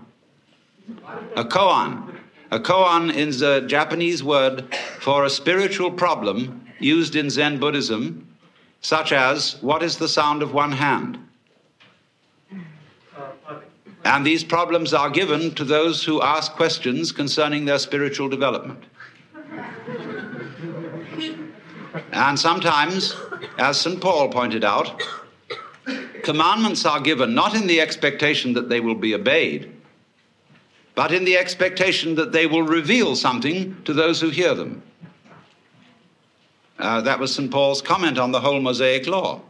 A 1.36 1.45
koan. 1.45 2.16
A 2.50 2.60
koan 2.60 3.14
is 3.14 3.43
a 3.43 3.62
Japanese 3.62 4.24
word 4.24 4.74
for 5.00 5.26
a 5.26 5.30
spiritual 5.30 5.91
problem 5.91 6.66
used 6.80 7.16
in 7.16 7.30
Zen 7.30 7.60
Buddhism, 7.60 8.28
such 8.82 9.12
as 9.12 9.62
what 9.62 9.84
is 9.84 9.98
the 9.98 10.08
sound 10.08 10.41
of 10.41 10.54
one 10.54 10.72
hand? 10.72 11.20
And 14.04 14.26
these 14.26 14.43
problems 14.43 14.93
are 14.93 15.10
given 15.10 15.54
to 15.56 15.64
those 15.66 16.04
who 16.04 16.22
ask 16.22 16.54
questions 16.54 17.12
concerning 17.12 17.66
their 17.66 17.80
spiritual 17.80 18.30
development. 18.30 18.84
And 22.12 22.39
sometimes, 22.39 23.16
as 23.58 23.80
St. 23.80 24.00
Paul 24.00 24.30
pointed 24.30 24.64
out, 24.64 25.02
commandments 26.24 26.86
are 26.86 27.00
given 27.00 27.34
not 27.34 27.56
in 27.56 27.68
the 27.68 27.82
expectation 27.82 28.54
that 28.54 28.70
they 28.70 28.80
will 28.80 28.95
be 28.95 29.14
obeyed, 29.14 29.72
but 30.95 31.12
in 31.12 31.26
the 31.26 31.38
expectation 31.38 32.16
that 32.16 32.32
they 32.32 32.48
will 32.48 32.64
reveal 32.64 33.16
something 33.16 33.76
to 33.84 33.93
those 33.93 34.22
who 34.22 34.30
hear 34.30 34.54
them. 34.54 34.82
Uh, 36.80 37.02
that 37.02 37.20
was 37.20 37.34
St. 37.34 37.50
Paul's 37.52 37.82
comment 37.82 38.20
on 38.20 38.32
the 38.32 38.39
whole 38.39 38.60
Mosaic 38.60 39.08
law. 39.08 39.41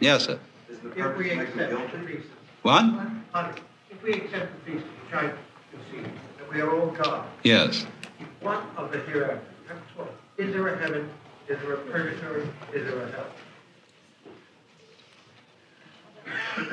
Yes, 0.00 0.26
sir. 0.26 0.38
If 0.68 1.16
we 1.16 1.30
accept 1.30 1.70
the 1.92 1.98
feast, 2.06 2.28
What? 2.62 2.84
Honey, 3.32 3.58
if 3.90 4.02
we 4.02 4.12
accept 4.14 4.64
the 4.64 4.72
feast, 4.72 4.84
which 4.86 5.14
I 5.14 5.32
concede, 5.70 6.10
that 6.38 6.52
we 6.52 6.60
are 6.60 6.74
all 6.78 6.90
God, 6.90 7.24
Yes. 7.42 7.86
what 8.40 8.62
of 8.76 8.92
the 8.92 8.98
hereafter? 9.00 9.40
That's 9.68 9.80
what. 9.96 10.14
Is 10.38 10.52
there 10.52 10.68
a 10.68 10.78
heaven? 10.78 11.10
Is 11.48 11.58
there 11.60 11.72
a 11.74 11.78
purgatory? 11.78 12.42
Is 12.72 12.84
there 12.86 13.02
a 13.02 13.10
hell? 13.10 13.26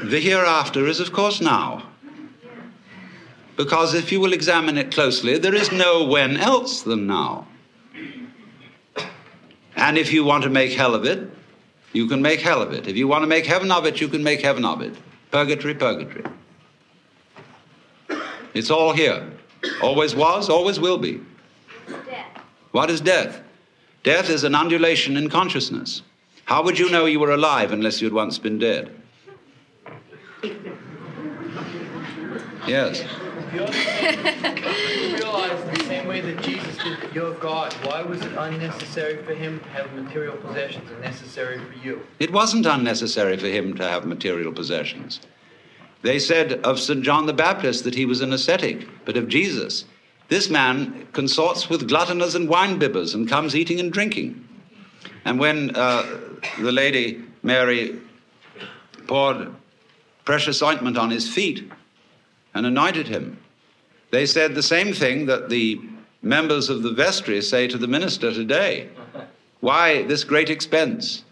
The 0.03 0.19
hereafter 0.19 0.85
is, 0.87 0.99
of 0.99 1.11
course, 1.11 1.41
now. 1.41 1.83
Because 3.57 3.93
if 3.93 4.11
you 4.11 4.19
will 4.21 4.31
examine 4.33 4.77
it 4.77 4.91
closely, 4.91 5.37
there 5.37 5.55
is 5.55 5.71
no 5.71 6.05
when 6.05 6.37
else 6.37 6.81
than 6.81 7.07
now. 7.07 7.47
And 9.75 9.97
if 9.97 10.13
you 10.13 10.23
want 10.23 10.43
to 10.43 10.49
make 10.49 10.71
hell 10.73 10.93
of 10.95 11.05
it, 11.05 11.29
you 11.93 12.07
can 12.07 12.21
make 12.21 12.41
hell 12.41 12.61
of 12.61 12.71
it. 12.73 12.87
If 12.87 12.95
you 12.95 13.07
want 13.07 13.23
to 13.23 13.27
make 13.27 13.45
heaven 13.45 13.71
of 13.71 13.85
it, 13.85 13.99
you 13.99 14.07
can 14.07 14.23
make 14.23 14.41
heaven 14.41 14.63
of 14.63 14.81
it. 14.81 14.93
Purgatory, 15.31 15.75
purgatory. 15.75 16.23
It's 18.53 18.71
all 18.71 18.93
here. 18.93 19.29
Always 19.81 20.15
was, 20.15 20.49
always 20.49 20.79
will 20.79 20.97
be. 20.97 21.21
Death. 21.87 22.41
What 22.71 22.89
is 22.89 23.01
death? 23.01 23.41
Death 24.03 24.29
is 24.29 24.43
an 24.43 24.55
undulation 24.55 25.17
in 25.17 25.29
consciousness. 25.29 26.01
How 26.45 26.63
would 26.63 26.79
you 26.79 26.89
know 26.89 27.05
you 27.05 27.19
were 27.19 27.31
alive 27.31 27.71
unless 27.71 28.01
you'd 28.01 28.13
once 28.13 28.37
been 28.39 28.57
dead? 28.57 28.95
Yes. 32.67 33.01
If 33.01 33.53
you're- 33.53 33.67
if 33.67 35.09
you 35.09 35.15
realize 35.15 35.77
the 35.77 35.83
same 35.85 36.07
way 36.07 36.21
that 36.21 36.41
Jesus 36.43 36.77
did 36.77 37.01
that 37.01 37.13
you're 37.13 37.33
God, 37.35 37.73
why 37.83 38.03
was 38.03 38.21
it 38.21 38.31
unnecessary 38.37 39.23
for 39.23 39.33
him 39.33 39.59
to 39.59 39.69
have 39.69 39.91
material 39.93 40.35
possessions 40.37 40.89
and 40.91 41.01
necessary 41.01 41.57
for 41.59 41.85
you? 41.85 42.01
It 42.19 42.31
wasn't 42.31 42.65
unnecessary 42.65 43.37
for 43.37 43.47
him 43.47 43.75
to 43.75 43.87
have 43.87 44.05
material 44.05 44.51
possessions. 44.51 45.19
They 46.01 46.19
said 46.19 46.53
of 46.63 46.79
St. 46.79 47.03
John 47.03 47.25
the 47.25 47.33
Baptist 47.33 47.83
that 47.83 47.95
he 47.95 48.05
was 48.05 48.21
an 48.21 48.31
ascetic, 48.31 48.87
but 49.05 49.17
of 49.17 49.27
Jesus, 49.27 49.85
this 50.29 50.49
man 50.49 51.07
consorts 51.11 51.69
with 51.69 51.89
gluttoners 51.89 52.35
and 52.35 52.47
wine-bibbers 52.47 53.13
and 53.13 53.27
comes 53.27 53.55
eating 53.55 53.79
and 53.79 53.91
drinking. 53.91 54.47
And 55.25 55.39
when 55.39 55.75
uh, 55.75 56.19
the 56.59 56.71
lady 56.71 57.23
Mary 57.43 57.99
poured 59.07 59.53
precious 60.23 60.61
ointment 60.61 60.97
on 60.97 61.09
his 61.09 61.27
feet 61.27 61.69
and 62.53 62.65
anointed 62.65 63.07
him, 63.07 63.39
they 64.11 64.25
said 64.25 64.55
the 64.55 64.63
same 64.63 64.93
thing 64.93 65.25
that 65.25 65.49
the 65.49 65.81
members 66.21 66.69
of 66.69 66.83
the 66.83 66.91
vestry 66.91 67.41
say 67.41 67.67
to 67.67 67.77
the 67.77 67.87
minister 67.87 68.31
today. 68.31 68.89
Why 69.59 70.03
this 70.03 70.23
great 70.23 70.49
expense? 70.49 71.23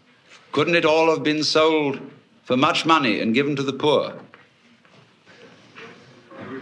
Couldn't 0.52 0.76
it 0.76 0.86
all 0.86 1.10
have 1.10 1.24
been 1.24 1.44
sold 1.44 2.00
for 2.44 2.58
much 2.58 2.86
money 2.86 3.20
and 3.22 3.34
given 3.34 3.56
to 3.56 3.64
the 3.64 3.74
poor? 3.74 4.14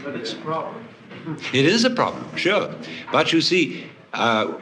But 0.05 0.15
it's 0.15 0.33
a 0.33 0.37
problem. 0.37 0.87
It 1.51 1.65
is 1.65 1.83
a 1.83 1.89
problem, 1.89 2.37
sure. 2.37 2.75
But 3.11 3.33
you 3.33 3.41
see, 3.41 3.85
uh, 4.13 4.53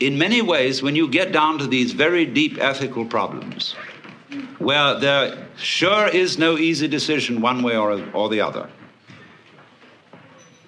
in 0.00 0.16
many 0.16 0.40
ways, 0.40 0.82
when 0.82 0.96
you 0.96 1.08
get 1.08 1.30
down 1.30 1.58
to 1.58 1.66
these 1.66 1.92
very 1.92 2.24
deep 2.24 2.58
ethical 2.58 3.04
problems, 3.04 3.74
where 4.58 4.98
there 4.98 5.46
sure 5.58 6.08
is 6.08 6.38
no 6.38 6.56
easy 6.56 6.88
decision 6.88 7.42
one 7.42 7.62
way 7.62 7.76
or, 7.76 8.02
or 8.14 8.30
the 8.30 8.40
other, 8.40 8.70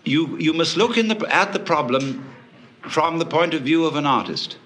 you, 0.05 0.37
you 0.39 0.53
must 0.53 0.77
look 0.77 0.99
in 0.99 1.09
the, 1.09 1.35
at 1.35 1.55
the 1.55 1.59
problem 1.59 2.23
from 2.83 3.19
the 3.19 3.27
point 3.27 3.55
of 3.55 3.63
view 3.63 3.87
of 3.87 3.97
an 3.97 4.05
artist. 4.05 4.59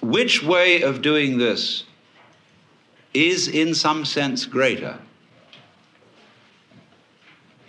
Which 0.00 0.42
way 0.42 0.82
of 0.82 1.00
doing 1.00 1.38
this 1.38 1.84
is, 3.14 3.46
in 3.46 3.72
some 3.72 4.04
sense, 4.04 4.46
greater? 4.46 4.98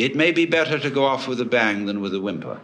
It 0.02 0.16
may 0.16 0.32
be 0.32 0.46
better 0.48 0.80
to 0.80 0.90
go 0.90 1.06
off 1.06 1.28
with 1.28 1.40
a 1.42 1.46
bang 1.46 1.86
than 1.86 2.02
with 2.02 2.16
a 2.16 2.20
whimper. 2.20 2.60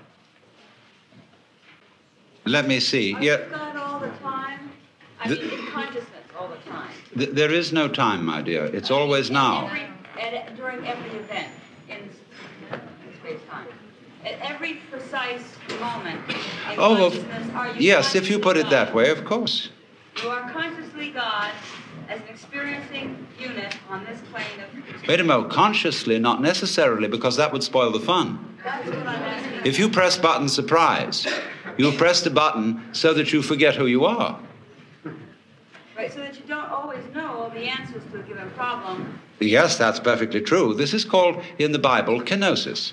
Let 2.46 2.68
me 2.68 2.80
see. 2.80 3.14
Are 3.14 3.22
Yeah, 3.22 3.38
God 3.52 3.76
all 3.76 4.00
the 4.00 4.10
time? 4.24 4.72
I 5.24 5.28
The- 5.30 5.36
mean, 5.36 5.60
in 5.60 5.68
consciousness 5.68 6.26
all 6.40 6.48
the 6.48 6.70
time. 6.72 6.90
th- 7.16 7.30
there 7.34 7.52
is 7.52 7.72
no 7.72 7.88
time, 7.90 8.26
my 8.26 8.42
dear. 8.42 8.66
It's 8.66 8.90
always 8.90 9.30
now. 9.30 9.68
Every, 9.68 9.82
at, 10.20 10.56
during 10.58 10.88
every 10.88 11.12
event 11.20 11.50
in, 11.90 12.10
space 13.22 13.40
time. 13.50 13.68
At 14.26 14.40
every 14.42 14.76
precise 14.90 15.44
moment 15.80 16.22
in 16.30 16.36
Oh, 16.80 16.94
well, 16.96 17.12
consciousness, 17.12 17.50
are 17.54 17.68
you 17.68 17.74
yes, 17.80 18.16
if 18.16 18.30
you 18.32 18.40
put 18.40 18.58
it 18.58 18.64
God? 18.64 18.72
that 18.72 18.96
way, 18.96 19.10
of 19.12 19.26
course. 19.26 19.70
You 20.24 20.30
are 20.30 20.50
consciously 20.52 21.12
God 21.12 21.52
as 22.10 22.20
an 22.22 22.28
experiencing 22.30 23.28
unit 23.40 23.76
on 23.92 24.06
this 24.06 24.20
plane. 24.32 24.57
Wait 25.08 25.22
a 25.22 25.24
moment, 25.24 25.52
consciously, 25.52 26.20
not 26.20 26.42
necessarily, 26.42 27.08
because 27.08 27.38
that 27.38 27.54
would 27.54 27.64
spoil 27.64 27.92
the 27.92 28.00
fun. 28.00 28.58
That's 28.62 28.86
what 28.88 28.98
I'm 28.98 29.08
asking. 29.08 29.66
If 29.66 29.80
you 29.80 29.90
press 29.90 30.18
button 30.18 30.50
surprise, 30.50 31.26
you've 31.78 31.98
pressed 31.98 32.26
a 32.26 32.30
button 32.30 32.84
so 32.94 33.14
that 33.14 33.32
you 33.32 33.42
forget 33.42 33.76
who 33.76 33.86
you 33.86 34.04
are. 34.04 34.38
Right, 35.96 36.12
so 36.12 36.20
that 36.20 36.36
you 36.36 36.44
don't 36.46 36.70
always 36.70 37.04
know 37.14 37.26
all 37.26 37.50
the 37.50 37.70
answers 37.70 38.04
to 38.12 38.20
a 38.20 38.24
given 38.24 38.50
problem. 38.52 39.20
Yes, 39.40 39.78
that's 39.78 40.00
perfectly 40.00 40.42
true. 40.42 40.74
This 40.74 40.94
is 40.94 41.06
called 41.06 41.42
in 41.58 41.72
the 41.72 41.80
Bible 41.80 42.22
kenosis. 42.22 42.92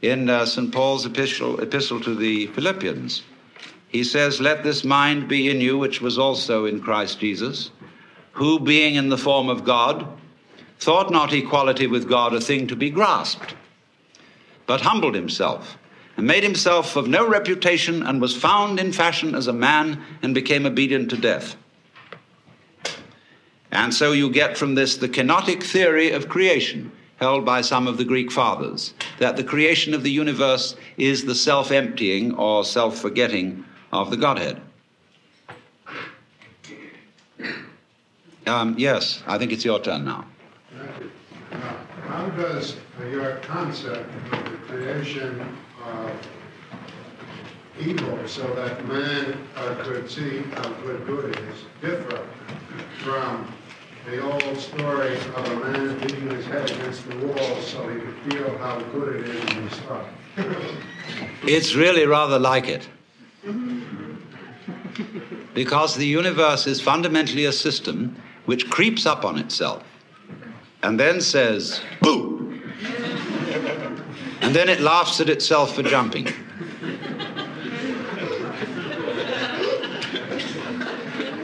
In 0.00 0.30
uh, 0.30 0.46
St. 0.46 0.72
Paul's 0.72 1.04
epistle, 1.04 1.60
epistle 1.60 2.00
to 2.00 2.14
the 2.14 2.46
Philippians, 2.48 3.22
he 3.88 4.04
says, 4.04 4.40
Let 4.40 4.62
this 4.62 4.84
mind 4.84 5.28
be 5.28 5.50
in 5.50 5.60
you, 5.60 5.76
which 5.76 6.00
was 6.00 6.18
also 6.18 6.64
in 6.64 6.80
Christ 6.80 7.20
Jesus, 7.20 7.70
who, 8.32 8.58
being 8.58 8.94
in 8.94 9.08
the 9.08 9.18
form 9.18 9.48
of 9.48 9.64
God, 9.64 10.06
thought 10.78 11.10
not 11.10 11.32
equality 11.32 11.86
with 11.86 12.08
God 12.08 12.34
a 12.34 12.40
thing 12.40 12.66
to 12.66 12.76
be 12.76 12.90
grasped, 12.90 13.54
but 14.66 14.82
humbled 14.82 15.14
himself, 15.14 15.78
and 16.16 16.26
made 16.26 16.42
himself 16.42 16.96
of 16.96 17.08
no 17.08 17.26
reputation, 17.26 18.02
and 18.02 18.20
was 18.20 18.36
found 18.36 18.78
in 18.78 18.92
fashion 18.92 19.34
as 19.34 19.46
a 19.46 19.52
man, 19.52 20.02
and 20.22 20.34
became 20.34 20.66
obedient 20.66 21.10
to 21.10 21.16
death. 21.16 21.56
And 23.72 23.92
so 23.92 24.12
you 24.12 24.30
get 24.30 24.56
from 24.56 24.74
this 24.74 24.96
the 24.96 25.08
kenotic 25.08 25.62
theory 25.62 26.10
of 26.10 26.28
creation 26.28 26.92
held 27.16 27.44
by 27.44 27.60
some 27.60 27.86
of 27.86 27.96
the 27.96 28.04
Greek 28.04 28.30
fathers 28.30 28.94
that 29.18 29.36
the 29.36 29.44
creation 29.44 29.94
of 29.94 30.02
the 30.02 30.10
universe 30.10 30.76
is 30.96 31.24
the 31.24 31.34
self 31.34 31.70
emptying 31.70 32.34
or 32.34 32.64
self 32.64 32.98
forgetting 32.98 33.64
of 33.92 34.10
the 34.10 34.16
Godhead. 34.16 34.60
Um, 38.46 38.76
yes, 38.78 39.22
I 39.26 39.38
think 39.38 39.52
it's 39.52 39.64
your 39.64 39.80
turn 39.80 40.04
now. 40.04 40.24
How 42.08 42.28
does 42.30 42.76
your 43.10 43.36
concept 43.36 44.08
of 44.32 44.50
the 44.50 44.56
creation 44.68 45.40
of 45.84 46.12
evil 47.80 48.18
so 48.26 48.42
that 48.54 48.86
man 48.86 49.36
uh, 49.56 49.74
could 49.82 50.10
see 50.10 50.38
how 50.54 50.68
good 50.84 51.06
good 51.06 51.38
is 51.38 51.64
differ 51.80 52.26
from 53.02 53.52
the 54.06 54.22
old 54.22 54.56
story 54.56 55.16
of 55.16 55.48
a 55.50 55.56
man 55.56 55.98
beating 55.98 56.30
his 56.30 56.46
head 56.46 56.70
against 56.70 57.08
the 57.08 57.26
wall 57.26 57.60
so 57.60 57.88
he 57.88 58.00
could 58.00 58.32
feel 58.32 58.56
how 58.58 58.80
good 58.92 59.16
it 59.16 59.28
is 59.28 59.56
in 59.56 59.68
he 59.68 59.74
stopped? 59.74 60.10
It's 61.42 61.74
really 61.74 62.06
rather 62.06 62.38
like 62.38 62.68
it. 62.68 62.88
Because 65.54 65.94
the 65.94 66.06
universe 66.06 66.66
is 66.66 66.82
fundamentally 66.82 67.46
a 67.46 67.52
system 67.52 68.14
which 68.44 68.68
creeps 68.68 69.06
up 69.06 69.24
on 69.24 69.38
itself 69.38 69.82
and 70.82 70.98
then 70.98 71.20
says, 71.20 71.80
boo! 72.00 72.60
And 74.40 74.54
then 74.54 74.68
it 74.68 74.80
laughs 74.80 75.20
at 75.20 75.28
itself 75.28 75.74
for 75.74 75.82
jumping. 75.82 76.28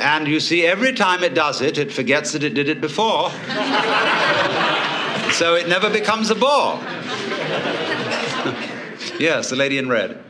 And 0.03 0.27
you 0.27 0.41
see, 0.41 0.67
every 0.67 0.93
time 0.93 1.23
it 1.23 1.33
does 1.33 1.61
it, 1.61 1.79
it 1.79 1.93
forgets 1.93 2.33
that 2.33 2.43
it 2.43 2.55
did 2.55 2.69
it 2.69 2.81
before. 2.81 3.31
so 5.33 5.55
it 5.55 5.69
never 5.69 5.89
becomes 5.89 6.31
a 6.31 6.35
bore. 6.35 6.79
yes, 9.21 9.51
the 9.51 9.57
lady 9.57 9.79
in 9.79 9.89
red. 9.89 10.21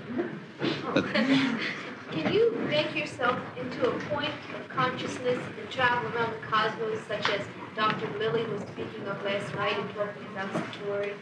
Can 2.11 2.33
you 2.33 2.53
make 2.69 2.95
yourself 2.95 3.39
into 3.59 3.89
a 3.91 3.99
point 4.01 4.35
consciousness 4.75 5.39
and 5.59 5.71
travel 5.71 6.11
around 6.13 6.33
the 6.33 6.47
cosmos, 6.47 7.01
such 7.07 7.29
as 7.31 7.47
Dr. 7.75 8.09
Lilly 8.19 8.45
was 8.47 8.63
speaking 8.63 9.07
of 9.07 9.23
last 9.25 9.55
night 9.55 9.79
in 9.79 9.89
talking 9.89 10.27
about 10.33 10.53
Satori? 10.53 11.13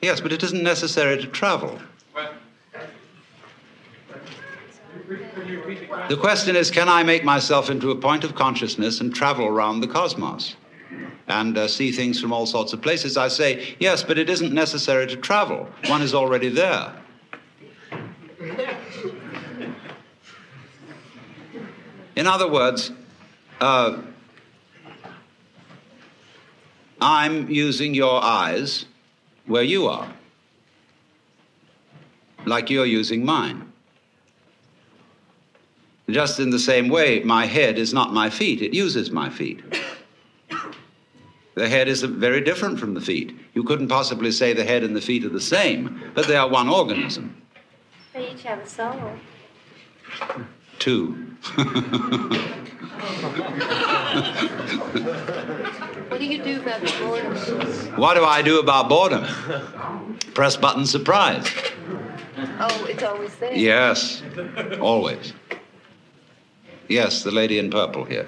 Yes, 0.00 0.20
but 0.20 0.32
it 0.32 0.42
isn't 0.42 0.62
necessary 0.62 1.20
to 1.20 1.26
travel. 1.26 1.78
The 6.08 6.16
question 6.16 6.56
is 6.56 6.70
can 6.70 6.88
I 6.88 7.02
make 7.02 7.24
myself 7.24 7.70
into 7.70 7.90
a 7.90 7.96
point 7.96 8.24
of 8.24 8.34
consciousness 8.34 9.00
and 9.00 9.14
travel 9.14 9.46
around 9.46 9.80
the 9.80 9.88
cosmos 9.88 10.56
and 11.26 11.56
uh, 11.56 11.66
see 11.66 11.90
things 11.90 12.20
from 12.20 12.32
all 12.32 12.46
sorts 12.46 12.72
of 12.72 12.82
places? 12.82 13.16
I 13.16 13.28
say, 13.28 13.76
yes, 13.80 14.02
but 14.02 14.18
it 14.18 14.30
isn't 14.30 14.52
necessary 14.52 15.06
to 15.08 15.16
travel. 15.16 15.68
One 15.86 16.02
is 16.02 16.14
already 16.14 16.48
there. 16.48 16.94
In 22.16 22.26
other 22.26 22.48
words, 22.48 22.92
uh, 23.60 24.00
I'm 27.00 27.50
using 27.50 27.94
your 27.94 28.22
eyes 28.22 28.86
where 29.46 29.62
you 29.62 29.88
are, 29.88 30.12
like 32.44 32.70
you're 32.70 32.86
using 32.86 33.24
mine. 33.24 33.72
Just 36.08 36.38
in 36.38 36.50
the 36.50 36.58
same 36.58 36.88
way, 36.88 37.20
my 37.20 37.46
head 37.46 37.78
is 37.78 37.92
not 37.92 38.12
my 38.12 38.30
feet, 38.30 38.62
it 38.62 38.74
uses 38.74 39.10
my 39.10 39.30
feet. 39.30 39.62
The 41.54 41.68
head 41.68 41.88
is 41.88 42.02
very 42.02 42.40
different 42.40 42.80
from 42.80 42.94
the 42.94 43.00
feet. 43.00 43.36
You 43.54 43.62
couldn't 43.62 43.88
possibly 43.88 44.32
say 44.32 44.52
the 44.52 44.64
head 44.64 44.82
and 44.82 44.94
the 44.94 45.00
feet 45.00 45.24
are 45.24 45.28
the 45.28 45.40
same, 45.40 46.10
but 46.14 46.26
they 46.26 46.36
are 46.36 46.48
one 46.48 46.68
organism. 46.68 47.40
They 48.12 48.32
each 48.32 48.42
have 48.42 48.58
a 48.60 48.66
soul. 48.68 49.12
Two. 50.78 51.33
What 56.08 56.20
do 56.20 56.26
you 56.26 56.42
do 56.42 56.60
about 56.60 56.80
boredom? 57.00 57.34
what 57.96 58.14
do 58.14 58.24
I 58.24 58.40
do 58.42 58.60
about 58.60 58.88
boredom? 58.88 59.26
Press 60.34 60.56
button 60.56 60.86
surprise. 60.86 61.46
Oh, 62.60 62.86
it's 62.88 63.02
always 63.02 63.34
there. 63.36 63.54
Yes, 63.54 64.22
always. 64.80 65.32
Yes, 66.88 67.22
the 67.22 67.30
lady 67.30 67.58
in 67.58 67.70
purple 67.70 68.04
here. 68.04 68.26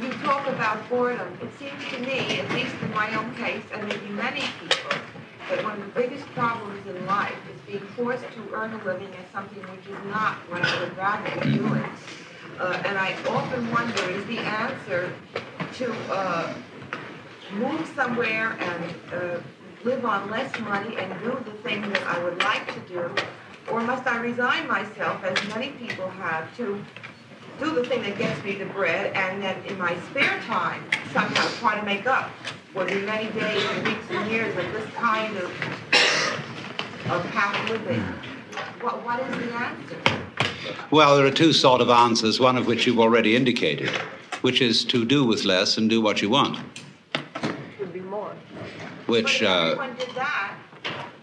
You 0.00 0.10
talk 0.24 0.46
about 0.48 0.88
boredom. 0.88 1.38
It 1.40 1.50
seems 1.58 1.84
to 1.92 1.98
me, 2.00 2.40
at 2.40 2.50
least 2.52 2.74
in 2.82 2.90
my 2.92 3.14
own 3.14 3.34
case, 3.36 3.62
and 3.72 3.86
maybe 3.86 4.08
many 4.08 4.42
people, 4.60 4.98
that 5.50 5.62
one 5.62 5.80
of 5.80 5.94
the 5.94 6.00
biggest 6.00 6.26
problems 6.34 6.86
in 6.86 7.06
life 7.06 7.36
is 7.52 7.60
being 7.72 7.86
forced 7.96 8.24
to 8.24 8.54
earn 8.54 8.72
a 8.72 8.84
living 8.84 9.08
as 9.08 9.30
something 9.32 9.62
which 9.62 9.86
is 9.86 10.04
not 10.06 10.36
what 10.50 10.64
I 10.64 10.80
would 10.80 10.96
rather 10.96 11.40
be 11.40 11.58
doing. 11.58 11.84
Uh, 12.58 12.82
and 12.86 12.96
I 12.96 13.16
often 13.28 13.70
wonder, 13.72 14.10
is 14.10 14.24
the 14.26 14.38
answer 14.38 15.12
to 15.74 15.92
uh, 16.10 16.54
move 17.54 17.90
somewhere 17.96 18.56
and 18.60 18.94
uh, 19.12 19.40
live 19.82 20.04
on 20.04 20.30
less 20.30 20.56
money 20.60 20.96
and 20.96 21.18
do 21.20 21.30
the 21.44 21.56
thing 21.62 21.80
that 21.82 22.02
I 22.04 22.22
would 22.22 22.38
like 22.38 22.72
to 22.74 22.80
do? 22.88 23.10
Or 23.70 23.80
must 23.80 24.06
I 24.06 24.20
resign 24.20 24.68
myself, 24.68 25.24
as 25.24 25.48
many 25.48 25.70
people 25.70 26.08
have, 26.10 26.56
to 26.58 26.82
do 27.58 27.74
the 27.74 27.84
thing 27.84 28.02
that 28.02 28.18
gets 28.18 28.42
me 28.44 28.54
the 28.56 28.66
bread 28.66 29.14
and 29.16 29.42
then 29.42 29.62
in 29.64 29.78
my 29.78 29.96
spare 30.10 30.40
time 30.42 30.82
somehow 31.12 31.46
try 31.58 31.78
to 31.78 31.84
make 31.84 32.06
up 32.06 32.30
for 32.72 32.84
the 32.84 32.96
many 33.00 33.30
days 33.32 33.64
and 33.70 33.86
weeks 33.86 34.04
and 34.10 34.30
years 34.30 34.56
of 34.56 34.72
this 34.72 34.88
kind 34.94 35.36
of, 35.38 35.44
of 37.10 37.24
half 37.30 37.70
living? 37.70 38.00
What, 38.80 39.04
what 39.04 39.20
is 39.20 39.36
the 39.38 39.54
answer? 39.54 40.24
Well, 40.90 41.16
there 41.16 41.26
are 41.26 41.30
two 41.30 41.52
sort 41.52 41.80
of 41.80 41.90
answers, 41.90 42.40
one 42.40 42.56
of 42.56 42.66
which 42.66 42.86
you've 42.86 43.00
already 43.00 43.36
indicated, 43.36 43.90
which 44.42 44.60
is 44.60 44.84
to 44.86 45.04
do 45.04 45.24
with 45.24 45.44
less 45.44 45.78
and 45.78 45.88
do 45.90 46.00
what 46.00 46.22
you 46.22 46.30
want. 46.30 46.58
Would 47.78 47.92
be 47.92 48.00
more. 48.00 48.34
Which, 49.06 49.40
but 49.40 49.42
if 49.42 49.42
uh, 49.42 49.62
everyone 49.70 49.96
did 49.96 50.10
that, 50.14 50.54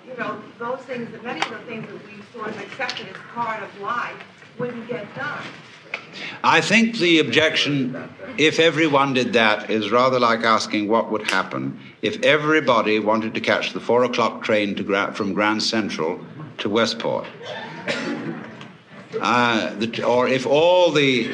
you 0.08 0.18
know, 0.18 0.42
those 0.60 0.80
things, 0.82 1.10
many 1.24 1.42
of 1.42 1.50
the 1.50 1.58
things 1.60 1.88
that 1.88 2.08
we 2.08 2.22
sort 2.34 2.50
of 2.50 2.60
accepted 2.60 3.08
as 3.08 3.18
part 3.34 3.64
of 3.64 3.82
life 3.82 4.16
wouldn't 4.58 4.88
get 4.88 5.14
done. 5.16 5.44
I 6.44 6.62
think 6.62 6.98
the 6.98 7.20
objection, 7.20 8.10
if 8.38 8.60
everyone 8.60 9.14
did 9.14 9.34
that, 9.34 9.70
is 9.70 9.92
rather 9.92 10.20
like 10.20 10.44
asking 10.44 10.88
what 10.88 11.12
would 11.12 11.30
happen 11.30 11.80
if 12.02 12.22
everybody 12.24 13.00
wanted 13.00 13.34
to 13.36 13.42
catch 13.42 13.74
the 13.74 13.80
four 13.80 14.04
o'clock 14.04 14.44
train 14.44 14.74
Gra- 14.74 15.14
from 15.14 15.34
Grand 15.34 15.62
Central 15.62 16.20
to 16.58 16.70
Westport. 16.70 17.28
Uh, 19.22 19.74
the, 19.76 20.04
or 20.04 20.28
if 20.28 20.48
all 20.48 20.92
the 20.92 21.32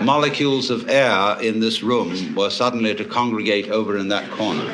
molecules 0.00 0.70
of 0.70 0.88
air 0.88 1.36
in 1.40 1.60
this 1.60 1.82
room 1.82 2.34
were 2.34 2.50
suddenly 2.50 2.94
to 2.94 3.04
congregate 3.04 3.68
over 3.70 3.98
in 3.98 4.08
that 4.08 4.30
corner. 4.30 4.64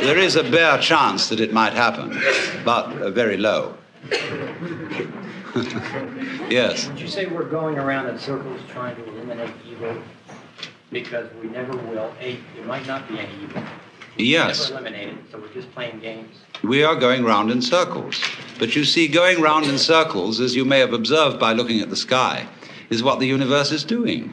There 0.00 0.18
is 0.18 0.36
a 0.36 0.42
bare 0.42 0.78
chance 0.78 1.28
that 1.28 1.40
it 1.40 1.52
might 1.52 1.72
happen, 1.72 2.18
but 2.64 2.86
uh, 3.02 3.10
very 3.10 3.36
low. 3.36 3.76
yes. 6.50 6.88
Would 6.88 7.00
you 7.00 7.08
say 7.08 7.26
we're 7.26 7.48
going 7.48 7.78
around 7.78 8.08
in 8.08 8.18
circles 8.18 8.60
trying 8.68 8.96
to 8.96 9.04
eliminate 9.08 9.50
evil 9.66 9.96
because 10.90 11.28
we 11.42 11.48
never 11.48 11.76
will? 11.76 12.12
A, 12.20 12.38
there 12.56 12.64
might 12.64 12.86
not 12.86 13.08
be 13.08 13.18
any 13.18 13.34
evil. 13.42 13.62
Yes. 14.16 14.70
Never 14.70 14.80
eliminate 14.80 15.08
it, 15.08 15.18
so 15.30 15.38
we're 15.38 15.52
just 15.52 15.72
playing 15.72 16.00
games. 16.00 16.36
We 16.62 16.84
are 16.84 16.96
going 16.96 17.24
round 17.24 17.50
in 17.50 17.62
circles. 17.62 18.20
But 18.58 18.76
you 18.76 18.84
see, 18.84 19.08
going 19.08 19.40
round 19.40 19.66
in 19.66 19.76
circles, 19.78 20.38
as 20.40 20.54
you 20.54 20.64
may 20.64 20.78
have 20.78 20.92
observed 20.92 21.38
by 21.40 21.52
looking 21.52 21.80
at 21.80 21.90
the 21.90 21.96
sky, 21.96 22.46
is 22.90 23.02
what 23.02 23.18
the 23.18 23.26
universe 23.26 23.72
is 23.72 23.84
doing. 23.84 24.32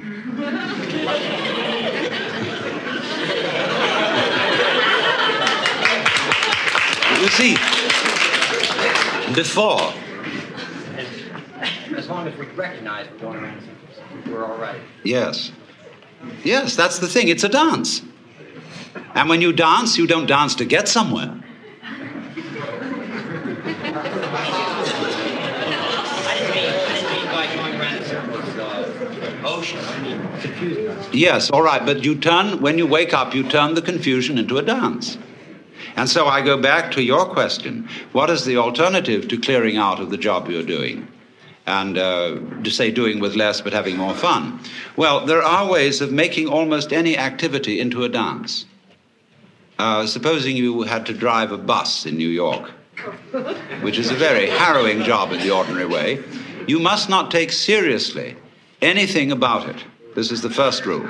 You 7.19 7.27
see, 7.27 7.53
before, 9.35 9.93
As 11.97 12.07
long 12.07 12.27
as 12.27 12.37
we 12.37 12.45
recognize 12.47 13.07
we're 13.11 13.17
going 13.17 13.43
around 13.43 13.57
in 13.57 13.63
circles, 13.63 14.27
we're 14.27 14.45
all 14.45 14.57
right. 14.57 14.79
yes, 15.03 15.51
yes, 16.45 16.75
that's 16.77 16.99
the 16.99 17.07
thing, 17.07 17.27
it's 17.27 17.43
a 17.43 17.49
dance. 17.49 18.01
And 19.15 19.27
when 19.27 19.41
you 19.41 19.51
dance, 19.51 19.97
you 19.97 20.07
don't 20.07 20.27
dance 20.27 20.55
to 20.55 20.65
get 20.65 20.87
somewhere. 20.87 21.37
I 21.83 21.97
didn't 26.39 26.55
mean, 26.55 26.69
I 26.69 26.95
didn't 26.95 27.11
mean 27.11 27.25
by 27.25 27.55
going 27.55 27.75
around 27.81 27.97
in 27.97 28.03
circles, 28.05 28.55
uh, 28.55 29.41
ocean. 29.43 30.28
Yes, 31.13 31.49
all 31.49 31.61
right, 31.61 31.85
but 31.85 32.03
you 32.03 32.15
turn, 32.15 32.61
when 32.61 32.77
you 32.77 32.87
wake 32.87 33.13
up, 33.13 33.33
you 33.33 33.43
turn 33.43 33.73
the 33.73 33.81
confusion 33.81 34.37
into 34.37 34.57
a 34.57 34.61
dance. 34.61 35.17
And 35.95 36.09
so 36.09 36.27
I 36.27 36.41
go 36.41 36.57
back 36.61 36.91
to 36.93 37.03
your 37.03 37.25
question 37.25 37.87
what 38.11 38.29
is 38.29 38.45
the 38.45 38.57
alternative 38.57 39.27
to 39.29 39.37
clearing 39.37 39.77
out 39.77 39.99
of 39.99 40.09
the 40.09 40.17
job 40.17 40.49
you're 40.49 40.63
doing? 40.63 41.07
And 41.65 41.97
uh, 41.97 42.39
to 42.63 42.71
say 42.71 42.89
doing 42.89 43.19
with 43.19 43.35
less 43.35 43.61
but 43.61 43.73
having 43.73 43.97
more 43.97 44.15
fun. 44.15 44.59
Well, 44.95 45.25
there 45.25 45.43
are 45.43 45.69
ways 45.69 46.01
of 46.01 46.11
making 46.11 46.47
almost 46.47 46.91
any 46.91 47.17
activity 47.17 47.79
into 47.79 48.03
a 48.03 48.09
dance. 48.09 48.65
Uh, 49.77 50.05
supposing 50.05 50.57
you 50.57 50.81
had 50.81 51.05
to 51.05 51.13
drive 51.13 51.51
a 51.51 51.57
bus 51.57 52.05
in 52.05 52.17
New 52.17 52.27
York, 52.27 52.71
which 53.81 53.97
is 53.97 54.11
a 54.11 54.15
very 54.15 54.49
harrowing 54.49 55.03
job 55.03 55.31
in 55.31 55.39
the 55.39 55.51
ordinary 55.51 55.85
way, 55.85 56.21
you 56.67 56.79
must 56.79 57.07
not 57.07 57.31
take 57.31 57.51
seriously 57.51 58.35
anything 58.81 59.31
about 59.31 59.69
it. 59.69 59.83
This 60.15 60.31
is 60.31 60.41
the 60.41 60.49
first 60.49 60.85
rule. 60.85 61.03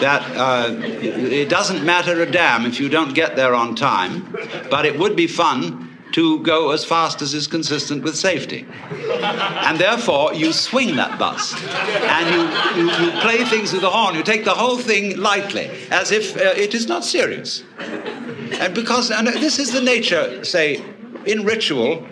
That 0.00 0.22
uh, 0.36 0.74
it 0.80 1.48
doesn't 1.48 1.84
matter 1.84 2.20
a 2.20 2.30
damn 2.30 2.66
if 2.66 2.78
you 2.78 2.88
don't 2.88 3.14
get 3.14 3.36
there 3.36 3.54
on 3.54 3.74
time, 3.74 4.36
but 4.70 4.84
it 4.84 4.98
would 4.98 5.16
be 5.16 5.26
fun 5.26 5.96
to 6.12 6.38
go 6.40 6.70
as 6.70 6.84
fast 6.84 7.20
as 7.20 7.34
is 7.34 7.46
consistent 7.46 8.02
with 8.04 8.16
safety. 8.16 8.66
And 9.00 9.78
therefore, 9.78 10.34
you 10.34 10.52
swing 10.52 10.96
that 10.96 11.18
bus 11.18 11.54
and 11.62 12.34
you, 12.34 12.84
you, 12.84 12.90
you 13.04 13.20
play 13.20 13.44
things 13.44 13.72
with 13.72 13.82
the 13.82 13.90
horn. 13.90 14.14
You 14.14 14.22
take 14.22 14.44
the 14.44 14.54
whole 14.54 14.78
thing 14.78 15.18
lightly, 15.18 15.68
as 15.90 16.12
if 16.12 16.36
uh, 16.36 16.54
it 16.56 16.74
is 16.74 16.86
not 16.86 17.04
serious. 17.04 17.64
And 17.78 18.74
because 18.74 19.10
and 19.10 19.26
this 19.26 19.58
is 19.58 19.72
the 19.72 19.80
nature, 19.82 20.44
say, 20.44 20.82
in 21.26 21.44
ritual, 21.44 22.06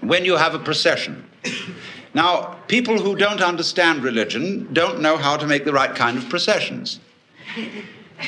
when 0.00 0.24
you 0.24 0.36
have 0.36 0.54
a 0.54 0.58
procession. 0.58 1.30
Now, 2.12 2.56
people 2.66 3.00
who 3.00 3.14
don't 3.16 3.40
understand 3.40 4.02
religion 4.02 4.68
don't 4.72 5.00
know 5.00 5.16
how 5.16 5.36
to 5.36 5.46
make 5.46 5.64
the 5.64 5.72
right 5.72 5.94
kind 5.94 6.18
of 6.18 6.28
processions. 6.28 6.98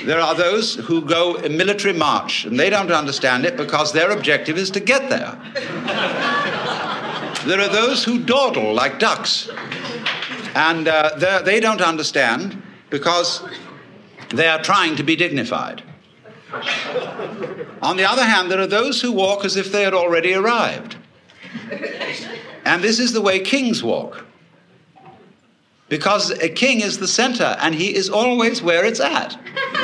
There 0.05 0.21
are 0.21 0.35
those 0.35 0.77
who 0.77 1.03
go 1.03 1.37
a 1.37 1.49
military 1.49 1.93
march, 1.93 2.45
and 2.45 2.59
they 2.59 2.71
don't 2.71 2.91
understand 2.91 3.45
it 3.45 3.57
because 3.57 3.93
their 3.93 4.11
objective 4.11 4.57
is 4.57 4.71
to 4.71 4.81
get 4.81 5.11
there. 5.11 5.39
There 7.45 7.61
are 7.61 7.69
those 7.69 8.05
who 8.05 8.21
dawdle 8.21 8.73
like 8.73 8.99
ducks, 8.99 9.51
and 10.55 10.89
uh, 10.89 11.43
they 11.45 11.61
don't 11.61 11.81
understand 11.81 12.63
because 12.89 13.43
they 14.29 14.47
are 14.47 14.63
trying 14.63 14.97
to 14.97 15.03
be 15.03 15.17
dignified. 15.17 15.83
On 17.83 17.97
the 17.97 18.05
other 18.05 18.25
hand, 18.25 18.51
there 18.51 18.61
are 18.61 18.67
those 18.67 19.01
who 19.01 19.13
walk 19.13 19.45
as 19.45 19.57
if 19.57 19.73
they 19.73 19.83
had 19.83 19.95
already 19.95 20.35
arrived. 20.35 20.97
And 22.65 22.83
this 22.83 22.99
is 22.99 23.13
the 23.13 23.21
way 23.21 23.41
kings 23.41 23.83
walk. 23.83 24.25
Because 25.89 26.31
a 26.31 26.49
king 26.49 26.81
is 26.81 26.99
the 26.99 27.09
center, 27.09 27.57
and 27.61 27.75
he 27.75 27.95
is 27.95 28.09
always 28.09 28.63
where 28.63 28.85
it's 28.85 29.01
at. 29.01 29.35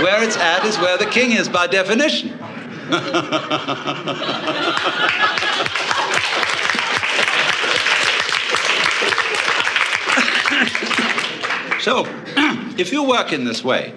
Where 0.01 0.23
it's 0.23 0.37
at 0.37 0.65
is 0.65 0.79
where 0.79 0.97
the 0.97 1.07
king 1.07 1.33
is 1.33 1.49
by 1.49 1.67
definition. 1.67 2.39
So, 11.81 12.05
if 12.77 12.93
you 12.93 13.03
work 13.03 13.33
in 13.33 13.45
this 13.45 13.65
way, 13.65 13.95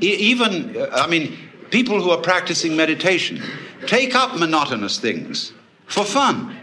even, 0.00 0.76
uh, 0.76 0.88
I 0.92 1.06
mean, 1.06 1.38
people 1.70 2.02
who 2.02 2.10
are 2.10 2.20
practicing 2.20 2.76
meditation 2.76 3.42
take 3.86 4.14
up 4.14 4.38
monotonous 4.38 4.98
things 4.98 5.52
for 5.86 6.04
fun. 6.04 6.56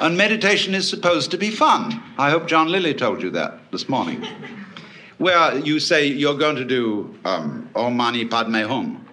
And 0.00 0.16
meditation 0.16 0.74
is 0.74 0.88
supposed 0.88 1.30
to 1.30 1.38
be 1.38 1.50
fun. 1.50 2.02
I 2.18 2.30
hope 2.30 2.46
John 2.46 2.68
Lilly 2.68 2.94
told 2.94 3.22
you 3.22 3.30
that 3.30 3.70
this 3.70 3.88
morning. 3.88 4.26
Where 5.18 5.58
you 5.58 5.80
say 5.80 6.06
you're 6.06 6.38
going 6.38 6.56
to 6.56 6.64
do 6.64 7.14
um, 7.24 7.68
Om 7.74 7.96
Mani 7.96 8.24
Padme 8.24 8.62
Hum. 8.62 9.06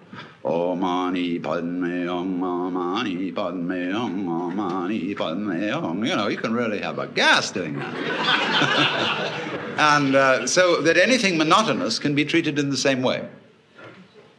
Om 0.44 0.80
Mani 0.80 1.38
Padme 1.38 2.06
Hum, 2.06 2.42
Om 2.42 2.72
Mani 2.72 3.32
Padme 3.32 3.92
Hum, 3.92 4.28
Om 4.28 4.56
Mani 4.56 5.14
Padme 5.14 5.70
Hum. 5.70 6.04
You 6.04 6.16
know, 6.16 6.28
you 6.28 6.38
can 6.38 6.54
really 6.54 6.78
have 6.80 6.98
a 6.98 7.06
gas 7.08 7.50
doing 7.50 7.78
that. 7.78 7.94
and 9.78 10.14
uh, 10.14 10.46
so 10.46 10.80
that 10.80 10.96
anything 10.96 11.36
monotonous 11.36 11.98
can 11.98 12.14
be 12.14 12.24
treated 12.24 12.58
in 12.58 12.70
the 12.70 12.76
same 12.76 13.02
way. 13.02 13.28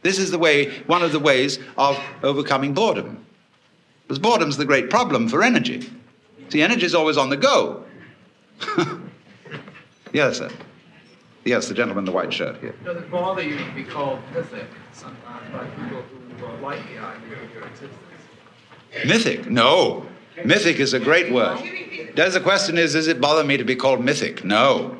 This 0.02 0.18
is 0.18 0.30
the 0.30 0.38
way, 0.38 0.70
one 0.86 1.02
of 1.02 1.12
the 1.12 1.20
ways 1.20 1.58
of 1.76 1.98
overcoming 2.22 2.74
boredom. 2.74 3.24
Because 4.02 4.18
boredom's 4.18 4.56
the 4.56 4.64
great 4.64 4.90
problem 4.90 5.28
for 5.28 5.42
energy. 5.42 5.88
See, 6.50 6.62
energy 6.62 6.84
is 6.84 6.94
always 6.94 7.16
on 7.16 7.30
the 7.30 7.36
go. 7.36 7.84
yes, 10.12 10.38
sir. 10.38 10.50
Yes, 11.44 11.68
the 11.68 11.74
gentleman 11.74 12.02
in 12.02 12.04
the 12.06 12.12
white 12.12 12.32
shirt 12.32 12.58
here. 12.58 12.74
Does 12.84 12.96
it 12.96 13.10
bother 13.10 13.42
you 13.42 13.56
to 13.56 13.72
be 13.72 13.84
called 13.84 14.18
mythic 14.34 14.66
sometimes 14.92 15.50
by 15.52 15.64
people 15.82 16.02
who 16.02 16.46
uh, 16.46 16.60
like 16.60 16.82
the 16.88 16.98
idea 16.98 17.42
of 17.42 17.54
your 17.54 17.64
existence? 17.64 17.94
Mythic? 19.06 19.48
No. 19.48 20.06
Mythic 20.44 20.80
is 20.80 20.92
a 20.92 21.00
great 21.00 21.32
word. 21.32 21.58
Does 22.14 22.34
the 22.34 22.40
question 22.40 22.76
is, 22.76 22.94
does 22.94 23.06
it 23.06 23.20
bother 23.20 23.44
me 23.44 23.56
to 23.56 23.64
be 23.64 23.76
called 23.76 24.04
mythic? 24.04 24.44
No. 24.44 24.96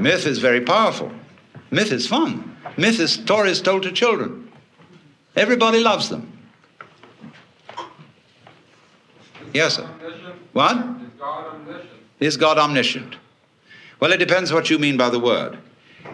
Myth 0.00 0.26
is 0.26 0.38
very 0.38 0.60
powerful. 0.60 1.12
Myth 1.70 1.92
is 1.92 2.06
fun. 2.06 2.56
Myth 2.76 2.98
is 3.00 3.12
stories 3.12 3.60
told 3.60 3.82
to 3.82 3.92
children. 3.92 4.50
Everybody 5.36 5.80
loves 5.80 6.08
them. 6.08 6.35
Yes, 9.52 9.76
sir. 9.76 9.88
What? 10.52 10.76
Is 12.20 12.36
God 12.36 12.58
omniscient? 12.58 13.16
Well, 14.00 14.12
it 14.12 14.18
depends 14.18 14.52
what 14.52 14.70
you 14.70 14.78
mean 14.78 14.96
by 14.96 15.10
the 15.10 15.18
word. 15.20 15.58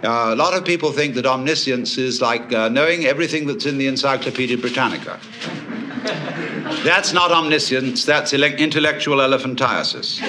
Uh, 0.02 0.30
a 0.32 0.36
lot 0.36 0.54
of 0.54 0.64
people 0.64 0.90
think 0.92 1.14
that 1.14 1.26
omniscience 1.26 1.96
is 1.98 2.20
like 2.20 2.52
uh, 2.52 2.68
knowing 2.68 3.04
everything 3.04 3.46
that's 3.46 3.66
in 3.66 3.78
the 3.78 3.86
Encyclopedia 3.86 4.56
Britannica. 4.56 5.20
That's 6.84 7.12
not 7.12 7.30
omniscience, 7.30 8.04
that's 8.04 8.32
ele- 8.32 8.42
intellectual 8.58 9.18
elephantiasis. 9.18 10.20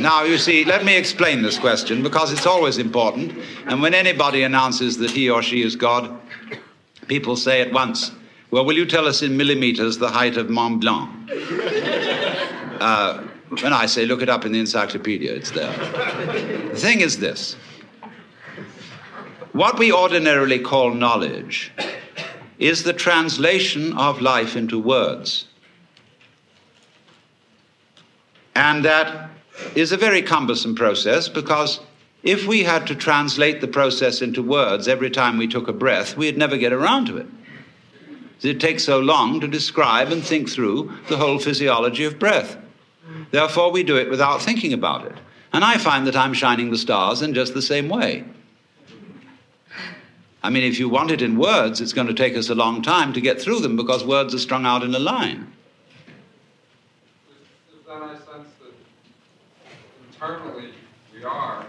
Now, 0.00 0.22
you 0.24 0.38
see, 0.38 0.64
let 0.64 0.84
me 0.84 0.96
explain 0.96 1.42
this 1.42 1.58
question 1.58 2.02
because 2.02 2.32
it's 2.32 2.46
always 2.46 2.78
important. 2.78 3.32
And 3.66 3.80
when 3.80 3.94
anybody 3.94 4.42
announces 4.42 4.96
that 4.98 5.10
he 5.10 5.30
or 5.30 5.42
she 5.42 5.62
is 5.62 5.76
God, 5.76 6.18
people 7.08 7.36
say 7.36 7.60
at 7.60 7.72
once, 7.72 8.12
Well, 8.50 8.64
will 8.64 8.76
you 8.76 8.86
tell 8.86 9.06
us 9.06 9.22
in 9.22 9.36
millimeters 9.36 9.98
the 9.98 10.08
height 10.08 10.36
of 10.36 10.50
Mont 10.50 10.80
Blanc? 10.80 11.10
Uh, 12.76 13.26
and 13.64 13.72
I 13.72 13.86
say, 13.86 14.04
Look 14.04 14.20
it 14.20 14.28
up 14.28 14.44
in 14.44 14.52
the 14.52 14.60
encyclopedia, 14.60 15.32
it's 15.32 15.50
there. 15.50 15.72
The 16.68 16.76
thing 16.76 17.00
is 17.00 17.16
this 17.18 17.56
what 19.56 19.78
we 19.78 19.90
ordinarily 19.90 20.58
call 20.58 20.92
knowledge 20.92 21.72
is 22.58 22.82
the 22.82 22.92
translation 22.92 23.96
of 23.96 24.20
life 24.20 24.54
into 24.54 24.78
words. 24.78 25.46
And 28.54 28.84
that 28.84 29.30
is 29.74 29.92
a 29.92 29.96
very 29.96 30.20
cumbersome 30.20 30.74
process 30.74 31.30
because 31.30 31.80
if 32.26 32.46
we 32.46 32.64
had 32.64 32.88
to 32.88 32.94
translate 32.94 33.60
the 33.60 33.68
process 33.68 34.20
into 34.20 34.42
words 34.42 34.88
every 34.88 35.10
time 35.10 35.38
we 35.38 35.46
took 35.46 35.68
a 35.68 35.72
breath, 35.72 36.16
we'd 36.16 36.36
never 36.36 36.56
get 36.56 36.72
around 36.72 37.06
to 37.06 37.16
it. 37.16 37.26
It 38.42 38.60
takes 38.60 38.84
so 38.84 38.98
long 38.98 39.40
to 39.40 39.48
describe 39.48 40.10
and 40.10 40.22
think 40.22 40.50
through 40.50 40.92
the 41.08 41.16
whole 41.16 41.38
physiology 41.38 42.04
of 42.04 42.18
breath. 42.18 42.56
Therefore, 43.30 43.70
we 43.70 43.82
do 43.82 43.96
it 43.96 44.10
without 44.10 44.42
thinking 44.42 44.72
about 44.72 45.06
it. 45.06 45.14
And 45.52 45.64
I 45.64 45.78
find 45.78 46.06
that 46.06 46.16
I'm 46.16 46.34
shining 46.34 46.70
the 46.70 46.76
stars 46.76 47.22
in 47.22 47.32
just 47.32 47.54
the 47.54 47.62
same 47.62 47.88
way. 47.88 48.24
I 50.42 50.50
mean, 50.50 50.64
if 50.64 50.78
you 50.78 50.88
want 50.88 51.10
it 51.10 51.22
in 51.22 51.38
words, 51.38 51.80
it's 51.80 51.92
going 51.92 52.08
to 52.08 52.14
take 52.14 52.36
us 52.36 52.50
a 52.50 52.54
long 52.54 52.82
time 52.82 53.12
to 53.14 53.20
get 53.20 53.40
through 53.40 53.60
them 53.60 53.76
because 53.76 54.04
words 54.04 54.34
are 54.34 54.38
strung 54.38 54.66
out 54.66 54.82
in 54.82 54.94
a 54.94 54.98
line. 54.98 55.52
Then 57.86 58.02
I 58.02 58.14
sense 58.14 58.48
that 58.60 58.74
internally 60.12 60.72
we 61.14 61.24
are, 61.24 61.64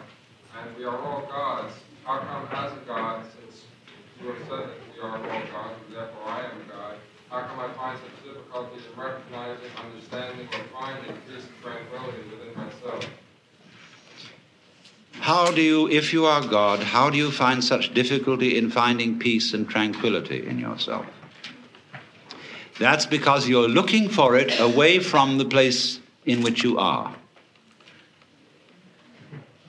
are 0.88 1.00
all 1.00 1.22
gods. 1.30 1.74
How 2.04 2.20
come, 2.20 2.48
as 2.52 2.72
a 2.72 2.82
god, 2.86 3.26
since 3.26 3.66
you 4.22 4.30
have 4.30 4.40
said 4.48 4.70
that 4.70 4.78
we 4.96 5.02
are 5.02 5.18
all 5.18 5.22
gods, 5.22 5.76
and 5.86 5.96
therefore 5.96 6.24
I 6.26 6.46
am 6.46 6.62
a 6.62 6.72
god, 6.72 6.96
how 7.30 7.42
come 7.42 7.60
I 7.60 7.74
find 7.74 8.00
such 8.00 8.24
difficulty 8.26 8.76
in 8.76 9.00
recognizing, 9.00 9.72
understanding, 9.78 10.48
or 10.48 10.80
finding 10.80 11.16
peace 11.28 11.44
and 11.44 11.62
tranquility 11.62 12.24
within 12.30 12.56
myself? 12.56 13.10
How 15.20 15.52
do 15.52 15.62
you, 15.62 15.90
if 15.90 16.14
you 16.14 16.26
are 16.26 16.42
God, 16.42 16.80
how 16.80 17.10
do 17.10 17.18
you 17.18 17.32
find 17.32 17.62
such 17.62 17.94
difficulty 17.94 18.58
in 18.58 18.72
finding 18.72 19.20
peace 19.20 19.54
and 19.54 19.68
tranquility 19.68 20.48
in 20.48 20.58
yourself? 20.58 21.06
That's 22.80 23.06
because 23.06 23.50
you're 23.50 23.68
looking 23.68 24.08
for 24.08 24.38
it 24.38 24.58
away 24.60 25.00
from 25.00 25.38
the 25.38 25.44
place 25.44 26.00
in 26.26 26.44
which 26.44 26.64
you 26.64 26.78
are. 26.78 27.14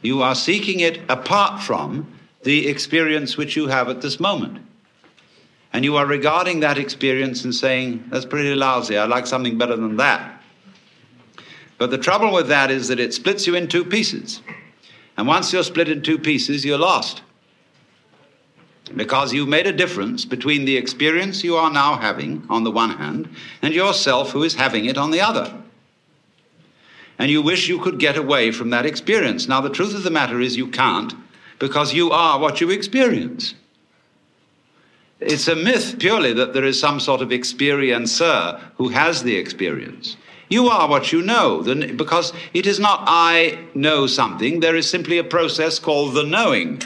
You 0.02 0.22
are 0.22 0.34
seeking 0.34 0.80
it 0.80 1.00
apart 1.08 1.62
from 1.62 2.12
the 2.42 2.68
experience 2.68 3.36
which 3.36 3.56
you 3.56 3.66
have 3.66 3.88
at 3.88 4.00
this 4.00 4.20
moment. 4.20 4.64
And 5.72 5.84
you 5.84 5.96
are 5.96 6.06
regarding 6.06 6.60
that 6.60 6.78
experience 6.78 7.44
and 7.44 7.54
saying, 7.54 8.04
that's 8.08 8.24
pretty 8.24 8.54
lousy, 8.54 8.96
I'd 8.96 9.10
like 9.10 9.26
something 9.26 9.58
better 9.58 9.76
than 9.76 9.96
that. 9.96 10.42
But 11.76 11.90
the 11.90 11.98
trouble 11.98 12.32
with 12.32 12.48
that 12.48 12.70
is 12.70 12.88
that 12.88 13.00
it 13.00 13.14
splits 13.14 13.46
you 13.46 13.54
in 13.54 13.68
two 13.68 13.84
pieces. 13.84 14.40
And 15.16 15.26
once 15.26 15.52
you're 15.52 15.62
split 15.62 15.88
in 15.88 16.02
two 16.02 16.18
pieces, 16.18 16.64
you're 16.64 16.78
lost. 16.78 17.22
Because 18.94 19.32
you've 19.32 19.48
made 19.48 19.66
a 19.66 19.72
difference 19.72 20.24
between 20.24 20.64
the 20.64 20.76
experience 20.76 21.44
you 21.44 21.56
are 21.56 21.70
now 21.70 21.96
having 21.98 22.46
on 22.48 22.64
the 22.64 22.70
one 22.70 22.90
hand 22.90 23.28
and 23.60 23.74
yourself 23.74 24.30
who 24.30 24.42
is 24.42 24.54
having 24.54 24.86
it 24.86 24.96
on 24.96 25.10
the 25.10 25.20
other. 25.20 25.52
And 27.18 27.30
you 27.30 27.42
wish 27.42 27.68
you 27.68 27.78
could 27.78 27.98
get 27.98 28.16
away 28.16 28.52
from 28.52 28.70
that 28.70 28.86
experience. 28.86 29.48
Now, 29.48 29.60
the 29.60 29.70
truth 29.70 29.94
of 29.94 30.04
the 30.04 30.10
matter 30.10 30.40
is 30.40 30.56
you 30.56 30.68
can't 30.68 31.14
because 31.58 31.92
you 31.92 32.10
are 32.10 32.38
what 32.38 32.60
you 32.60 32.70
experience. 32.70 33.54
It's 35.20 35.48
a 35.48 35.56
myth 35.56 35.96
purely 35.98 36.32
that 36.34 36.52
there 36.52 36.64
is 36.64 36.78
some 36.78 37.00
sort 37.00 37.20
of 37.20 37.30
experiencer 37.30 38.60
who 38.76 38.90
has 38.90 39.24
the 39.24 39.36
experience. 39.36 40.16
You 40.48 40.68
are 40.68 40.88
what 40.88 41.12
you 41.12 41.20
know, 41.20 41.62
because 41.96 42.32
it 42.54 42.66
is 42.66 42.78
not 42.78 43.02
I 43.06 43.58
know 43.74 44.06
something, 44.06 44.60
there 44.60 44.76
is 44.76 44.88
simply 44.88 45.18
a 45.18 45.24
process 45.24 45.78
called 45.78 46.14
the 46.14 46.22
knowing. 46.22 46.80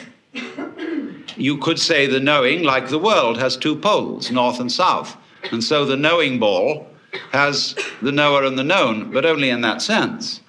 You 1.36 1.58
could 1.58 1.78
say 1.78 2.06
the 2.06 2.20
knowing, 2.20 2.62
like 2.62 2.88
the 2.88 2.98
world, 2.98 3.38
has 3.38 3.56
two 3.56 3.76
poles, 3.76 4.30
north 4.30 4.58
and 4.58 4.72
south. 4.72 5.16
And 5.50 5.62
so 5.62 5.84
the 5.84 5.96
knowing 5.96 6.38
ball 6.38 6.88
has 7.30 7.74
the 8.00 8.12
knower 8.12 8.44
and 8.44 8.58
the 8.58 8.64
known, 8.64 9.10
but 9.12 9.24
only 9.26 9.50
in 9.50 9.60
that 9.62 9.82
sense. 9.82 10.40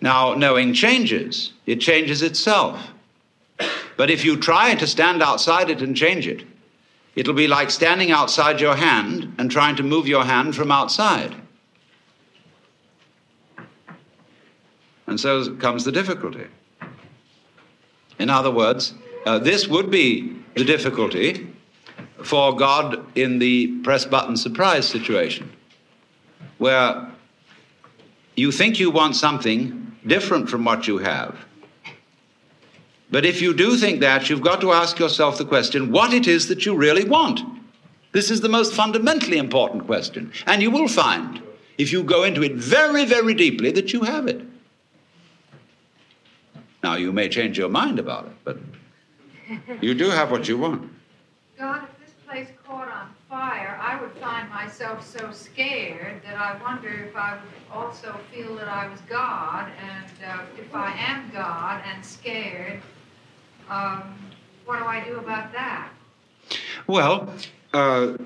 Now, 0.00 0.34
knowing 0.34 0.74
changes, 0.74 1.52
it 1.64 1.80
changes 1.80 2.22
itself. 2.22 2.90
But 3.96 4.10
if 4.10 4.24
you 4.24 4.36
try 4.36 4.74
to 4.74 4.86
stand 4.86 5.22
outside 5.22 5.70
it 5.70 5.80
and 5.80 5.96
change 5.96 6.26
it, 6.26 6.44
it'll 7.14 7.34
be 7.34 7.48
like 7.48 7.70
standing 7.70 8.10
outside 8.10 8.60
your 8.60 8.76
hand 8.76 9.34
and 9.38 9.50
trying 9.50 9.76
to 9.76 9.82
move 9.82 10.06
your 10.06 10.24
hand 10.24 10.54
from 10.54 10.70
outside. 10.70 11.34
And 15.06 15.18
so 15.18 15.54
comes 15.54 15.84
the 15.84 15.92
difficulty. 15.92 16.46
In 18.18 18.28
other 18.28 18.50
words, 18.50 18.94
uh, 19.24 19.38
this 19.38 19.66
would 19.68 19.90
be 19.90 20.36
the 20.54 20.64
difficulty 20.64 21.54
for 22.22 22.56
God 22.56 23.04
in 23.16 23.38
the 23.38 23.78
press 23.82 24.04
button 24.04 24.36
surprise 24.36 24.88
situation, 24.88 25.50
where 26.58 27.10
you 28.34 28.52
think 28.52 28.78
you 28.78 28.90
want 28.90 29.16
something 29.16 29.96
different 30.06 30.48
from 30.48 30.64
what 30.64 30.86
you 30.86 30.98
have. 30.98 31.36
But 33.10 33.24
if 33.24 33.40
you 33.40 33.54
do 33.54 33.76
think 33.76 34.00
that, 34.00 34.28
you've 34.28 34.42
got 34.42 34.60
to 34.62 34.72
ask 34.72 34.98
yourself 34.98 35.38
the 35.38 35.44
question 35.44 35.92
what 35.92 36.12
it 36.12 36.26
is 36.26 36.48
that 36.48 36.66
you 36.66 36.74
really 36.74 37.04
want. 37.04 37.40
This 38.12 38.30
is 38.30 38.40
the 38.40 38.48
most 38.48 38.74
fundamentally 38.74 39.38
important 39.38 39.86
question. 39.86 40.32
And 40.46 40.62
you 40.62 40.70
will 40.70 40.88
find, 40.88 41.40
if 41.78 41.92
you 41.92 42.02
go 42.02 42.24
into 42.24 42.42
it 42.42 42.54
very, 42.54 43.04
very 43.04 43.34
deeply, 43.34 43.70
that 43.72 43.92
you 43.92 44.02
have 44.02 44.26
it. 44.26 44.40
Now, 46.82 46.94
you 46.94 47.12
may 47.12 47.28
change 47.28 47.58
your 47.58 47.68
mind 47.68 47.98
about 47.98 48.26
it, 48.26 48.32
but 48.44 48.58
you 49.80 49.94
do 49.94 50.10
have 50.10 50.30
what 50.30 50.48
you 50.48 50.58
want. 50.58 50.90
God, 51.58 51.86
caught 52.76 52.88
on 52.88 53.08
fire, 53.28 53.78
I 53.80 54.00
would 54.00 54.12
find 54.20 54.50
myself 54.50 55.06
so 55.06 55.30
scared 55.32 56.22
that 56.24 56.36
I 56.36 56.60
wonder 56.62 56.88
if 56.88 57.16
I 57.16 57.32
would 57.32 57.42
also 57.72 58.18
feel 58.30 58.54
that 58.56 58.68
I 58.68 58.86
was 58.88 59.00
God, 59.08 59.70
and 59.80 60.06
uh, 60.26 60.42
if 60.58 60.74
I 60.74 60.92
am 60.92 61.30
God 61.32 61.82
and 61.86 62.04
scared, 62.04 62.82
um, 63.70 64.14
what 64.66 64.78
do 64.78 64.84
I 64.84 65.02
do 65.04 65.16
about 65.16 65.52
that? 65.52 65.88
Well, 66.86 67.32
uh, 67.72 68.18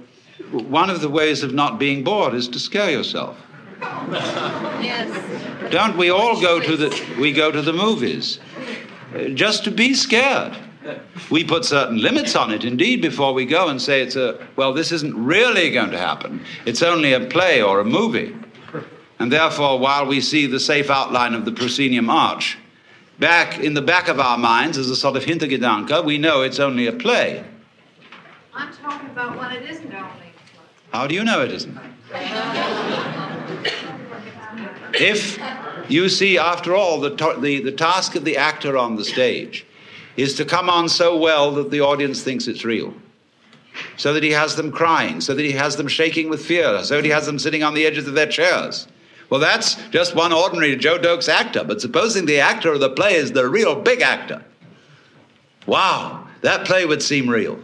one 0.50 0.90
of 0.90 1.00
the 1.00 1.08
ways 1.08 1.44
of 1.44 1.54
not 1.54 1.78
being 1.78 2.02
bored 2.02 2.34
is 2.34 2.48
to 2.48 2.58
scare 2.58 2.90
yourself. 2.90 3.38
Yes. 3.80 5.70
Don't 5.70 5.96
we 5.96 6.10
all 6.10 6.40
go 6.40 6.58
to 6.58 6.76
the 6.76 7.14
we 7.18 7.32
go 7.32 7.50
to 7.50 7.62
the 7.62 7.72
movies 7.72 8.40
uh, 9.14 9.28
just 9.28 9.64
to 9.64 9.70
be 9.70 9.94
scared? 9.94 10.56
We 11.30 11.44
put 11.44 11.64
certain 11.64 11.98
limits 11.98 12.34
on 12.34 12.52
it, 12.52 12.64
indeed, 12.64 13.02
before 13.02 13.32
we 13.32 13.44
go 13.44 13.68
and 13.68 13.80
say 13.80 14.02
it's 14.02 14.16
a 14.16 14.46
well, 14.56 14.72
this 14.72 14.92
isn't 14.92 15.14
really 15.14 15.70
going 15.70 15.90
to 15.90 15.98
happen. 15.98 16.44
It's 16.66 16.82
only 16.82 17.12
a 17.12 17.20
play 17.20 17.62
or 17.62 17.80
a 17.80 17.84
movie. 17.84 18.34
And 19.18 19.30
therefore, 19.30 19.78
while 19.78 20.06
we 20.06 20.20
see 20.20 20.46
the 20.46 20.58
safe 20.58 20.88
outline 20.88 21.34
of 21.34 21.44
the 21.44 21.52
proscenium 21.52 22.08
arch, 22.08 22.56
back 23.18 23.58
in 23.58 23.74
the 23.74 23.82
back 23.82 24.08
of 24.08 24.18
our 24.18 24.38
minds 24.38 24.78
as 24.78 24.88
a 24.88 24.96
sort 24.96 25.16
of 25.16 25.24
Hintergedanke, 25.24 26.04
we 26.04 26.16
know 26.16 26.40
it's 26.40 26.58
only 26.58 26.86
a 26.86 26.92
play. 26.92 27.44
I'm 28.54 28.72
talking 28.72 29.10
about 29.10 29.38
when 29.38 29.52
it 29.52 29.70
isn't 29.70 29.92
only. 29.94 30.32
How 30.92 31.06
do 31.06 31.14
you 31.14 31.22
know 31.22 31.42
it 31.42 31.52
isn't? 31.52 31.78
If 34.94 35.38
you 35.88 36.08
see, 36.08 36.38
after 36.38 36.74
all, 36.74 37.00
the, 37.00 37.10
the, 37.40 37.60
the 37.62 37.72
task 37.72 38.16
of 38.16 38.24
the 38.24 38.36
actor 38.36 38.76
on 38.76 38.96
the 38.96 39.04
stage 39.04 39.66
is 40.16 40.34
to 40.34 40.44
come 40.44 40.68
on 40.68 40.88
so 40.88 41.16
well 41.16 41.52
that 41.52 41.70
the 41.70 41.80
audience 41.80 42.22
thinks 42.22 42.46
it's 42.46 42.64
real. 42.64 42.94
So 43.96 44.12
that 44.12 44.22
he 44.22 44.30
has 44.30 44.56
them 44.56 44.72
crying, 44.72 45.20
so 45.20 45.34
that 45.34 45.44
he 45.44 45.52
has 45.52 45.76
them 45.76 45.88
shaking 45.88 46.28
with 46.28 46.44
fear, 46.44 46.82
so 46.82 46.96
that 46.96 47.04
he 47.04 47.10
has 47.10 47.26
them 47.26 47.38
sitting 47.38 47.62
on 47.62 47.74
the 47.74 47.86
edges 47.86 48.06
of 48.08 48.14
their 48.14 48.26
chairs. 48.26 48.88
Well, 49.30 49.38
that's 49.38 49.76
just 49.90 50.16
one 50.16 50.32
ordinary 50.32 50.74
Joe 50.76 50.98
Doakes 50.98 51.28
actor, 51.28 51.62
but 51.62 51.80
supposing 51.80 52.26
the 52.26 52.40
actor 52.40 52.72
of 52.72 52.80
the 52.80 52.90
play 52.90 53.14
is 53.14 53.30
the 53.30 53.48
real 53.48 53.80
big 53.80 54.02
actor. 54.02 54.44
Wow, 55.66 56.26
that 56.40 56.66
play 56.66 56.84
would 56.84 57.00
seem 57.02 57.30
real. 57.30 57.60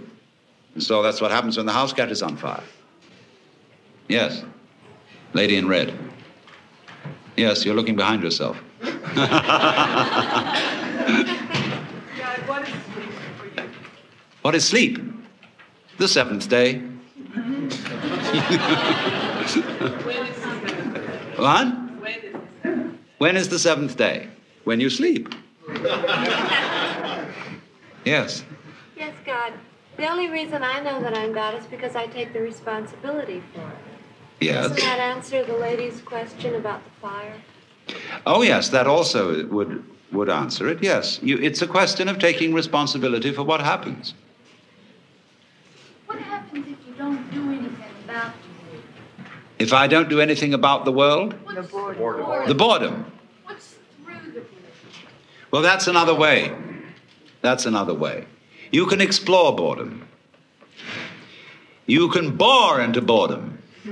And 0.74 0.82
so 0.82 1.02
that's 1.02 1.20
what 1.20 1.32
happens 1.32 1.56
when 1.56 1.66
the 1.66 1.72
house 1.72 1.92
cat 1.92 2.10
is 2.12 2.22
on 2.22 2.36
fire. 2.36 2.62
Yes, 4.08 4.44
lady 5.32 5.56
in 5.56 5.66
red. 5.66 5.98
Yes, 7.36 7.64
you're 7.64 7.74
looking 7.74 7.96
behind 7.96 8.22
yourself. 8.22 8.56
God, 8.80 9.26
what 12.46 12.62
is 12.62 12.68
sleep 12.68 13.10
for 13.38 13.46
you? 13.46 13.68
What 14.46 14.54
is 14.54 14.64
sleep? 14.64 15.00
The 15.98 16.06
seventh 16.06 16.48
day. 16.48 16.74
what? 21.36 21.66
When 23.18 23.36
is 23.36 23.48
the 23.48 23.58
seventh 23.58 23.96
day? 23.96 24.28
When 24.62 24.78
you 24.78 24.88
sleep. 24.88 25.34
Yes. 28.04 28.44
Yes, 28.96 29.16
God. 29.24 29.52
The 29.96 30.06
only 30.06 30.28
reason 30.28 30.62
I 30.62 30.78
know 30.78 31.00
that 31.00 31.18
I'm 31.18 31.32
God 31.32 31.56
is 31.56 31.66
because 31.66 31.96
I 31.96 32.06
take 32.06 32.32
the 32.32 32.40
responsibility 32.40 33.42
for 33.52 33.62
it. 33.62 33.66
Yes. 34.38 34.68
Doesn't 34.68 34.78
that 34.78 35.00
answer 35.00 35.44
the 35.44 35.56
lady's 35.56 36.00
question 36.02 36.54
about 36.54 36.84
the 36.84 36.90
fire? 37.00 37.34
Oh, 38.24 38.42
yes, 38.42 38.68
that 38.68 38.86
also 38.86 39.44
would, 39.48 39.82
would 40.12 40.28
answer 40.28 40.68
it. 40.68 40.84
Yes. 40.84 41.18
You, 41.20 41.36
it's 41.38 41.62
a 41.62 41.66
question 41.66 42.06
of 42.06 42.20
taking 42.20 42.54
responsibility 42.54 43.32
for 43.32 43.42
what 43.42 43.60
happens. 43.60 44.14
What 46.06 46.20
happens 46.20 46.66
if 46.68 46.86
you 46.86 46.94
don't 46.96 47.30
do 47.32 47.42
anything 47.50 47.68
about 47.68 47.80
it? 47.80 48.05
If 49.58 49.72
I 49.72 49.86
don't 49.86 50.08
do 50.08 50.20
anything 50.20 50.52
about 50.54 50.84
the 50.84 50.92
world, 50.92 51.34
The 51.54 51.62
boredom. 51.62 52.48
the 52.48 52.54
boredom. 52.54 53.12
What's 53.44 53.74
through 54.04 54.14
the 54.34 54.40
boredom? 54.40 54.46
Well, 55.50 55.62
that's 55.62 55.86
another 55.86 56.14
way. 56.14 56.52
That's 57.40 57.64
another 57.66 57.94
way. 57.94 58.26
You 58.70 58.86
can 58.86 59.00
explore 59.00 59.54
boredom. 59.56 60.06
You 61.86 62.08
can 62.10 62.36
bore 62.36 62.80
into 62.80 63.00
boredom 63.00 63.58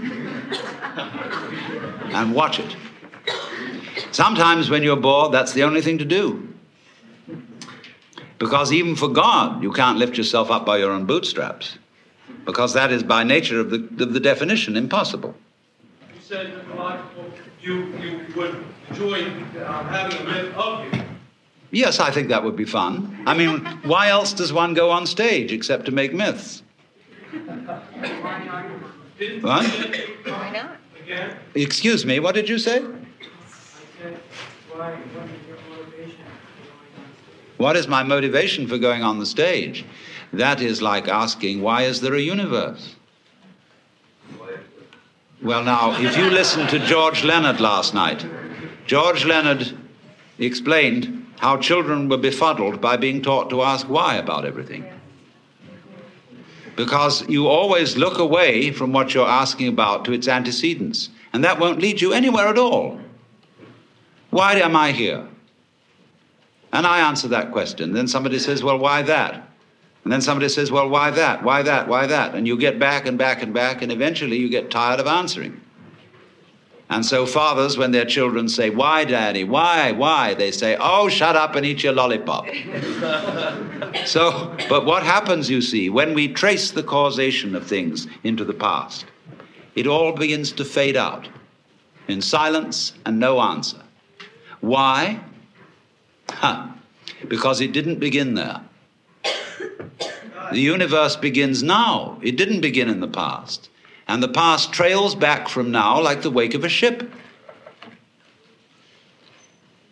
and 2.12 2.34
watch 2.34 2.58
it. 2.58 2.76
Sometimes 4.10 4.68
when 4.68 4.82
you're 4.82 4.96
bored, 4.96 5.32
that's 5.32 5.52
the 5.52 5.62
only 5.62 5.80
thing 5.80 5.98
to 5.98 6.04
do. 6.04 6.48
Because 8.38 8.72
even 8.72 8.96
for 8.96 9.08
God, 9.08 9.62
you 9.62 9.72
can't 9.72 9.96
lift 9.96 10.18
yourself 10.18 10.50
up 10.50 10.66
by 10.66 10.78
your 10.78 10.90
own 10.90 11.06
bootstraps. 11.06 11.78
Because 12.44 12.74
that 12.74 12.92
is 12.92 13.02
by 13.02 13.24
nature 13.24 13.60
of 13.60 13.70
the, 13.70 14.04
of 14.04 14.12
the 14.12 14.20
definition 14.20 14.76
impossible. 14.76 15.34
You 16.14 16.20
said 16.20 16.52
uh, 16.76 17.02
you, 17.60 17.86
you 17.98 18.20
would 18.36 18.64
enjoy 18.90 19.24
um, 19.24 19.88
having 19.88 20.18
a 20.18 20.24
myth 20.24 20.54
of 20.54 20.94
you. 20.94 21.02
Yes, 21.70 21.98
I 21.98 22.10
think 22.10 22.28
that 22.28 22.44
would 22.44 22.56
be 22.56 22.64
fun. 22.64 23.24
I 23.26 23.34
mean, 23.34 23.64
why 23.82 24.08
else 24.08 24.32
does 24.32 24.52
one 24.52 24.74
go 24.74 24.90
on 24.90 25.06
stage 25.06 25.50
except 25.50 25.86
to 25.86 25.92
make 25.92 26.14
myths? 26.14 26.62
Why 27.32 28.68
What? 29.40 29.66
Why 30.24 30.50
not? 30.52 30.76
Again, 31.02 31.36
Excuse 31.54 32.06
me, 32.06 32.20
what 32.20 32.34
did 32.34 32.48
you 32.48 32.58
say? 32.58 32.76
I 32.76 32.80
said, 32.80 34.20
why, 34.72 34.92
what 34.94 35.24
is 35.24 35.46
your 35.48 35.58
motivation? 35.68 36.24
What 37.56 37.76
is 37.76 37.88
my 37.88 38.02
motivation 38.02 38.66
for 38.68 38.78
going 38.78 39.02
on 39.02 39.18
the 39.18 39.26
stage? 39.26 39.84
That 40.38 40.60
is 40.60 40.82
like 40.82 41.08
asking, 41.08 41.62
why 41.62 41.82
is 41.82 42.00
there 42.00 42.14
a 42.14 42.20
universe? 42.20 42.96
Well, 45.42 45.62
now, 45.62 46.00
if 46.00 46.16
you 46.16 46.30
listened 46.30 46.70
to 46.70 46.78
George 46.78 47.22
Leonard 47.22 47.60
last 47.60 47.92
night, 47.92 48.26
George 48.86 49.24
Leonard 49.24 49.76
explained 50.38 51.26
how 51.38 51.58
children 51.58 52.08
were 52.08 52.16
befuddled 52.16 52.80
by 52.80 52.96
being 52.96 53.20
taught 53.20 53.50
to 53.50 53.62
ask 53.62 53.88
why 53.88 54.16
about 54.16 54.46
everything. 54.46 54.86
Because 56.76 57.28
you 57.28 57.46
always 57.46 57.96
look 57.96 58.18
away 58.18 58.72
from 58.72 58.92
what 58.92 59.14
you're 59.14 59.28
asking 59.28 59.68
about 59.68 60.04
to 60.06 60.12
its 60.12 60.26
antecedents, 60.26 61.10
and 61.32 61.44
that 61.44 61.60
won't 61.60 61.80
lead 61.80 62.00
you 62.00 62.12
anywhere 62.12 62.48
at 62.48 62.58
all. 62.58 62.98
Why 64.30 64.54
am 64.54 64.74
I 64.74 64.92
here? 64.92 65.28
And 66.72 66.86
I 66.86 67.08
answer 67.08 67.28
that 67.28 67.52
question. 67.52 67.92
Then 67.92 68.08
somebody 68.08 68.38
says, 68.38 68.64
Well, 68.64 68.78
why 68.78 69.02
that? 69.02 69.43
And 70.04 70.12
then 70.12 70.20
somebody 70.20 70.50
says, 70.50 70.70
Well, 70.70 70.88
why 70.88 71.10
that? 71.10 71.42
Why 71.42 71.62
that? 71.62 71.88
Why 71.88 72.06
that? 72.06 72.34
And 72.34 72.46
you 72.46 72.58
get 72.58 72.78
back 72.78 73.06
and 73.06 73.18
back 73.18 73.42
and 73.42 73.52
back, 73.54 73.80
and 73.82 73.90
eventually 73.90 74.36
you 74.36 74.50
get 74.50 74.70
tired 74.70 75.00
of 75.00 75.06
answering. 75.06 75.60
And 76.90 77.04
so, 77.04 77.24
fathers, 77.24 77.78
when 77.78 77.92
their 77.92 78.04
children 78.04 78.48
say, 78.48 78.68
Why, 78.68 79.04
daddy? 79.04 79.44
Why? 79.44 79.92
Why? 79.92 80.34
They 80.34 80.50
say, 80.50 80.76
Oh, 80.78 81.08
shut 81.08 81.36
up 81.36 81.56
and 81.56 81.64
eat 81.64 81.82
your 81.82 81.94
lollipop. 81.94 82.46
so, 84.04 84.54
but 84.68 84.84
what 84.84 85.02
happens, 85.02 85.48
you 85.48 85.62
see, 85.62 85.88
when 85.88 86.12
we 86.12 86.28
trace 86.28 86.70
the 86.70 86.82
causation 86.82 87.54
of 87.54 87.66
things 87.66 88.06
into 88.22 88.44
the 88.44 88.52
past, 88.52 89.06
it 89.74 89.86
all 89.86 90.12
begins 90.12 90.52
to 90.52 90.64
fade 90.66 90.96
out 90.96 91.28
in 92.08 92.20
silence 92.20 92.92
and 93.06 93.18
no 93.18 93.40
answer. 93.40 93.82
Why? 94.60 95.20
Huh. 96.28 96.68
Because 97.26 97.62
it 97.62 97.72
didn't 97.72 97.98
begin 97.98 98.34
there. 98.34 98.60
The 100.52 100.60
universe 100.60 101.16
begins 101.16 101.62
now. 101.62 102.18
It 102.22 102.36
didn't 102.36 102.60
begin 102.60 102.88
in 102.88 103.00
the 103.00 103.08
past. 103.08 103.70
And 104.06 104.22
the 104.22 104.28
past 104.28 104.72
trails 104.72 105.14
back 105.14 105.48
from 105.48 105.70
now 105.70 106.00
like 106.00 106.22
the 106.22 106.30
wake 106.30 106.54
of 106.54 106.64
a 106.64 106.68
ship. 106.68 107.10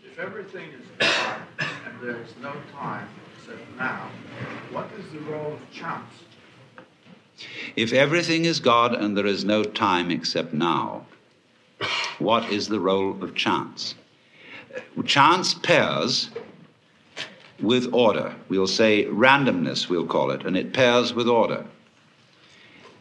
If 0.05 0.19
everything 0.19 0.69
is 0.70 0.86
God 0.98 1.40
and 1.59 2.01
there 2.02 2.20
is 2.20 2.35
no 2.40 2.52
time 2.73 3.09
except 3.36 3.77
now, 3.78 4.10
what 4.70 4.89
is 4.98 5.10
the 5.12 5.20
role 5.20 5.55
of 5.55 5.70
chance? 5.73 6.12
If 7.74 7.93
everything 7.93 8.44
is 8.44 8.60
God 8.60 8.94
and 8.94 9.16
there 9.16 9.27
is 9.27 9.44
no 9.44 9.64
time 9.64 10.10
except 10.10 10.52
now, 10.52 11.06
what 12.19 12.44
is 12.52 12.69
the 12.69 12.78
role 12.78 13.23
of 13.23 13.35
chance? 13.35 13.94
Chance 15.05 15.55
pairs 15.55 16.31
with 17.62 17.93
order. 17.93 18.34
We'll 18.48 18.66
say 18.66 19.05
randomness, 19.06 19.89
we'll 19.89 20.06
call 20.06 20.30
it, 20.30 20.44
and 20.44 20.56
it 20.56 20.72
pairs 20.72 21.14
with 21.14 21.28
order. 21.28 21.64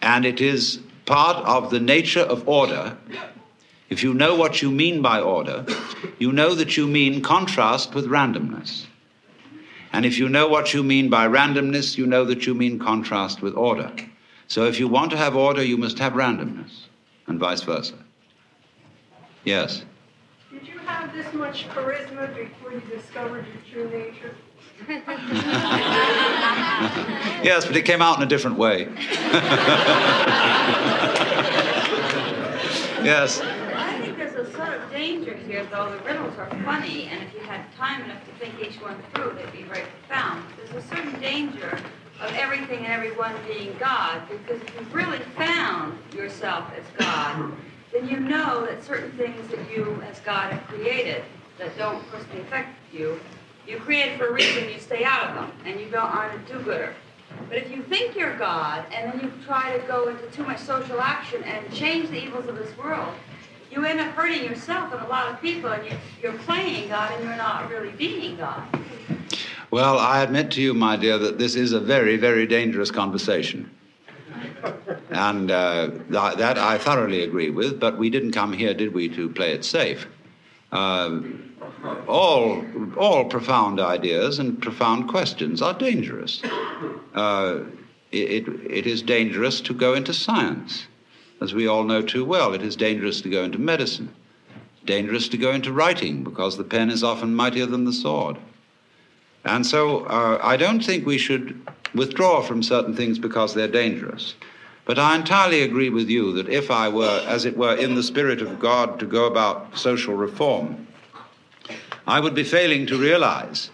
And 0.02 0.26
it 0.26 0.40
is 0.40 0.80
part 1.06 1.38
of 1.46 1.72
the 1.72 1.80
nature 1.80 2.22
of 2.22 2.48
order. 2.48 2.98
If 3.90 4.04
you 4.04 4.14
know 4.14 4.36
what 4.36 4.62
you 4.62 4.72
mean 4.72 5.02
by 5.02 5.20
order, 5.20 5.66
you 6.20 6.32
know 6.32 6.56
that 6.56 6.78
you 6.78 6.88
mean 6.88 7.22
contrast 7.22 7.94
with 7.94 8.06
randomness. 8.08 8.86
And 9.94 10.06
if 10.06 10.18
you 10.18 10.30
know 10.30 10.48
what 10.48 10.74
you 10.74 10.84
mean 10.84 11.10
by 11.10 11.28
randomness, 11.28 11.98
you 11.98 12.06
know 12.06 12.24
that 12.26 12.46
you 12.46 12.54
mean 12.54 12.80
contrast 12.80 13.42
with 13.42 13.56
order. 13.56 13.92
So 14.48 14.66
if 14.66 14.80
you 14.80 14.88
want 14.88 15.12
to 15.12 15.18
have 15.18 15.36
order, 15.36 15.64
you 15.64 15.78
must 15.78 16.00
have 16.00 16.14
randomness, 16.14 16.86
and 17.28 17.40
vice 17.40 17.62
versa. 17.62 17.96
Yes. 19.44 19.84
Did 20.52 20.68
you 20.68 20.78
have 20.80 21.14
this 21.14 21.34
much 21.34 21.68
charisma 21.70 22.34
before 22.36 22.74
you 22.74 22.82
discovered 22.82 23.46
your 23.48 23.90
true 23.90 23.98
nature? 23.98 24.36
Yes, 27.44 27.66
but 27.66 27.76
it 27.76 27.86
came 27.86 28.04
out 28.04 28.18
in 28.18 28.24
a 28.24 28.28
different 28.28 28.58
way. 28.58 28.88
Yes. 33.04 33.42
I 33.42 34.00
think 34.00 34.16
there's 34.16 34.36
a 34.36 34.52
sort 34.54 34.74
of 34.76 34.92
danger 34.92 35.34
here, 35.36 35.66
though 35.72 35.90
the 35.90 35.98
riddles 36.04 36.38
are 36.38 36.48
funny, 36.64 37.06
and 37.08 37.24
if 37.24 37.34
you 37.34 37.40
had 37.40 37.66
time 37.74 38.04
enough 38.04 38.24
to 38.26 38.32
think 38.34 38.54
each 38.62 38.80
one 38.80 38.96
through, 39.14 39.34
they'd 39.36 39.52
be 39.52 39.64
very 39.64 39.86
profound. 40.08 40.44
There's 40.58 40.86
a 40.86 40.88
certain 40.88 41.20
danger 41.20 41.80
of 42.22 42.32
everything 42.36 42.86
and 42.86 42.94
everyone 42.94 43.34
being 43.48 43.76
God, 43.80 44.22
because 44.30 44.62
if 44.62 44.76
you've 44.76 44.94
really 44.94 45.18
found 45.36 45.98
yourself 46.14 46.72
as 46.78 46.84
God, 47.00 47.52
then 47.92 48.08
you 48.08 48.20
know 48.20 48.68
that 48.68 48.84
certain 48.84 49.12
things 49.14 49.48
that 49.50 49.72
you, 49.72 50.00
as 50.08 50.20
God, 50.20 50.54
have 50.54 50.64
created 50.68 51.24
that 51.58 51.76
don't 51.80 52.08
personally 52.12 52.42
affect 52.42 52.70
you, 52.94 53.20
you 53.68 53.78
created 53.78 54.18
for 54.18 54.28
a 54.28 54.34
reason, 54.34 54.70
you 54.70 54.80
stay 54.80 55.04
out 55.04 55.30
of 55.30 55.36
them, 55.36 55.52
and 55.66 55.80
you 55.80 55.88
don't 55.90 56.04
aren't 56.04 56.36
a 56.36 56.54
do-gooder. 56.54 56.94
But 57.48 57.58
if 57.58 57.72
you 57.72 57.84
think 57.84 58.16
you're 58.16 58.38
God, 58.38 58.86
and 58.94 59.12
then 59.12 59.22
you 59.22 59.32
try 59.46 59.78
to 59.78 59.88
go 59.88 60.10
into 60.10 60.26
too 60.28 60.44
much 60.44 60.60
social 60.60 61.00
action 61.02 61.44
and 61.44 61.72
change 61.74 62.10
the 62.10 62.24
evils 62.24 62.48
of 62.48 62.58
this 62.58 62.76
world, 62.78 63.14
you 63.72 63.86
end 63.86 64.00
up 64.00 64.14
hurting 64.14 64.44
yourself 64.44 64.92
and 64.94 65.02
a 65.02 65.08
lot 65.08 65.32
of 65.32 65.42
people, 65.42 65.72
and 65.72 65.86
you, 65.86 65.96
you're 66.22 66.38
playing 66.40 66.90
God 66.90 67.14
and 67.14 67.24
you're 67.24 67.38
not 67.38 67.70
really 67.70 67.92
being 67.92 68.36
God. 68.38 68.64
Well, 69.72 69.98
I 69.98 70.22
admit 70.22 70.52
to 70.52 70.62
you, 70.62 70.74
my 70.74 70.98
dear, 70.98 71.18
that 71.18 71.38
this 71.38 71.56
is 71.56 71.72
a 71.72 71.80
very, 71.80 72.18
very 72.18 72.46
dangerous 72.46 72.92
conversation. 72.92 73.70
And 75.14 75.52
uh, 75.52 75.90
th- 76.10 76.38
that 76.38 76.58
I 76.58 76.78
thoroughly 76.78 77.24
agree 77.24 77.50
with, 77.50 77.82
but 77.82 77.98
we 77.98 78.10
didn't 78.10 78.32
come 78.32 78.54
here, 78.54 78.74
did 78.74 78.94
we, 78.94 79.10
to 79.10 79.28
play 79.28 79.52
it 79.52 79.66
safe? 79.66 80.08
Uh, 80.72 81.20
all, 82.08 82.64
all 82.98 83.26
profound 83.26 83.80
ideas 83.80 84.40
and 84.40 84.62
profound 84.62 85.10
questions 85.10 85.62
are 85.62 85.74
dangerous. 85.74 86.42
Uh, 87.14 87.62
it, 88.12 88.48
it 88.48 88.88
is 88.88 89.02
dangerous 89.02 89.62
to 89.62 89.74
go 89.74 89.94
into 89.94 90.14
science, 90.14 90.88
as 91.40 91.54
we 91.54 91.68
all 91.68 91.84
know 91.84 92.02
too 92.02 92.26
well. 92.26 92.54
It 92.54 92.62
is 92.62 92.76
dangerous 92.76 93.22
to 93.22 93.30
go 93.30 93.44
into 93.44 93.58
medicine, 93.58 94.14
dangerous 94.86 95.30
to 95.30 95.38
go 95.38 95.52
into 95.52 95.72
writing, 95.72 96.24
because 96.24 96.58
the 96.58 96.64
pen 96.64 96.90
is 96.90 97.04
often 97.04 97.36
mightier 97.36 97.66
than 97.66 97.86
the 97.86 97.94
sword. 97.94 98.38
And 99.44 99.66
so 99.66 100.06
uh, 100.06 100.40
I 100.44 100.58
don't 100.58 100.84
think 100.84 101.06
we 101.06 101.18
should 101.18 101.66
withdraw 101.96 102.42
from 102.42 102.62
certain 102.62 102.96
things 102.96 103.18
because 103.18 103.54
they're 103.54 103.68
dangerous. 103.68 104.36
But 104.86 105.00
I 105.00 105.16
entirely 105.16 105.62
agree 105.62 105.90
with 105.90 106.10
you 106.10 106.34
that 106.34 106.50
if 106.50 106.70
I 106.70 106.90
were, 106.90 107.24
as 107.28 107.46
it 107.46 107.56
were, 107.56 107.76
in 107.76 107.96
the 107.96 108.04
spirit 108.04 108.42
of 108.42 108.60
God 108.60 109.00
to 109.00 109.06
go 109.06 109.26
about 109.26 109.78
social 109.78 110.16
reform, 110.16 110.88
I 112.08 112.20
would 112.20 112.34
be 112.34 112.44
failing 112.44 112.88
to 112.88 112.98
realize 112.98 113.70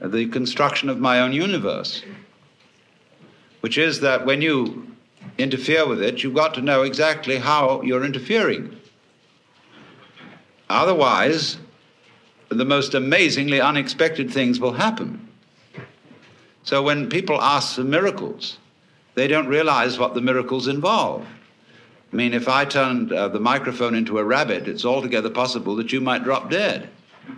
the 0.00 0.26
construction 0.26 0.88
of 0.88 1.00
my 1.00 1.20
own 1.20 1.32
universe, 1.32 2.02
which 3.60 3.78
is 3.78 4.00
that 4.00 4.24
when 4.24 4.40
you 4.42 4.94
interfere 5.38 5.86
with 5.86 6.00
it, 6.02 6.22
you've 6.22 6.34
got 6.34 6.54
to 6.54 6.62
know 6.62 6.82
exactly 6.82 7.38
how 7.38 7.82
you're 7.82 8.04
interfering. 8.04 8.76
Otherwise, 10.68 11.58
the 12.48 12.64
most 12.64 12.94
amazingly 12.94 13.60
unexpected 13.60 14.30
things 14.30 14.60
will 14.60 14.74
happen. 14.74 15.28
So 16.62 16.82
when 16.82 17.08
people 17.08 17.40
ask 17.40 17.74
for 17.74 17.84
miracles, 17.84 18.58
they 19.14 19.26
don't 19.26 19.48
realize 19.48 19.98
what 19.98 20.14
the 20.14 20.20
miracles 20.20 20.68
involve. 20.68 21.26
I 22.12 22.16
mean, 22.16 22.32
if 22.32 22.48
I 22.48 22.64
turned 22.64 23.12
uh, 23.12 23.28
the 23.28 23.40
microphone 23.40 23.94
into 23.94 24.18
a 24.18 24.24
rabbit, 24.24 24.68
it's 24.68 24.84
altogether 24.84 25.30
possible 25.30 25.74
that 25.76 25.92
you 25.92 26.00
might 26.00 26.22
drop 26.22 26.48
dead 26.48 26.88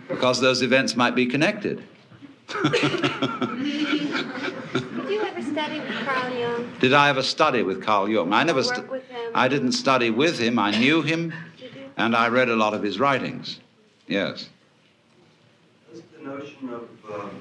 because 0.07 0.39
those 0.39 0.61
events 0.61 0.95
might 0.95 1.15
be 1.15 1.25
connected. 1.25 1.83
Did 2.63 2.71
you 5.09 5.21
ever 5.21 5.41
study 5.41 5.79
with 5.79 6.05
Carl 6.05 6.33
Jung? 6.33 6.73
Did 6.79 6.93
I 6.93 7.09
ever 7.09 7.23
study 7.23 7.63
with 7.63 7.83
Carl 7.83 8.09
Jung? 8.09 8.31
I 8.33 8.43
never. 8.43 8.63
Stu- 8.63 9.01
I 9.33 9.47
didn't 9.47 9.73
study 9.73 10.09
with 10.11 10.39
him. 10.39 10.57
I 10.59 10.71
knew 10.71 11.01
him, 11.01 11.33
and 11.97 12.15
I 12.15 12.29
read 12.29 12.49
a 12.49 12.55
lot 12.55 12.73
of 12.73 12.81
his 12.83 12.99
writings. 12.99 13.59
Yes. 14.07 14.49
Does 15.91 16.01
the 16.17 16.23
notion 16.25 16.69
of 16.69 16.87
um, 17.13 17.31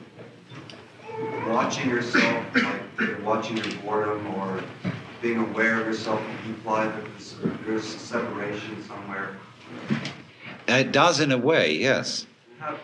watching 1.49 1.89
yourself, 1.89 2.45
like 2.55 2.83
you're 2.99 3.21
watching 3.23 3.57
your 3.59 3.73
boredom 3.83 4.27
or 4.35 4.63
being 5.23 5.39
aware 5.39 5.81
of 5.81 5.87
yourself, 5.87 6.21
imply 6.47 6.87
that 6.87 7.05
there's, 7.05 7.35
there's 7.65 7.95
a 7.95 7.99
separation 7.99 8.83
somewhere? 8.85 9.37
It 10.69 10.91
does 10.91 11.21
in 11.21 11.31
a 11.31 11.39
way, 11.39 11.75
yes. 11.75 12.27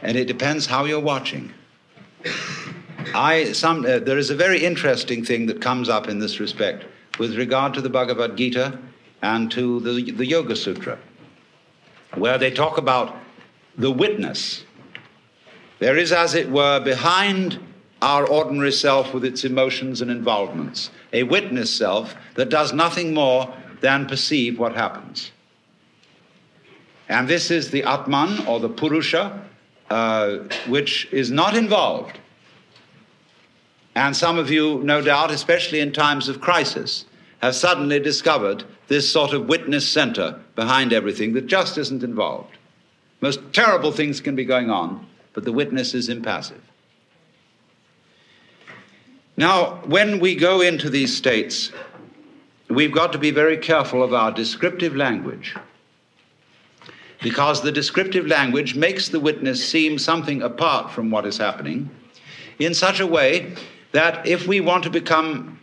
And 0.02 0.16
it 0.16 0.26
depends 0.26 0.66
how 0.66 0.84
you're 0.84 1.00
watching. 1.00 1.52
I, 3.14 3.52
some, 3.52 3.84
uh, 3.84 3.98
there 3.98 4.18
is 4.18 4.30
a 4.30 4.36
very 4.36 4.64
interesting 4.64 5.24
thing 5.24 5.46
that 5.46 5.60
comes 5.60 5.88
up 5.88 6.08
in 6.08 6.18
this 6.18 6.40
respect 6.40 6.86
with 7.18 7.36
regard 7.36 7.74
to 7.74 7.80
the 7.80 7.90
Bhagavad 7.90 8.36
Gita 8.36 8.78
and 9.22 9.50
to 9.50 9.80
the, 9.80 10.12
the 10.12 10.26
Yoga 10.26 10.56
Sutra, 10.56 10.98
where 12.14 12.38
they 12.38 12.50
talk 12.50 12.78
about 12.78 13.16
the 13.76 13.90
witness. 13.90 14.64
There 15.78 15.96
is, 15.96 16.12
as 16.12 16.34
it 16.34 16.50
were, 16.50 16.80
behind 16.80 17.58
our 18.00 18.26
ordinary 18.26 18.72
self 18.72 19.14
with 19.14 19.24
its 19.24 19.44
emotions 19.44 20.00
and 20.00 20.10
involvements, 20.10 20.90
a 21.12 21.22
witness 21.22 21.74
self 21.74 22.16
that 22.34 22.48
does 22.48 22.72
nothing 22.72 23.14
more 23.14 23.52
than 23.80 24.06
perceive 24.06 24.58
what 24.58 24.74
happens. 24.74 25.32
And 27.08 27.28
this 27.28 27.50
is 27.50 27.70
the 27.70 27.82
Atman 27.82 28.46
or 28.46 28.58
the 28.58 28.68
Purusha, 28.68 29.44
uh, 29.92 30.38
which 30.68 31.06
is 31.12 31.30
not 31.30 31.54
involved. 31.54 32.18
And 33.94 34.16
some 34.16 34.38
of 34.38 34.50
you, 34.50 34.80
no 34.82 35.02
doubt, 35.02 35.30
especially 35.30 35.80
in 35.80 35.92
times 35.92 36.30
of 36.30 36.40
crisis, 36.40 37.04
have 37.42 37.54
suddenly 37.54 38.00
discovered 38.00 38.64
this 38.88 39.10
sort 39.10 39.34
of 39.34 39.48
witness 39.48 39.86
center 39.86 40.40
behind 40.54 40.94
everything 40.94 41.34
that 41.34 41.46
just 41.46 41.76
isn't 41.76 42.02
involved. 42.02 42.56
Most 43.20 43.40
terrible 43.52 43.92
things 43.92 44.22
can 44.22 44.34
be 44.34 44.46
going 44.46 44.70
on, 44.70 45.06
but 45.34 45.44
the 45.44 45.52
witness 45.52 45.92
is 45.92 46.08
impassive. 46.08 46.62
Now, 49.36 49.82
when 49.84 50.20
we 50.20 50.34
go 50.36 50.62
into 50.62 50.88
these 50.88 51.14
states, 51.14 51.70
we've 52.70 52.92
got 52.92 53.12
to 53.12 53.18
be 53.18 53.30
very 53.30 53.58
careful 53.58 54.02
of 54.02 54.14
our 54.14 54.32
descriptive 54.32 54.96
language 54.96 55.54
because 57.22 57.62
the 57.62 57.72
descriptive 57.72 58.26
language 58.26 58.74
makes 58.74 59.08
the 59.08 59.20
witness 59.20 59.66
seem 59.66 59.98
something 59.98 60.42
apart 60.42 60.90
from 60.90 61.10
what 61.10 61.24
is 61.26 61.38
happening 61.38 61.88
in 62.58 62.74
such 62.74 63.00
a 63.00 63.06
way 63.06 63.54
that 63.92 64.26
if 64.26 64.46
we 64.46 64.60
want 64.60 64.84
to 64.84 64.90
become 64.90 65.58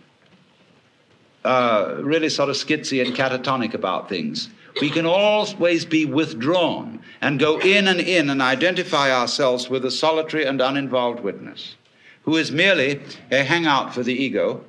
uh, 1.44 1.98
really 2.00 2.30
sort 2.30 2.50
of 2.50 2.56
skitsy 2.56 3.06
and 3.06 3.16
catatonic 3.16 3.74
about 3.74 4.10
things, 4.10 4.50
we 4.82 4.90
can 4.90 5.06
always 5.06 5.86
be 5.86 6.06
withdrawn 6.06 7.02
and 7.22 7.40
go 7.40 7.60
in 7.60 7.88
and 7.88 8.00
in 8.00 8.30
and 8.30 8.42
identify 8.42 9.12
ourselves 9.12 9.70
with 9.70 9.84
a 9.86 9.92
solitary 9.92 10.46
and 10.46 10.62
uninvolved 10.62 11.22
witness 11.22 11.76
who 12.24 12.36
is 12.36 12.52
merely 12.52 13.02
a 13.32 13.44
hangout 13.44 13.94
for 13.94 14.04
the 14.04 14.14
ego, 14.14 14.64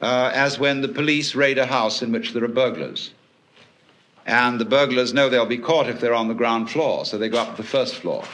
uh, 0.00 0.30
as 0.32 0.58
when 0.58 0.80
the 0.80 0.88
police 0.88 1.34
raid 1.34 1.58
a 1.58 1.66
house 1.66 2.02
in 2.02 2.12
which 2.12 2.32
there 2.32 2.44
are 2.44 2.48
burglars. 2.48 3.12
And 4.26 4.60
the 4.60 4.64
burglars 4.64 5.14
know 5.14 5.28
they'll 5.28 5.46
be 5.46 5.56
caught 5.56 5.88
if 5.88 6.00
they're 6.00 6.12
on 6.14 6.26
the 6.26 6.34
ground 6.34 6.68
floor, 6.68 7.04
so 7.04 7.16
they 7.16 7.28
go 7.28 7.38
up 7.38 7.56
to 7.56 7.62
the 7.62 7.68
first 7.68 7.94
floor. 7.94 8.24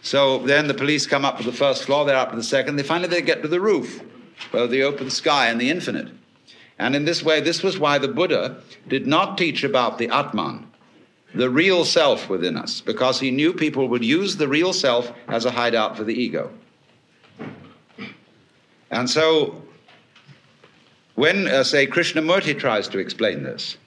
So 0.00 0.38
then 0.38 0.68
the 0.68 0.74
police 0.74 1.06
come 1.06 1.24
up 1.24 1.38
to 1.38 1.42
the 1.42 1.52
first 1.52 1.82
floor, 1.84 2.04
they're 2.04 2.16
up 2.16 2.30
to 2.30 2.36
the 2.36 2.44
second, 2.44 2.76
they 2.76 2.84
finally 2.84 3.08
they 3.08 3.20
get 3.20 3.42
to 3.42 3.48
the 3.48 3.60
roof, 3.60 4.00
where 4.52 4.68
the 4.68 4.84
open 4.84 5.10
sky 5.10 5.48
and 5.48 5.60
the 5.60 5.70
infinite. 5.70 6.08
And 6.78 6.94
in 6.94 7.04
this 7.04 7.24
way, 7.24 7.40
this 7.40 7.64
was 7.64 7.80
why 7.80 7.98
the 7.98 8.06
Buddha 8.06 8.62
did 8.86 9.08
not 9.08 9.36
teach 9.36 9.64
about 9.64 9.98
the 9.98 10.08
Atman, 10.08 10.64
the 11.34 11.50
real 11.50 11.84
self 11.84 12.28
within 12.28 12.56
us, 12.56 12.80
because 12.80 13.18
he 13.18 13.32
knew 13.32 13.52
people 13.52 13.88
would 13.88 14.04
use 14.04 14.36
the 14.36 14.46
real 14.46 14.72
self 14.72 15.12
as 15.26 15.44
a 15.44 15.50
hideout 15.50 15.96
for 15.96 16.04
the 16.04 16.14
ego. 16.14 16.50
And 18.92 19.10
so, 19.10 19.62
when, 21.16 21.48
uh, 21.48 21.64
say, 21.64 21.88
Krishnamurti 21.88 22.56
tries 22.56 22.86
to 22.88 22.98
explain 22.98 23.42
this, 23.42 23.78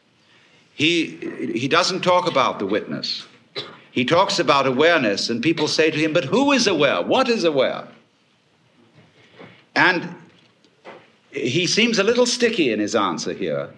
he, 0.80 1.18
he 1.54 1.68
doesn't 1.68 2.06
talk 2.06 2.26
about 2.26 2.58
the 2.58 2.66
witness. 2.66 3.28
He 3.92 4.06
talks 4.06 4.40
about 4.40 4.66
awareness, 4.66 5.30
and 5.30 5.44
people 5.44 5.68
say 5.68 5.92
to 5.92 5.98
him, 5.98 6.14
But 6.14 6.24
who 6.24 6.54
is 6.54 6.68
aware? 6.68 7.02
What 7.02 7.28
is 7.28 7.44
aware? 7.44 7.86
And 9.76 10.16
he 11.32 11.68
seems 11.68 12.00
a 12.00 12.04
little 12.04 12.26
sticky 12.26 12.72
in 12.72 12.80
his 12.80 12.96
answer 12.96 13.34
here 13.34 13.72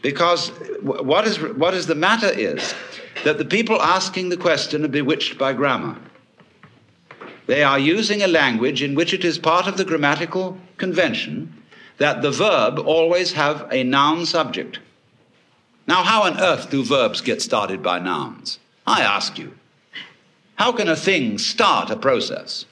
because 0.00 0.48
what 0.80 1.26
is, 1.26 1.38
what 1.38 1.74
is 1.74 1.86
the 1.86 1.94
matter 1.94 2.30
is 2.30 2.74
that 3.24 3.36
the 3.36 3.44
people 3.44 3.80
asking 3.82 4.30
the 4.30 4.38
question 4.38 4.86
are 4.86 4.88
bewitched 4.88 5.36
by 5.36 5.52
grammar. 5.52 5.98
They 7.46 7.62
are 7.62 7.78
using 7.78 8.22
a 8.22 8.26
language 8.26 8.82
in 8.82 8.94
which 8.94 9.12
it 9.12 9.22
is 9.22 9.38
part 9.38 9.66
of 9.66 9.76
the 9.76 9.84
grammatical 9.84 10.56
convention 10.78 11.62
that 11.98 12.22
the 12.22 12.30
verb 12.30 12.78
always 12.78 13.34
have 13.34 13.68
a 13.70 13.84
noun 13.84 14.24
subject. 14.24 14.78
Now, 15.86 16.02
how 16.02 16.22
on 16.24 16.40
earth 16.40 16.70
do 16.70 16.84
verbs 16.84 17.20
get 17.20 17.40
started 17.40 17.82
by 17.82 17.98
nouns? 17.98 18.58
I 18.86 19.02
ask 19.02 19.38
you. 19.38 19.54
How 20.56 20.72
can 20.72 20.88
a 20.88 20.96
thing 20.96 21.38
start 21.38 21.90
a 21.90 21.96
process? 21.96 22.64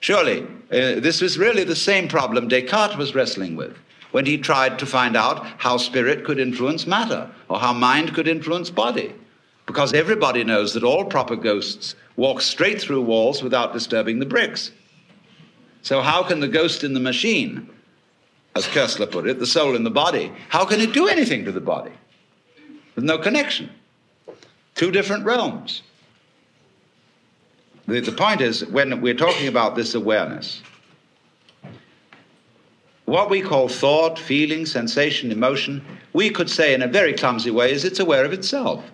Surely, 0.00 0.42
uh, 0.42 1.00
this 1.00 1.20
was 1.20 1.38
really 1.38 1.64
the 1.64 1.76
same 1.76 2.08
problem 2.08 2.48
Descartes 2.48 2.96
was 2.96 3.14
wrestling 3.14 3.56
with. 3.56 3.76
when 4.12 4.26
he 4.26 4.38
tried 4.38 4.78
to 4.78 4.86
find 4.86 5.16
out 5.16 5.44
how 5.58 5.76
spirit 5.76 6.24
could 6.24 6.38
influence 6.38 6.86
matter 6.86 7.28
or 7.48 7.58
how 7.58 7.72
mind 7.72 8.14
could 8.14 8.28
influence 8.28 8.70
body. 8.70 9.12
Because 9.66 9.94
everybody 9.94 10.44
knows 10.44 10.74
that 10.74 10.84
all 10.84 11.04
proper 11.04 11.34
ghosts 11.34 11.94
walk 12.16 12.40
straight 12.40 12.80
through 12.80 13.02
walls 13.02 13.42
without 13.42 13.72
disturbing 13.72 14.18
the 14.18 14.26
bricks. 14.26 14.70
So, 15.80 16.02
how 16.02 16.22
can 16.22 16.40
the 16.40 16.48
ghost 16.48 16.84
in 16.84 16.94
the 16.94 17.00
machine, 17.00 17.68
as 18.54 18.66
Koestler 18.66 19.10
put 19.10 19.26
it, 19.26 19.38
the 19.38 19.46
soul 19.46 19.74
in 19.74 19.84
the 19.84 19.90
body, 19.90 20.32
how 20.48 20.64
can 20.64 20.80
it 20.80 20.92
do 20.92 21.08
anything 21.08 21.44
to 21.44 21.52
the 21.52 21.60
body? 21.60 21.92
With 22.94 23.04
no 23.04 23.18
connection. 23.18 23.70
Two 24.74 24.90
different 24.90 25.24
realms. 25.24 25.82
The, 27.86 28.00
the 28.00 28.12
point 28.12 28.40
is, 28.40 28.64
when 28.66 29.00
we're 29.00 29.14
talking 29.14 29.48
about 29.48 29.74
this 29.74 29.94
awareness, 29.94 30.62
what 33.06 33.28
we 33.28 33.42
call 33.42 33.68
thought, 33.68 34.18
feeling, 34.18 34.66
sensation, 34.66 35.32
emotion, 35.32 35.84
we 36.12 36.30
could 36.30 36.48
say 36.48 36.74
in 36.74 36.82
a 36.82 36.88
very 36.88 37.12
clumsy 37.12 37.50
way 37.50 37.72
is 37.72 37.84
it's 37.84 38.00
aware 38.00 38.24
of 38.24 38.32
itself. 38.32 38.84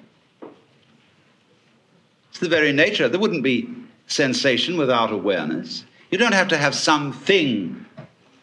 It's 2.30 2.39
the 2.39 2.48
very 2.48 2.72
nature. 2.72 3.09
There 3.09 3.20
wouldn't 3.20 3.43
be 3.43 3.68
sensation 4.06 4.76
without 4.76 5.12
awareness. 5.12 5.85
You 6.10 6.18
don't 6.18 6.32
have 6.32 6.48
to 6.48 6.56
have 6.56 6.74
something 6.74 7.85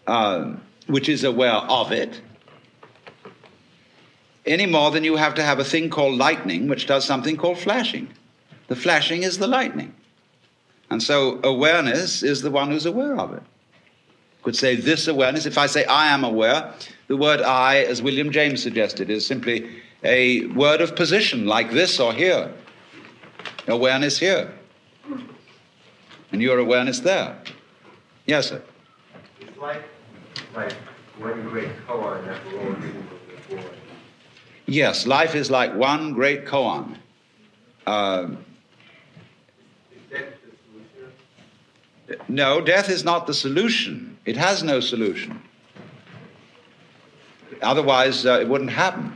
uh, 0.05 0.53
which 0.87 1.09
is 1.09 1.23
aware 1.23 1.53
of 1.53 1.91
it 1.91 2.21
any 4.45 4.65
more 4.65 4.91
than 4.91 5.03
you 5.03 5.15
have 5.15 5.33
to 5.35 5.43
have 5.43 5.59
a 5.59 5.63
thing 5.63 5.89
called 5.89 6.17
lightning 6.17 6.67
which 6.67 6.85
does 6.85 7.03
something 7.03 7.35
called 7.35 7.57
flashing. 7.57 8.07
The 8.67 8.75
flashing 8.75 9.23
is 9.23 9.37
the 9.37 9.47
lightning. 9.47 9.93
And 10.89 11.01
so 11.01 11.39
awareness 11.43 12.23
is 12.23 12.41
the 12.41 12.51
one 12.51 12.69
who's 12.69 12.85
aware 12.85 13.17
of 13.17 13.33
it. 13.33 13.43
Could 14.43 14.55
say 14.55 14.75
this 14.75 15.07
awareness. 15.07 15.47
If 15.47 15.57
I 15.57 15.65
say 15.65 15.85
I 15.85 16.13
am 16.13 16.23
aware, 16.23 16.73
the 17.07 17.17
word 17.17 17.41
I, 17.41 17.79
as 17.79 18.01
William 18.03 18.31
James 18.31 18.61
suggested, 18.61 19.09
is 19.09 19.25
simply 19.25 19.81
a 20.03 20.45
word 20.47 20.81
of 20.81 20.95
position, 20.95 21.47
like 21.47 21.71
this 21.71 21.99
or 21.99 22.13
here. 22.13 22.53
Awareness 23.67 24.19
here. 24.19 24.53
And 26.31 26.41
your 26.41 26.59
awareness 26.59 26.99
there. 26.99 27.35
Yes, 28.27 28.49
sir. 28.49 28.61
It's 29.39 29.57
like, 29.57 29.81
like 30.55 30.73
one 31.17 31.43
great 31.49 31.69
koan 31.87 32.25
that 32.25 32.39
we're 32.45 32.67
all 32.67 32.73
before. 32.73 33.71
Yes, 34.65 35.05
life 35.05 35.35
is 35.35 35.51
like 35.51 35.73
one 35.75 36.13
great 36.13 36.45
koan. 36.45 36.97
Uh, 37.85 38.29
no, 42.27 42.61
death 42.61 42.89
is 42.89 43.03
not 43.03 43.27
the 43.27 43.33
solution. 43.33 44.17
It 44.25 44.37
has 44.37 44.63
no 44.63 44.79
solution. 44.79 45.41
Otherwise, 47.61 48.25
uh, 48.25 48.39
it 48.41 48.47
wouldn't 48.47 48.71
happen. 48.71 49.15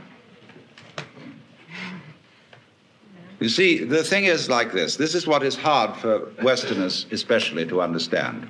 You 3.40 3.48
see, 3.48 3.84
the 3.84 4.04
thing 4.04 4.24
is 4.24 4.50
like 4.50 4.72
this 4.72 4.96
this 4.96 5.14
is 5.14 5.26
what 5.26 5.42
is 5.42 5.56
hard 5.56 5.96
for 5.96 6.30
Westerners, 6.42 7.06
especially, 7.10 7.66
to 7.66 7.80
understand. 7.80 8.48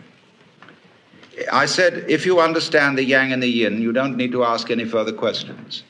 I 1.52 1.66
said, 1.66 2.04
if 2.08 2.26
you 2.26 2.40
understand 2.40 2.98
the 2.98 3.04
yang 3.04 3.32
and 3.32 3.42
the 3.42 3.48
yin, 3.48 3.80
you 3.80 3.92
don't 3.92 4.16
need 4.16 4.32
to 4.32 4.44
ask 4.44 4.70
any 4.70 4.84
further 4.84 5.12
questions. 5.12 5.84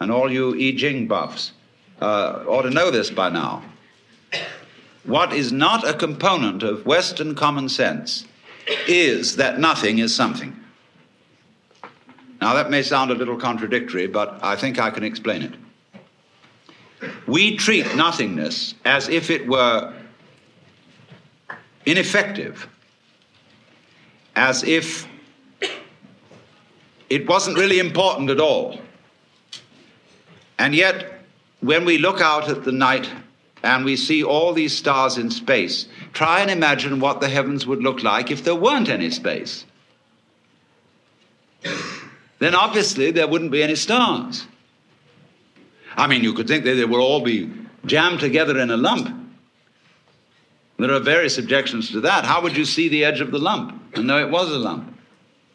And 0.00 0.10
all 0.10 0.30
you 0.30 0.54
I 0.54 0.76
Ching 0.76 1.06
buffs 1.06 1.52
uh, 2.00 2.44
ought 2.46 2.62
to 2.62 2.70
know 2.70 2.90
this 2.90 3.10
by 3.10 3.30
now. 3.30 3.62
What 5.04 5.32
is 5.32 5.52
not 5.52 5.88
a 5.88 5.94
component 5.94 6.62
of 6.62 6.86
Western 6.86 7.34
common 7.34 7.68
sense 7.68 8.26
is 8.86 9.36
that 9.36 9.58
nothing 9.58 9.98
is 9.98 10.14
something. 10.14 10.56
Now, 12.40 12.54
that 12.54 12.70
may 12.70 12.82
sound 12.82 13.10
a 13.10 13.14
little 13.14 13.36
contradictory, 13.36 14.08
but 14.08 14.38
I 14.42 14.56
think 14.56 14.78
I 14.78 14.90
can 14.90 15.04
explain 15.04 15.42
it. 15.42 15.54
We 17.26 17.56
treat 17.56 17.94
nothingness 17.94 18.74
as 18.84 19.08
if 19.08 19.30
it 19.30 19.46
were 19.46 19.94
ineffective, 21.86 22.68
as 24.34 24.62
if 24.64 25.06
it 27.10 27.28
wasn't 27.28 27.58
really 27.58 27.78
important 27.78 28.30
at 28.30 28.40
all. 28.40 28.80
And 30.58 30.74
yet, 30.74 31.20
when 31.60 31.84
we 31.84 31.98
look 31.98 32.20
out 32.20 32.48
at 32.48 32.64
the 32.64 32.72
night 32.72 33.10
and 33.62 33.84
we 33.84 33.96
see 33.96 34.24
all 34.24 34.52
these 34.52 34.76
stars 34.76 35.18
in 35.18 35.30
space, 35.30 35.86
try 36.12 36.40
and 36.40 36.50
imagine 36.50 37.00
what 37.00 37.20
the 37.20 37.28
heavens 37.28 37.66
would 37.66 37.82
look 37.82 38.02
like 38.02 38.30
if 38.30 38.44
there 38.44 38.54
weren't 38.54 38.88
any 38.88 39.10
space. 39.10 39.64
Then 42.38 42.54
obviously 42.54 43.12
there 43.12 43.28
wouldn't 43.28 43.52
be 43.52 43.62
any 43.62 43.76
stars. 43.76 44.46
I 45.96 46.06
mean, 46.06 46.24
you 46.24 46.32
could 46.32 46.48
think 46.48 46.64
that 46.64 46.74
they 46.74 46.84
would 46.84 47.00
all 47.00 47.20
be 47.20 47.50
jammed 47.86 48.20
together 48.20 48.58
in 48.58 48.70
a 48.70 48.76
lump. 48.76 49.21
There 50.82 50.92
are 50.92 50.98
various 50.98 51.38
objections 51.38 51.92
to 51.92 52.00
that. 52.00 52.24
How 52.24 52.42
would 52.42 52.56
you 52.56 52.64
see 52.64 52.88
the 52.88 53.04
edge 53.04 53.20
of 53.20 53.30
the 53.30 53.38
lump 53.38 53.80
and 53.94 54.04
know 54.04 54.18
it 54.18 54.30
was 54.30 54.50
a 54.50 54.58
lump 54.58 54.98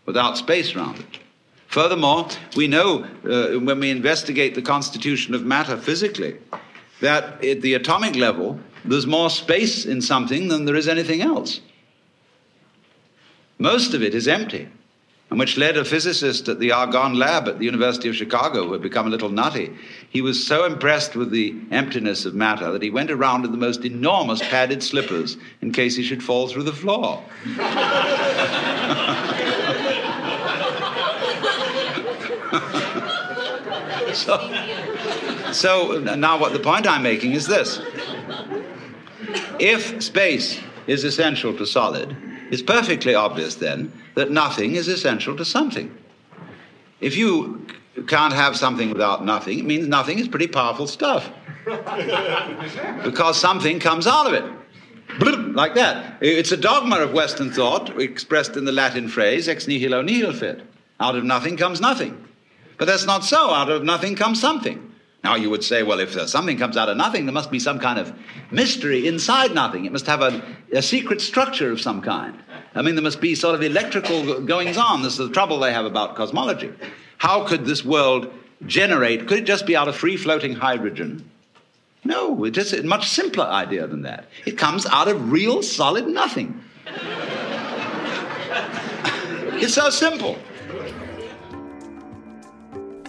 without 0.06 0.38
space 0.38 0.74
around 0.74 0.99
it? 0.99 1.20
Furthermore, 1.68 2.30
we 2.56 2.70
know 2.70 3.06
uh, 3.26 3.60
when 3.60 3.82
we 3.82 3.91
investigate 3.91 4.56
the 4.56 4.62
constitution 4.62 5.36
of 5.36 5.44
matter 5.44 5.76
physically 5.76 6.38
that 7.02 7.44
at 7.44 7.62
the 7.62 7.74
atomic 7.74 8.16
level, 8.16 8.58
there's 8.86 9.06
more 9.06 9.30
space 9.30 9.86
in 9.86 10.02
something 10.02 10.48
than 10.48 10.64
there 10.64 10.78
is 10.78 10.88
anything 10.88 11.22
else. 11.22 11.60
Most 13.60 13.94
of 13.94 14.02
it 14.02 14.16
is 14.16 14.30
empty, 14.30 14.70
and 15.30 15.40
which 15.40 15.58
led 15.58 15.76
a 15.76 15.84
physicist 15.84 16.48
at 16.48 16.60
the 16.60 16.72
Argonne 16.72 17.16
lab 17.16 17.49
at 17.49 17.60
the 17.60 17.66
University 17.66 18.08
of 18.08 18.16
Chicago, 18.16 18.66
who 18.66 18.72
had 18.72 18.82
become 18.82 19.08
a 19.08 19.10
little 19.10 19.30
nutty. 19.30 19.76
He 20.10 20.22
was 20.22 20.45
so 20.45 20.66
impressed 20.66 21.18
with 21.18 21.32
the 21.32 21.54
emptiness 21.70 22.26
of 22.26 22.34
matter 22.34 22.72
that 22.72 22.82
he 22.82 22.90
went 22.90 23.12
around 23.12 23.44
in 23.44 23.52
the 23.52 23.58
most 23.58 23.84
enormous 23.84 24.40
padded 24.41 24.82
slippers 24.82 25.36
in 25.62 25.74
case 25.74 25.98
he 25.98 26.04
should 26.04 26.24
fall 26.24 26.48
through 26.48 26.64
the 26.64 26.72
floor. 26.72 27.22
so, 34.14 35.52
so 35.52 35.99
now 36.16 36.40
what 36.40 36.54
the 36.54 36.60
point 36.60 36.88
I'm 36.88 37.04
making 37.04 37.34
is 37.34 37.48
this. 37.48 37.82
If 39.60 40.02
space 40.02 40.62
is 40.88 41.04
essential 41.04 41.54
to 41.58 41.66
solid, 41.66 42.16
it's 42.49 42.62
perfectly 42.62 43.14
obvious 43.14 43.56
then 43.56 43.91
that 44.18 44.31
nothing 44.31 44.73
is 44.73 44.88
essential 44.88 45.38
to 45.38 45.45
something. 45.45 45.95
If 46.99 47.15
you 47.15 47.68
can't 48.07 48.34
have 48.34 48.57
something 48.57 48.89
without 48.89 49.23
nothing, 49.23 49.60
it 49.60 49.65
means 49.65 49.88
nothing 49.88 50.18
is 50.18 50.27
pretty 50.27 50.48
powerful 50.48 50.88
stuff. 50.88 51.30
because 53.03 53.39
something 53.39 53.80
comes 53.80 54.07
out 54.07 54.26
of 54.26 54.34
it. 54.34 54.44
Like 55.53 55.76
that. 55.76 56.18
It's 56.19 56.52
a 56.52 56.57
dogma 56.57 56.98
of 56.98 57.14
Western 57.14 57.52
thought 57.52 58.02
expressed 58.02 58.57
in 58.57 58.65
the 58.65 58.72
Latin 58.72 59.07
phrase 59.07 59.48
ex 59.48 59.68
nihilo 59.68 60.02
nihil 60.02 60.34
fit. 60.34 60.64
Out 60.99 61.15
of 61.15 61.23
nothing 61.23 61.56
comes 61.56 61.80
nothing. 61.80 62.27
But 62.80 62.85
that's 62.85 63.06
not 63.06 63.23
so. 63.23 63.52
Out 63.52 63.69
of 63.69 63.84
nothing 63.84 64.15
comes 64.15 64.41
something. 64.41 64.95
Now 65.23 65.35
you 65.35 65.49
would 65.49 65.64
say, 65.64 65.84
well, 65.84 65.99
if 65.99 66.15
uh, 66.15 66.27
something 66.27 66.57
comes 66.57 66.77
out 66.77 66.89
of 66.89 66.98
nothing, 66.98 67.26
there 67.26 67.34
must 67.34 67.52
be 67.52 67.60
some 67.60 67.80
kind 67.80 67.99
of 67.99 68.14
mystery 68.52 69.07
inside 69.07 69.53
nothing. 69.53 69.85
It 69.85 69.91
must 69.91 70.06
have 70.06 70.22
a, 70.22 70.41
a 70.72 70.81
secret 70.81 71.22
structure 71.22 71.72
of 71.72 71.81
some 71.81 72.02
kind. 72.02 72.38
I 72.76 72.81
mean, 72.81 72.95
there 72.95 73.03
must 73.03 73.19
be 73.19 73.34
sort 73.35 73.56
of 73.56 73.64
electrical 73.64 74.41
goings 74.41 74.77
on. 74.77 75.02
This 75.02 75.14
is 75.14 75.27
the 75.27 75.34
trouble 75.34 75.60
they 75.60 75.73
have 75.73 75.85
about 75.85 76.15
cosmology. 76.15 76.72
How 77.18 77.45
could 77.45 77.65
this 77.65 77.84
world 77.84 78.31
generate? 78.65 79.27
Could 79.27 79.39
it 79.39 79.45
just 79.45 79.65
be 79.65 79.76
out 79.76 79.88
of 79.88 79.95
free 79.95 80.18
floating 80.18 80.53
hydrogen? 80.53 81.30
No, 82.03 82.45
it 82.45 82.57
is 82.57 82.73
a 82.73 82.84
much 82.84 83.10
simpler 83.10 83.45
idea 83.45 83.88
than 83.88 84.03
that. 84.03 84.26
It 84.45 84.57
comes 84.57 84.85
out 84.85 85.07
of 85.07 85.31
real 85.31 85.64
solid 85.64 86.07
nothing. 86.07 86.64
it's 89.56 89.73
so 89.73 89.89
simple. 89.89 90.38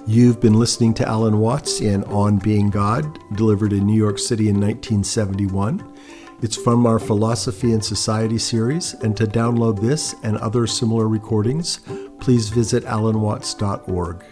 You've 0.09 0.41
been 0.41 0.55
listening 0.55 0.95
to 0.95 1.07
Alan 1.07 1.39
Watts 1.39 1.83
in 1.83 2.03
On 2.05 2.39
Being 2.39 2.71
God, 2.71 3.19
delivered 3.37 3.75
in 3.75 3.85
New 3.85 3.95
York 3.95 4.19
City 4.19 4.49
in 4.49 4.55
1971. 4.55 5.87
It's 6.41 6.57
from 6.57 6.87
our 6.87 6.99
Philosophy 6.99 7.75
and 7.75 7.85
Society 7.85 8.39
series, 8.39 8.95
and 8.95 9.15
to 9.19 9.27
download 9.27 9.83
this 9.83 10.15
and 10.23 10.39
other 10.39 10.67
similar 10.67 11.07
recordings, 11.09 11.81
please 12.21 12.49
visit 12.49 12.85
alanwatts.org. 12.85 14.25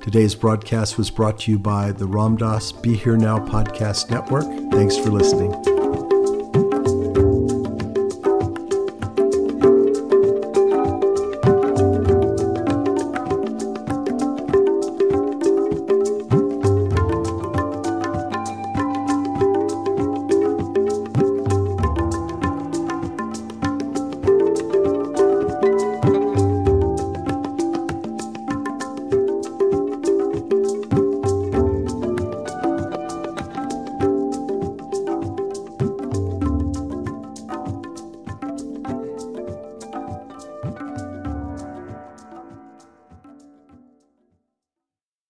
Today's 0.00 0.34
broadcast 0.34 0.96
was 0.96 1.10
brought 1.10 1.40
to 1.40 1.50
you 1.50 1.58
by 1.58 1.92
the 1.92 2.06
Ram 2.06 2.38
Dass 2.38 2.72
Be 2.72 2.96
Here 2.96 3.18
Now 3.18 3.38
podcast 3.38 4.08
network. 4.08 4.46
Thanks 4.72 4.96
for 4.96 5.10
listening. 5.10 5.75